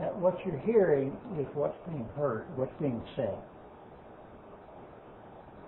that 0.00 0.14
what 0.16 0.38
you're 0.44 0.58
hearing 0.60 1.16
is 1.38 1.46
what's 1.54 1.76
being 1.88 2.08
heard, 2.16 2.46
what's 2.56 2.72
being 2.80 3.02
said. 3.16 3.36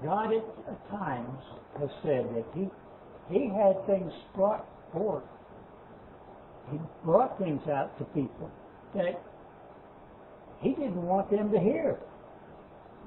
God 0.05 0.33
at 0.35 0.91
times 0.91 1.41
has 1.79 1.89
said 2.03 2.27
that 2.35 2.45
He 2.55 2.69
He 3.33 3.49
had 3.49 3.85
things 3.87 4.13
brought 4.35 4.67
forth. 4.93 5.25
He 6.71 6.79
brought 7.05 7.39
things 7.39 7.63
out 7.69 7.97
to 7.99 8.05
people 8.07 8.51
that 8.95 9.21
he 10.61 10.71
didn't 10.71 11.03
want 11.03 11.31
them 11.31 11.51
to 11.53 11.59
hear. 11.61 11.99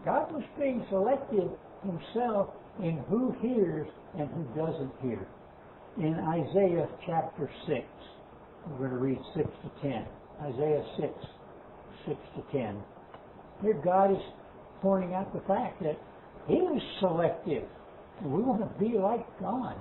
God 0.06 0.32
was 0.32 0.44
being 0.58 0.86
selective 0.90 1.50
himself 1.84 2.50
in 2.80 3.04
who 3.10 3.36
hears 3.42 3.88
and 4.18 4.30
who 4.30 4.44
doesn't 4.56 4.92
hear. 5.02 5.28
In 5.98 6.16
Isaiah 6.16 6.88
chapter 7.06 7.50
6, 7.68 7.80
we're 8.68 8.88
going 8.88 8.92
to 8.92 8.98
read 8.98 9.20
6 9.36 9.48
to 9.48 9.82
10. 9.82 10.06
Isaiah 10.42 10.84
6, 11.00 11.14
6 12.08 12.18
to 12.36 12.58
10. 12.58 12.78
Here 13.62 13.82
God 13.84 14.12
is 14.12 14.24
pointing 14.82 15.14
out 15.14 15.34
the 15.34 15.42
fact 15.42 15.82
that 15.84 16.00
He 16.48 16.56
was 16.56 16.82
selective. 17.02 17.64
We 18.24 18.42
want 18.42 18.62
to 18.62 18.80
be 18.80 18.98
like 18.98 19.26
God. 19.40 19.76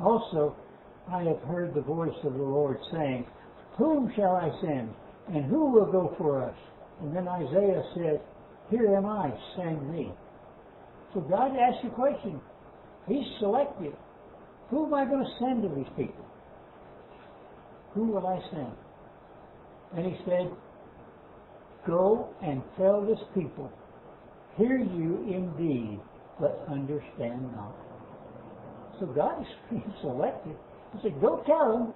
Also, 0.00 0.56
I 1.10 1.22
have 1.22 1.40
heard 1.48 1.74
the 1.74 1.82
voice 1.82 2.16
of 2.24 2.32
the 2.32 2.42
Lord 2.42 2.78
saying, 2.92 3.26
Whom 3.78 4.12
shall 4.16 4.36
I 4.36 4.50
send? 4.62 4.90
And 5.28 5.44
who 5.44 5.70
will 5.70 5.90
go 5.90 6.14
for 6.18 6.42
us? 6.42 6.56
And 7.02 7.14
then 7.14 7.28
Isaiah 7.28 7.82
said, 7.94 8.20
Here 8.70 8.96
am 8.96 9.06
I, 9.06 9.32
send 9.56 9.90
me. 9.92 10.12
So 11.14 11.20
God 11.20 11.52
asks 11.56 11.84
the 11.84 11.90
question. 11.90 12.40
He's 13.08 13.24
selective. 13.38 13.94
Who 14.70 14.86
am 14.86 14.94
I 14.94 15.04
going 15.04 15.24
to 15.24 15.30
send 15.38 15.62
to 15.62 15.68
these 15.68 15.90
people? 15.96 16.26
Who 17.94 18.08
will 18.08 18.26
I 18.26 18.40
send? 18.50 18.72
And 19.96 20.04
he 20.04 20.18
said, 20.24 20.50
Go 21.86 22.28
and 22.42 22.62
tell 22.76 23.00
this 23.06 23.20
people, 23.34 23.70
Hear 24.56 24.78
you 24.78 25.24
indeed, 25.28 26.00
but 26.40 26.66
understand 26.68 27.42
not. 27.54 27.76
So 28.98 29.06
God 29.06 29.40
is 29.40 29.46
being 29.70 29.94
selective. 30.00 30.56
He 30.94 30.98
said, 31.02 31.20
Go 31.20 31.42
tell 31.46 31.72
them, 31.72 31.94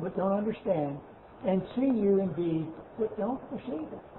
but 0.00 0.16
don't 0.16 0.32
understand, 0.32 0.98
and 1.46 1.62
see 1.74 1.82
you 1.82 2.20
indeed, 2.20 2.66
but 2.98 3.16
don't 3.18 3.40
perceive 3.50 3.86
it. 3.92 4.15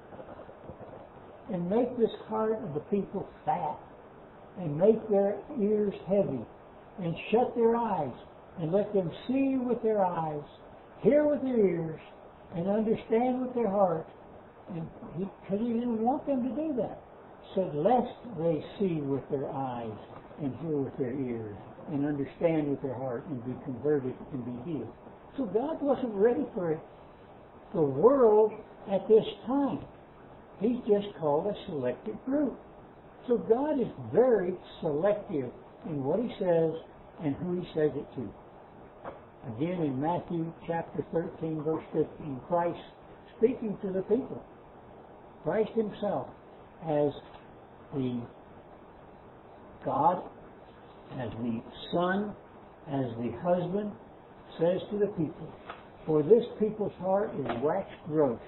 And 1.52 1.70
make 1.70 1.98
this 1.98 2.12
heart 2.28 2.60
of 2.62 2.74
the 2.74 2.82
people 2.92 3.28
fat, 3.46 3.78
and 4.60 4.78
make 4.78 5.08
their 5.10 5.38
ears 5.62 5.94
heavy, 6.08 6.44
and 7.00 7.16
shut 7.32 7.56
their 7.56 7.76
eyes, 7.76 8.14
and 8.60 8.72
let 8.72 8.94
them 8.94 9.10
see 9.28 9.56
with 9.58 9.82
their 9.82 10.04
eyes, 10.04 10.44
hear 11.02 11.26
with 11.26 11.42
their 11.44 11.58
ears, 11.58 12.02
and 12.56 12.68
understand 12.68 13.42
with 13.42 13.54
their 13.54 13.70
heart. 13.70 14.08
And 14.76 14.86
because 15.18 15.60
he, 15.62 15.68
he 15.68 15.74
didn't 15.74 16.02
want 16.02 16.26
them 16.26 16.44
to 16.44 16.50
do 16.50 16.74
that, 16.82 17.00
said, 17.56 17.74
lest 17.74 18.12
they 18.38 18.62
see 18.78 19.00
with 19.00 19.24
their 19.30 19.50
eyes, 19.50 19.98
and 20.42 20.54
hear 20.58 20.78
with 20.78 20.98
their 20.98 21.14
ears, 21.14 21.56
and 21.94 22.06
understand 22.06 22.68
with 22.68 22.82
their 22.82 22.96
heart, 22.96 23.26
and 23.30 23.44
be 23.46 23.54
converted 23.64 24.14
and 24.34 24.44
be 24.44 24.72
healed. 24.72 24.94
So 25.38 25.46
God 25.46 25.82
wasn't 25.82 26.14
ready 26.14 26.46
for 26.54 26.78
the 27.74 27.82
world 27.82 28.52
at 28.92 29.08
this 29.08 29.26
time. 29.46 29.80
He's 30.60 30.78
just 30.88 31.08
called 31.20 31.48
a 31.48 31.70
selected 31.70 32.18
group. 32.26 32.58
So 33.28 33.38
God 33.38 33.80
is 33.80 33.88
very 34.14 34.54
selective 34.82 35.52
in 35.86 36.04
what 36.04 36.20
he 36.20 36.30
says 36.40 36.72
and 37.24 37.36
who 37.36 37.60
he 37.60 37.68
says 37.74 37.92
it 37.96 38.08
to. 38.16 38.30
Again 39.56 39.82
in 39.82 40.02
Matthew 40.02 40.52
chapter 40.66 41.06
13 41.14 41.64
verse 41.64 41.84
15, 41.94 42.42
Christ 42.48 42.80
speaking 43.38 43.78
to 43.82 43.92
the 43.92 44.02
people. 44.04 44.42
Christ 45.44 45.72
himself 45.76 46.28
as 46.84 47.12
the 47.94 48.22
God, 49.86 50.24
as 51.20 51.30
the 51.42 51.62
Son, 51.94 52.36
as 52.88 53.06
the 53.18 53.32
husband, 53.42 53.92
says 54.60 54.82
to 54.92 54.98
the 54.98 55.08
people, 55.08 55.48
For 56.06 56.24
this 56.24 56.44
people's 56.60 56.94
heart 57.00 57.32
is 57.40 57.46
waxed 57.62 57.94
gross, 58.08 58.40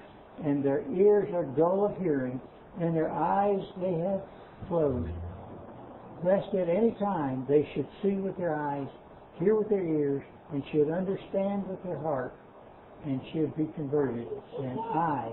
and 0.45 0.63
their 0.63 0.83
ears 0.91 1.29
are 1.33 1.43
dull 1.43 1.85
of 1.85 2.01
hearing, 2.01 2.39
and 2.79 2.95
their 2.95 3.11
eyes 3.11 3.61
they 3.81 3.93
have 3.93 4.21
closed. 4.67 5.11
Lest 6.23 6.53
at 6.53 6.69
any 6.69 6.91
time 6.99 7.45
they 7.47 7.67
should 7.73 7.87
see 8.01 8.15
with 8.15 8.37
their 8.37 8.55
eyes, 8.55 8.87
hear 9.39 9.55
with 9.55 9.69
their 9.69 9.85
ears, 9.85 10.23
and 10.51 10.63
should 10.71 10.89
understand 10.89 11.67
with 11.67 11.81
their 11.83 11.99
heart, 11.99 12.33
and 13.05 13.21
should 13.31 13.55
be 13.55 13.69
converted, 13.75 14.27
and 14.59 14.79
I 14.79 15.31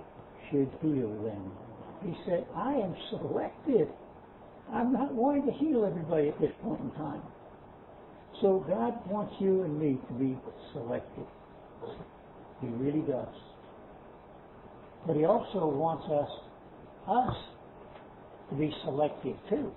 should 0.51 0.71
heal 0.81 1.11
them. 1.23 1.51
He 2.05 2.15
said, 2.25 2.47
I 2.55 2.75
am 2.75 2.95
selected. 3.11 3.89
I'm 4.73 4.93
not 4.93 5.13
wanting 5.13 5.47
to 5.47 5.53
heal 5.53 5.85
everybody 5.85 6.29
at 6.29 6.41
this 6.41 6.53
point 6.63 6.81
in 6.81 6.91
time. 6.93 7.23
So 8.41 8.65
God 8.69 8.95
wants 9.11 9.35
you 9.41 9.63
and 9.63 9.79
me 9.81 9.99
to 10.09 10.15
be 10.15 10.37
selected. 10.73 11.27
He 12.61 12.69
really 12.69 13.01
does. 13.01 13.35
But 15.07 15.17
He 15.17 15.25
also 15.25 15.67
wants 15.67 16.05
us, 16.11 16.31
us, 17.09 17.37
to 18.51 18.57
be 18.57 18.73
selective 18.85 19.37
too. 19.49 19.73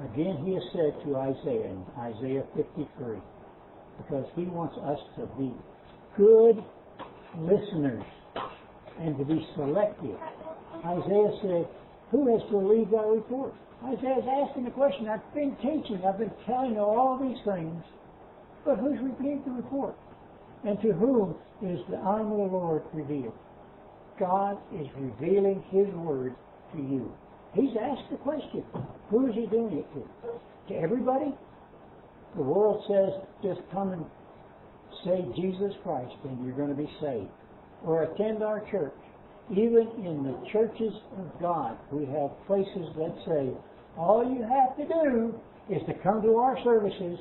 Again, 0.00 0.42
He 0.44 0.54
has 0.54 0.62
said 0.72 0.94
to 1.04 1.16
Isaiah 1.16 1.70
in 1.70 1.84
Isaiah 1.98 2.44
53, 2.56 3.16
because 3.98 4.26
He 4.34 4.44
wants 4.44 4.76
us 4.78 4.98
to 5.16 5.26
be 5.38 5.54
good 6.16 6.62
listeners 7.38 8.04
and 9.00 9.16
to 9.18 9.24
be 9.24 9.46
selective. 9.54 10.16
Isaiah 10.84 11.32
said, 11.42 11.68
Who 12.10 12.26
has 12.32 12.42
believed 12.50 12.94
our 12.94 13.14
report? 13.14 13.54
Isaiah 13.84 14.18
is 14.18 14.24
asking 14.48 14.64
the 14.64 14.70
question, 14.72 15.08
I've 15.08 15.34
been 15.34 15.56
teaching, 15.56 16.02
I've 16.06 16.18
been 16.18 16.32
telling 16.46 16.74
you 16.74 16.80
all 16.80 17.16
these 17.16 17.38
things, 17.44 17.82
but 18.64 18.76
who's 18.76 19.00
repeated 19.00 19.44
the 19.46 19.52
report? 19.52 19.96
And 20.64 20.80
to 20.82 20.92
whom 20.92 21.34
is 21.62 21.78
the 21.88 21.96
arm 21.96 22.32
of 22.32 22.38
the 22.38 22.56
Lord 22.56 22.82
revealed? 22.92 23.34
God 24.18 24.58
is 24.74 24.86
revealing 24.96 25.64
His 25.70 25.88
word 25.94 26.34
to 26.72 26.78
you. 26.78 27.12
He's 27.54 27.76
asked 27.80 28.10
the 28.10 28.18
question, 28.18 28.62
who 29.08 29.26
is 29.28 29.34
He 29.34 29.46
doing 29.46 29.78
it 29.78 29.86
to? 29.94 30.74
To 30.74 30.80
everybody? 30.80 31.34
The 32.36 32.42
world 32.42 32.84
says, 32.86 33.10
just 33.42 33.60
come 33.72 33.92
and 33.92 34.04
say 35.04 35.24
Jesus 35.34 35.72
Christ 35.82 36.14
and 36.24 36.44
you're 36.44 36.56
going 36.56 36.68
to 36.68 36.74
be 36.74 36.90
saved. 37.00 37.30
Or 37.84 38.02
attend 38.02 38.42
our 38.42 38.60
church. 38.70 38.94
Even 39.50 39.88
in 40.04 40.22
the 40.22 40.38
churches 40.52 40.92
of 41.18 41.40
God, 41.40 41.76
we 41.90 42.04
have 42.06 42.30
places 42.46 42.86
that 42.96 43.16
say, 43.26 43.50
all 43.96 44.22
you 44.22 44.42
have 44.42 44.76
to 44.76 44.86
do 44.86 45.34
is 45.74 45.82
to 45.88 45.94
come 46.02 46.22
to 46.22 46.36
our 46.36 46.56
services, 46.62 47.18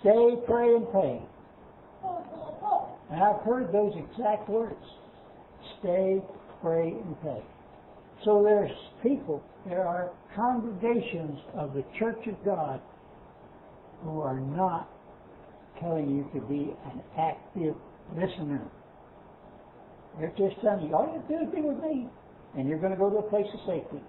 stay, 0.00 0.34
pray, 0.46 0.74
and 0.74 0.90
pay. 0.90 1.22
And 3.10 3.22
I've 3.22 3.40
heard 3.42 3.72
those 3.72 3.92
exact 3.96 4.48
words. 4.48 4.84
Stay, 5.80 6.20
pray, 6.60 6.88
and 6.88 7.22
pay. 7.22 7.42
So 8.24 8.42
there's 8.42 8.70
people, 9.02 9.42
there 9.66 9.86
are 9.86 10.10
congregations 10.34 11.38
of 11.54 11.72
the 11.72 11.84
Church 11.98 12.26
of 12.26 12.44
God 12.44 12.80
who 14.02 14.20
are 14.20 14.40
not 14.40 14.88
telling 15.80 16.10
you 16.10 16.28
to 16.34 16.46
be 16.46 16.74
an 16.84 17.02
active 17.16 17.74
listener. 18.16 18.62
They're 20.18 20.34
just 20.36 20.60
telling 20.62 20.88
you, 20.88 20.94
all 20.94 21.06
you 21.06 21.20
have 21.20 21.28
to 21.28 21.38
do 21.38 21.44
is 21.44 21.54
be 21.54 21.60
with 21.60 21.78
me, 21.78 22.08
and 22.56 22.68
you're 22.68 22.78
going 22.78 22.92
to 22.92 22.98
go 22.98 23.08
to 23.08 23.18
a 23.18 23.30
place 23.30 23.46
of 23.54 23.60
safety. 23.66 24.02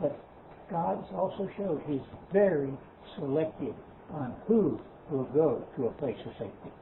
But 0.00 0.18
God 0.70 0.96
has 0.96 1.14
also 1.14 1.48
shows 1.56 1.80
He's 1.86 2.00
very 2.32 2.72
selective 3.18 3.74
on 4.12 4.34
who 4.46 4.80
will 5.10 5.24
go 5.34 5.62
to 5.76 5.86
a 5.86 5.90
place 5.92 6.16
of 6.24 6.32
safety. 6.32 6.72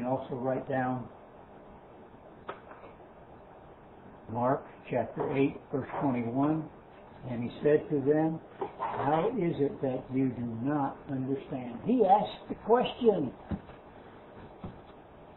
Can 0.00 0.08
also 0.08 0.34
write 0.34 0.66
down 0.66 1.06
Mark 4.32 4.64
chapter 4.90 5.36
8, 5.36 5.60
verse 5.70 5.88
21. 6.00 6.64
And 7.28 7.42
he 7.42 7.50
said 7.62 7.86
to 7.90 8.00
them, 8.00 8.40
How 8.78 9.30
is 9.36 9.52
it 9.58 9.78
that 9.82 10.02
you 10.14 10.30
do 10.30 10.58
not 10.62 10.96
understand? 11.10 11.80
He 11.84 12.02
asked 12.06 12.48
the 12.48 12.54
question 12.64 13.30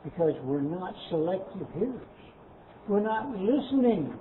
because 0.05 0.31
we're 0.43 0.61
not 0.61 0.93
selective 1.09 1.67
hearers. 1.77 2.07
We're 2.87 3.01
not 3.03 3.37
listening. 3.37 4.17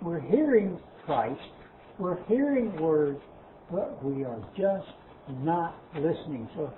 We're 0.00 0.20
hearing 0.20 0.78
Christ. 1.04 1.40
We're 1.98 2.22
hearing 2.26 2.76
words, 2.80 3.20
but 3.72 4.00
we 4.04 4.22
are 4.22 4.38
just 4.56 4.86
not 5.42 5.74
listening. 5.96 6.48
So 6.54 6.72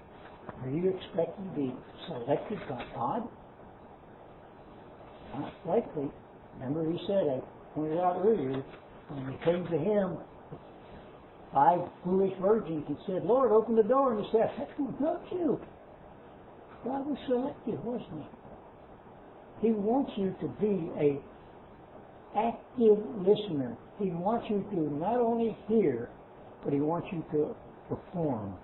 are 0.62 0.70
you 0.70 0.94
expecting 0.96 1.50
to 1.50 1.56
be 1.56 1.74
selected 2.08 2.58
by 2.68 2.84
God? 2.94 3.28
Not 5.38 5.52
likely. 5.66 6.10
Remember 6.58 6.90
he 6.90 6.98
said, 7.06 7.24
I 7.28 7.40
pointed 7.74 7.98
out 7.98 8.22
earlier, 8.24 8.62
when 9.08 9.26
they 9.26 9.44
came 9.44 9.66
to 9.66 9.78
him, 9.78 10.16
five 11.52 11.80
foolish 12.04 12.32
virgins, 12.40 12.84
he 12.88 12.96
said, 13.06 13.24
Lord, 13.24 13.52
open 13.52 13.76
the 13.76 13.82
door. 13.82 14.14
And 14.14 14.24
he 14.24 14.32
said, 14.32 14.50
not 15.00 15.22
you. 15.30 15.60
God 16.84 17.06
was 17.06 17.18
selective, 17.26 17.84
wasn't 17.84 18.24
he? 19.60 19.68
He 19.68 19.72
wants 19.72 20.12
you 20.16 20.34
to 20.40 20.48
be 20.60 20.90
a 20.98 21.18
active 22.36 22.98
listener. 23.18 23.76
He 23.98 24.10
wants 24.10 24.46
you 24.50 24.64
to 24.70 24.94
not 24.96 25.16
only 25.16 25.56
hear, 25.68 26.10
but 26.62 26.72
he 26.72 26.80
wants 26.80 27.08
you 27.12 27.24
to 27.32 27.56
perform 27.88 28.54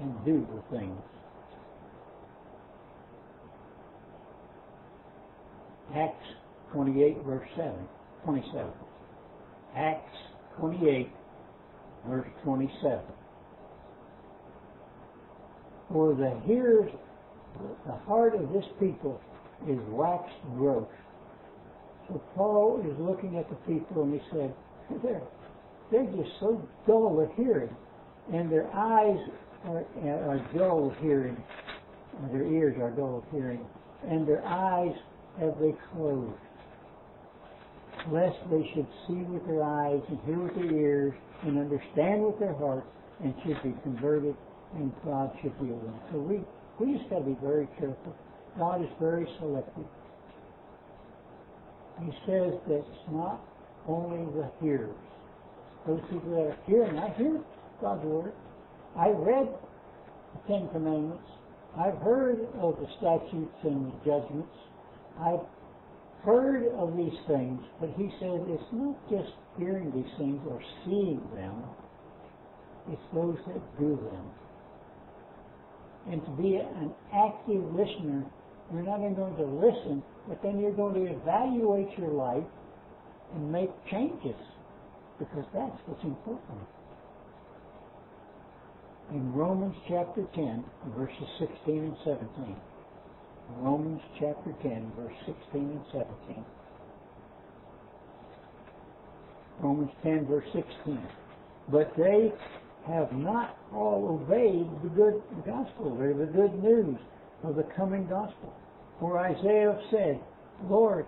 and 0.00 0.12
do 0.24 0.46
the 0.54 0.76
things. 0.76 1.00
Acts 5.94 6.26
28 6.72 7.18
verse 7.24 7.48
7, 7.56 7.72
27. 8.24 8.66
Acts 9.76 10.16
28 10.58 11.10
verse 12.06 12.28
27. 12.44 13.00
For 15.92 16.14
the 16.14 16.40
hearers, 16.46 16.90
the 17.86 17.92
heart 18.06 18.34
of 18.34 18.52
this 18.52 18.64
people 18.80 19.20
is 19.68 19.78
waxed 19.88 20.34
gross. 20.56 20.88
So 22.08 22.22
Paul 22.34 22.82
is 22.84 22.98
looking 22.98 23.36
at 23.36 23.48
the 23.48 23.56
people 23.56 24.02
and 24.02 24.14
he 24.14 24.20
said, 24.30 24.54
they're, 25.02 25.22
they're 25.90 26.06
just 26.06 26.30
so 26.40 26.66
dull 26.86 27.20
of 27.20 27.30
hearing. 27.36 27.74
And 28.32 28.50
their 28.50 28.68
eyes 28.74 29.18
are, 29.66 29.84
are 30.04 30.50
dull 30.56 30.90
of 30.90 30.96
hearing. 31.02 31.36
Their 32.30 32.44
ears 32.44 32.76
are 32.80 32.90
dull 32.90 33.18
of 33.18 33.24
hearing. 33.32 33.64
And 34.08 34.26
their 34.26 34.44
eyes 34.44 34.94
have 35.40 35.58
they 35.60 35.74
closed. 35.94 36.34
lest 38.10 38.36
they 38.50 38.68
should 38.74 38.86
see 39.06 39.22
with 39.30 39.46
their 39.46 39.62
eyes 39.62 40.00
and 40.08 40.18
hear 40.26 40.38
with 40.38 40.54
their 40.54 40.72
ears 40.72 41.14
and 41.42 41.58
understand 41.58 42.22
with 42.24 42.38
their 42.38 42.54
hearts 42.54 42.86
and 43.22 43.34
should 43.44 43.62
be 43.62 43.74
converted 43.82 44.36
and 44.74 44.92
God 45.04 45.30
should 45.42 45.52
heal 45.60 45.78
them. 45.78 45.94
So 46.12 46.18
we, 46.18 46.40
we 46.80 46.98
just 46.98 47.10
got 47.10 47.20
to 47.20 47.24
be 47.24 47.36
very 47.42 47.68
careful. 47.78 48.16
God 48.58 48.82
is 48.82 48.88
very 49.00 49.26
selective. 49.38 49.84
He 52.00 52.10
says 52.26 52.54
that 52.68 52.78
it's 52.80 53.08
not 53.10 53.40
only 53.86 54.24
the 54.32 54.50
hearers. 54.60 54.96
Those 55.86 56.00
people 56.10 56.30
that 56.30 56.52
are 56.52 56.58
hearing, 56.66 56.98
I 56.98 57.10
hear 57.16 57.40
God's 57.80 58.04
word. 58.04 58.32
I 58.96 59.08
read 59.08 59.48
the 59.48 60.52
Ten 60.52 60.68
Commandments. 60.72 61.24
I've 61.78 61.98
heard 61.98 62.40
of 62.60 62.76
the 62.80 62.86
statutes 62.98 63.56
and 63.64 63.86
the 63.86 63.96
judgments. 64.04 64.54
I've 65.20 65.46
heard 66.24 66.68
of 66.78 66.96
these 66.96 67.18
things, 67.26 67.60
but 67.80 67.90
he 67.96 68.10
said 68.20 68.40
it's 68.48 68.72
not 68.72 68.96
just 69.10 69.32
hearing 69.58 69.90
these 69.94 70.12
things 70.18 70.40
or 70.48 70.60
seeing 70.84 71.20
them, 71.34 71.62
it's 72.90 73.02
those 73.14 73.38
that 73.46 73.60
do 73.78 73.96
them. 74.12 74.30
And 76.10 76.24
to 76.24 76.30
be 76.42 76.56
an 76.56 76.92
active 77.14 77.62
listener, 77.74 78.24
you're 78.72 78.82
not 78.82 79.00
only 79.00 79.14
going 79.14 79.36
to 79.36 79.44
listen, 79.44 80.02
but 80.28 80.42
then 80.42 80.58
you're 80.58 80.72
going 80.72 80.94
to 80.94 81.12
evaluate 81.12 81.96
your 81.98 82.10
life 82.10 82.44
and 83.34 83.52
make 83.52 83.70
changes 83.90 84.36
because 85.18 85.44
that's 85.54 85.76
what's 85.86 86.02
important. 86.02 86.66
In 89.10 89.32
Romans 89.32 89.74
chapter 89.88 90.24
10, 90.34 90.64
verses 90.96 91.28
16 91.38 91.78
and 91.78 91.96
17. 92.04 92.56
Romans 93.58 94.00
chapter 94.18 94.52
10, 94.62 94.92
verse 94.96 95.14
16 95.26 95.36
and 95.54 95.80
17. 95.92 96.44
Romans 99.60 99.90
10, 100.02 100.26
verse 100.26 100.46
16. 100.52 101.00
But 101.68 101.92
they 101.96 102.32
have 102.86 103.12
not 103.12 103.56
all 103.72 104.20
obeyed 104.20 104.68
the 104.82 104.88
good 104.88 105.22
gospel, 105.46 105.96
or 106.00 106.14
the 106.14 106.26
good 106.26 106.62
news 106.62 106.98
of 107.44 107.56
the 107.56 107.64
coming 107.76 108.06
gospel. 108.08 108.52
For 108.98 109.18
Isaiah 109.18 109.78
said, 109.90 110.20
Lord, 110.68 111.06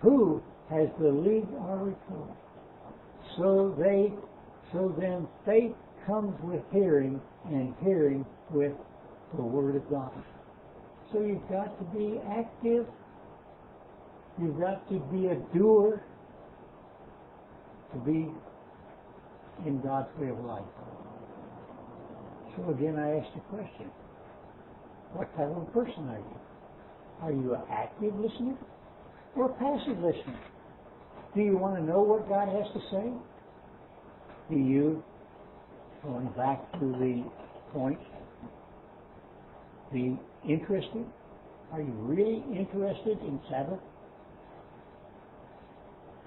who 0.00 0.42
has 0.70 0.88
believed 0.98 1.52
our 1.60 1.78
report? 1.78 2.30
So 3.36 3.74
they, 3.78 4.12
so 4.72 4.94
then 4.98 5.28
faith 5.44 5.74
comes 6.06 6.34
with 6.42 6.62
hearing, 6.72 7.20
and 7.46 7.74
hearing 7.82 8.24
with 8.50 8.72
the 9.36 9.42
Word 9.42 9.76
of 9.76 9.88
God. 9.90 10.12
So 11.12 11.20
you've 11.20 11.48
got 11.48 11.78
to 11.78 11.84
be 11.96 12.18
active. 12.30 12.86
You've 14.40 14.58
got 14.58 14.88
to 14.88 14.98
be 15.12 15.26
a 15.26 15.36
doer 15.56 16.02
to 17.92 17.98
be 18.00 18.30
in 19.66 19.80
God's 19.80 20.08
way 20.18 20.28
of 20.28 20.44
life. 20.44 20.64
So 22.56 22.70
again, 22.70 22.98
I 22.98 23.18
ask 23.18 23.32
the 23.34 23.40
question, 23.56 23.90
what 25.12 25.34
type 25.36 25.48
of 25.56 25.72
person 25.72 26.08
are 26.08 26.18
you? 26.18 26.40
Are 27.22 27.32
you 27.32 27.54
an 27.54 27.62
active 27.70 28.14
listener 28.18 28.56
or 29.34 29.46
a 29.46 29.54
passive 29.54 29.98
listener? 30.02 30.38
Do 31.34 31.42
you 31.42 31.56
want 31.56 31.76
to 31.76 31.82
know 31.82 32.00
what 32.00 32.28
God 32.28 32.48
has 32.48 32.66
to 32.74 32.80
say? 32.90 33.12
Do 34.50 34.56
you, 34.56 35.02
going 36.02 36.28
back 36.36 36.72
to 36.72 36.78
the 36.78 37.24
point, 37.72 37.98
be 39.92 40.18
interested? 40.48 41.04
Are 41.72 41.80
you 41.80 41.92
really 41.92 42.42
interested 42.56 43.18
in 43.22 43.40
Sabbath? 43.50 43.80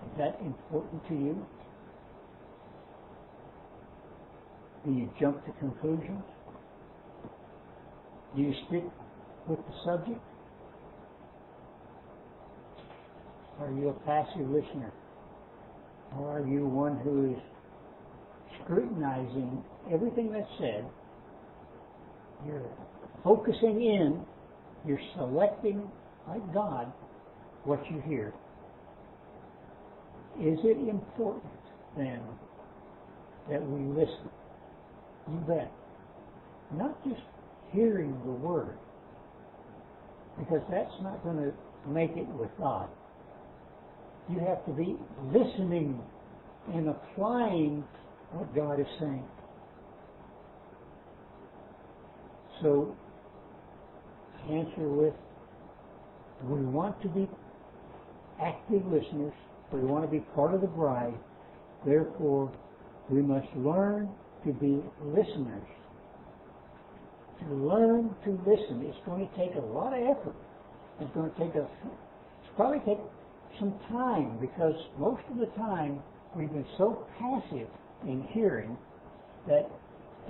Is 0.04 0.18
that 0.18 0.40
important 0.42 1.08
to 1.08 1.14
you? 1.14 1.46
Do 4.86 4.92
you 4.92 5.10
jump 5.20 5.46
to 5.46 5.52
conclusions? 5.60 6.24
Do 8.36 8.42
you 8.42 8.54
stick 8.68 8.84
with 9.48 9.60
the 9.60 9.74
subject? 9.86 10.20
Are 13.60 13.72
you 13.72 13.90
a 13.90 13.94
passive 14.06 14.50
listener? 14.50 14.92
Or 16.18 16.40
are 16.40 16.48
you 16.48 16.66
one 16.66 16.98
who 17.04 17.32
is 17.32 17.38
scrutinizing 18.64 19.64
everything 19.92 20.32
that's 20.32 20.48
said? 20.60 20.86
You're 22.46 22.64
focusing 23.24 23.82
in, 23.82 24.24
you're 24.86 25.00
selecting, 25.16 25.90
like 26.28 26.54
God, 26.54 26.92
what 27.64 27.80
you 27.92 28.02
hear. 28.08 28.34
Is 30.40 30.60
it 30.64 30.78
important 30.90 31.44
then 31.98 32.22
that 33.50 33.62
we 33.62 33.82
listen? 33.94 34.30
You 35.30 35.38
bet. 35.48 35.72
Not 36.74 37.04
just 37.04 37.22
hearing 37.72 38.20
the 38.26 38.32
word, 38.32 38.78
because 40.40 40.62
that's 40.72 40.94
not 41.02 41.24
going 41.24 41.38
to 41.38 41.54
make 41.90 42.12
it 42.16 42.28
with 42.28 42.50
God. 42.58 42.88
You 44.30 44.40
have 44.40 44.66
to 44.66 44.72
be 44.72 44.96
listening 45.34 46.00
and 46.74 46.90
applying 46.90 47.84
what 48.32 48.56
God 48.56 48.80
is 48.80 48.88
saying. 49.00 49.26
So, 52.62 52.96
answer 54.50 54.88
with, 54.88 55.14
we 56.44 56.60
want 56.66 57.00
to 57.02 57.10
be 57.10 57.28
active 58.42 58.86
listeners, 58.88 59.34
we 59.72 59.82
want 59.82 60.04
to 60.04 60.12
be 60.12 60.20
part 60.36 60.54
of 60.54 60.62
the 60.62 60.68
bride, 60.68 61.14
therefore 61.86 62.52
we 63.10 63.22
must 63.22 63.48
learn 63.56 64.10
to 64.46 64.54
be 64.54 64.82
listeners. 65.04 65.68
To 67.42 67.56
learn 67.56 68.16
to 68.26 68.32
listen, 68.46 68.84
it's 68.86 68.98
going 69.06 69.28
to 69.28 69.36
take 69.36 69.56
a 69.56 69.66
lot 69.66 69.94
of 69.94 70.00
effort. 70.00 70.36
It's 71.00 71.12
going 71.14 71.32
to 71.32 71.38
take 71.38 71.56
us, 71.56 71.70
it's 71.84 72.52
probably 72.56 72.80
take 72.86 73.00
some 73.60 73.74
time 73.90 74.38
because 74.40 74.76
most 74.98 75.24
of 75.32 75.38
the 75.38 75.48
time 75.58 76.00
we've 76.36 76.52
been 76.52 76.66
so 76.78 77.06
passive 77.20 77.68
in 78.08 78.28
hearing 78.32 78.78
that 79.48 79.70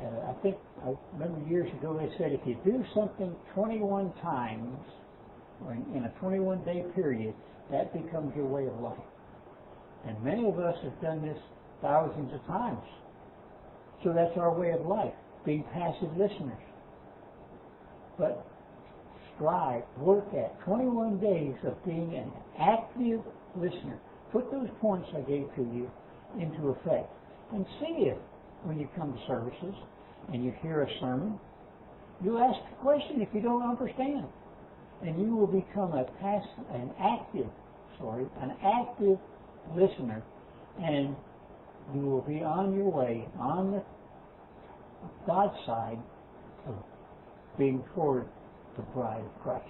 uh, 0.03 0.31
I 0.31 0.33
think 0.41 0.57
I 0.85 0.93
remember 1.13 1.47
years 1.49 1.71
ago 1.73 1.97
they 1.97 2.09
said 2.17 2.31
if 2.31 2.41
you 2.45 2.57
do 2.65 2.83
something 2.95 3.35
21 3.53 4.13
times 4.21 4.77
or 5.63 5.73
in, 5.73 5.85
in 5.95 6.03
a 6.05 6.09
21 6.19 6.63
day 6.63 6.83
period, 6.95 7.33
that 7.71 7.93
becomes 7.93 8.35
your 8.35 8.45
way 8.45 8.65
of 8.67 8.79
life. 8.79 8.97
And 10.07 10.21
many 10.23 10.47
of 10.47 10.59
us 10.59 10.75
have 10.83 10.99
done 11.01 11.21
this 11.21 11.37
thousands 11.81 12.33
of 12.33 12.45
times. 12.47 12.83
So 14.03 14.13
that's 14.13 14.35
our 14.37 14.53
way 14.53 14.71
of 14.71 14.85
life, 14.85 15.13
being 15.45 15.63
passive 15.73 16.09
listeners. 16.17 16.57
But 18.17 18.45
strive, 19.35 19.83
work 19.97 20.25
at 20.33 20.59
21 20.65 21.19
days 21.19 21.55
of 21.65 21.83
being 21.85 22.15
an 22.15 22.31
active 22.59 23.21
listener. 23.55 23.99
Put 24.31 24.51
those 24.51 24.69
points 24.79 25.07
I 25.15 25.21
gave 25.21 25.47
to 25.55 25.61
you 25.61 25.89
into 26.39 26.69
effect 26.69 27.11
and 27.53 27.65
see 27.79 28.09
if 28.09 28.17
when 28.64 28.80
you 28.80 28.88
come 28.95 29.14
to 29.14 29.20
services 29.28 29.76
and 30.32 30.43
you 30.43 30.53
hear 30.62 30.84
a 30.84 30.99
sermon, 30.99 31.39
you 32.24 32.38
ask 32.38 32.59
a 32.72 32.82
question 32.82 33.22
if 33.22 33.30
you 33.34 33.41
don't 33.41 33.64
understand. 33.64 34.26
And 35.01 35.20
you 35.20 35.36
will 35.36 35.47
become 35.47 35.93
a 35.93 36.05
an 36.72 36.91
active, 36.99 37.47
sorry, 37.99 38.26
an 38.39 38.51
active 38.64 39.18
listener 39.76 40.24
and 40.80 41.16
you 41.93 42.01
will 42.01 42.22
be 42.22 42.43
on 42.43 42.76
your 42.76 42.89
way, 42.89 43.28
on 43.39 43.72
the 43.72 43.84
God's 45.26 45.57
side 45.66 45.99
of 46.68 46.76
being 47.57 47.84
toward 47.95 48.28
the 48.78 48.84
bride 48.93 49.24
of 49.24 49.41
Christ. 49.43 49.66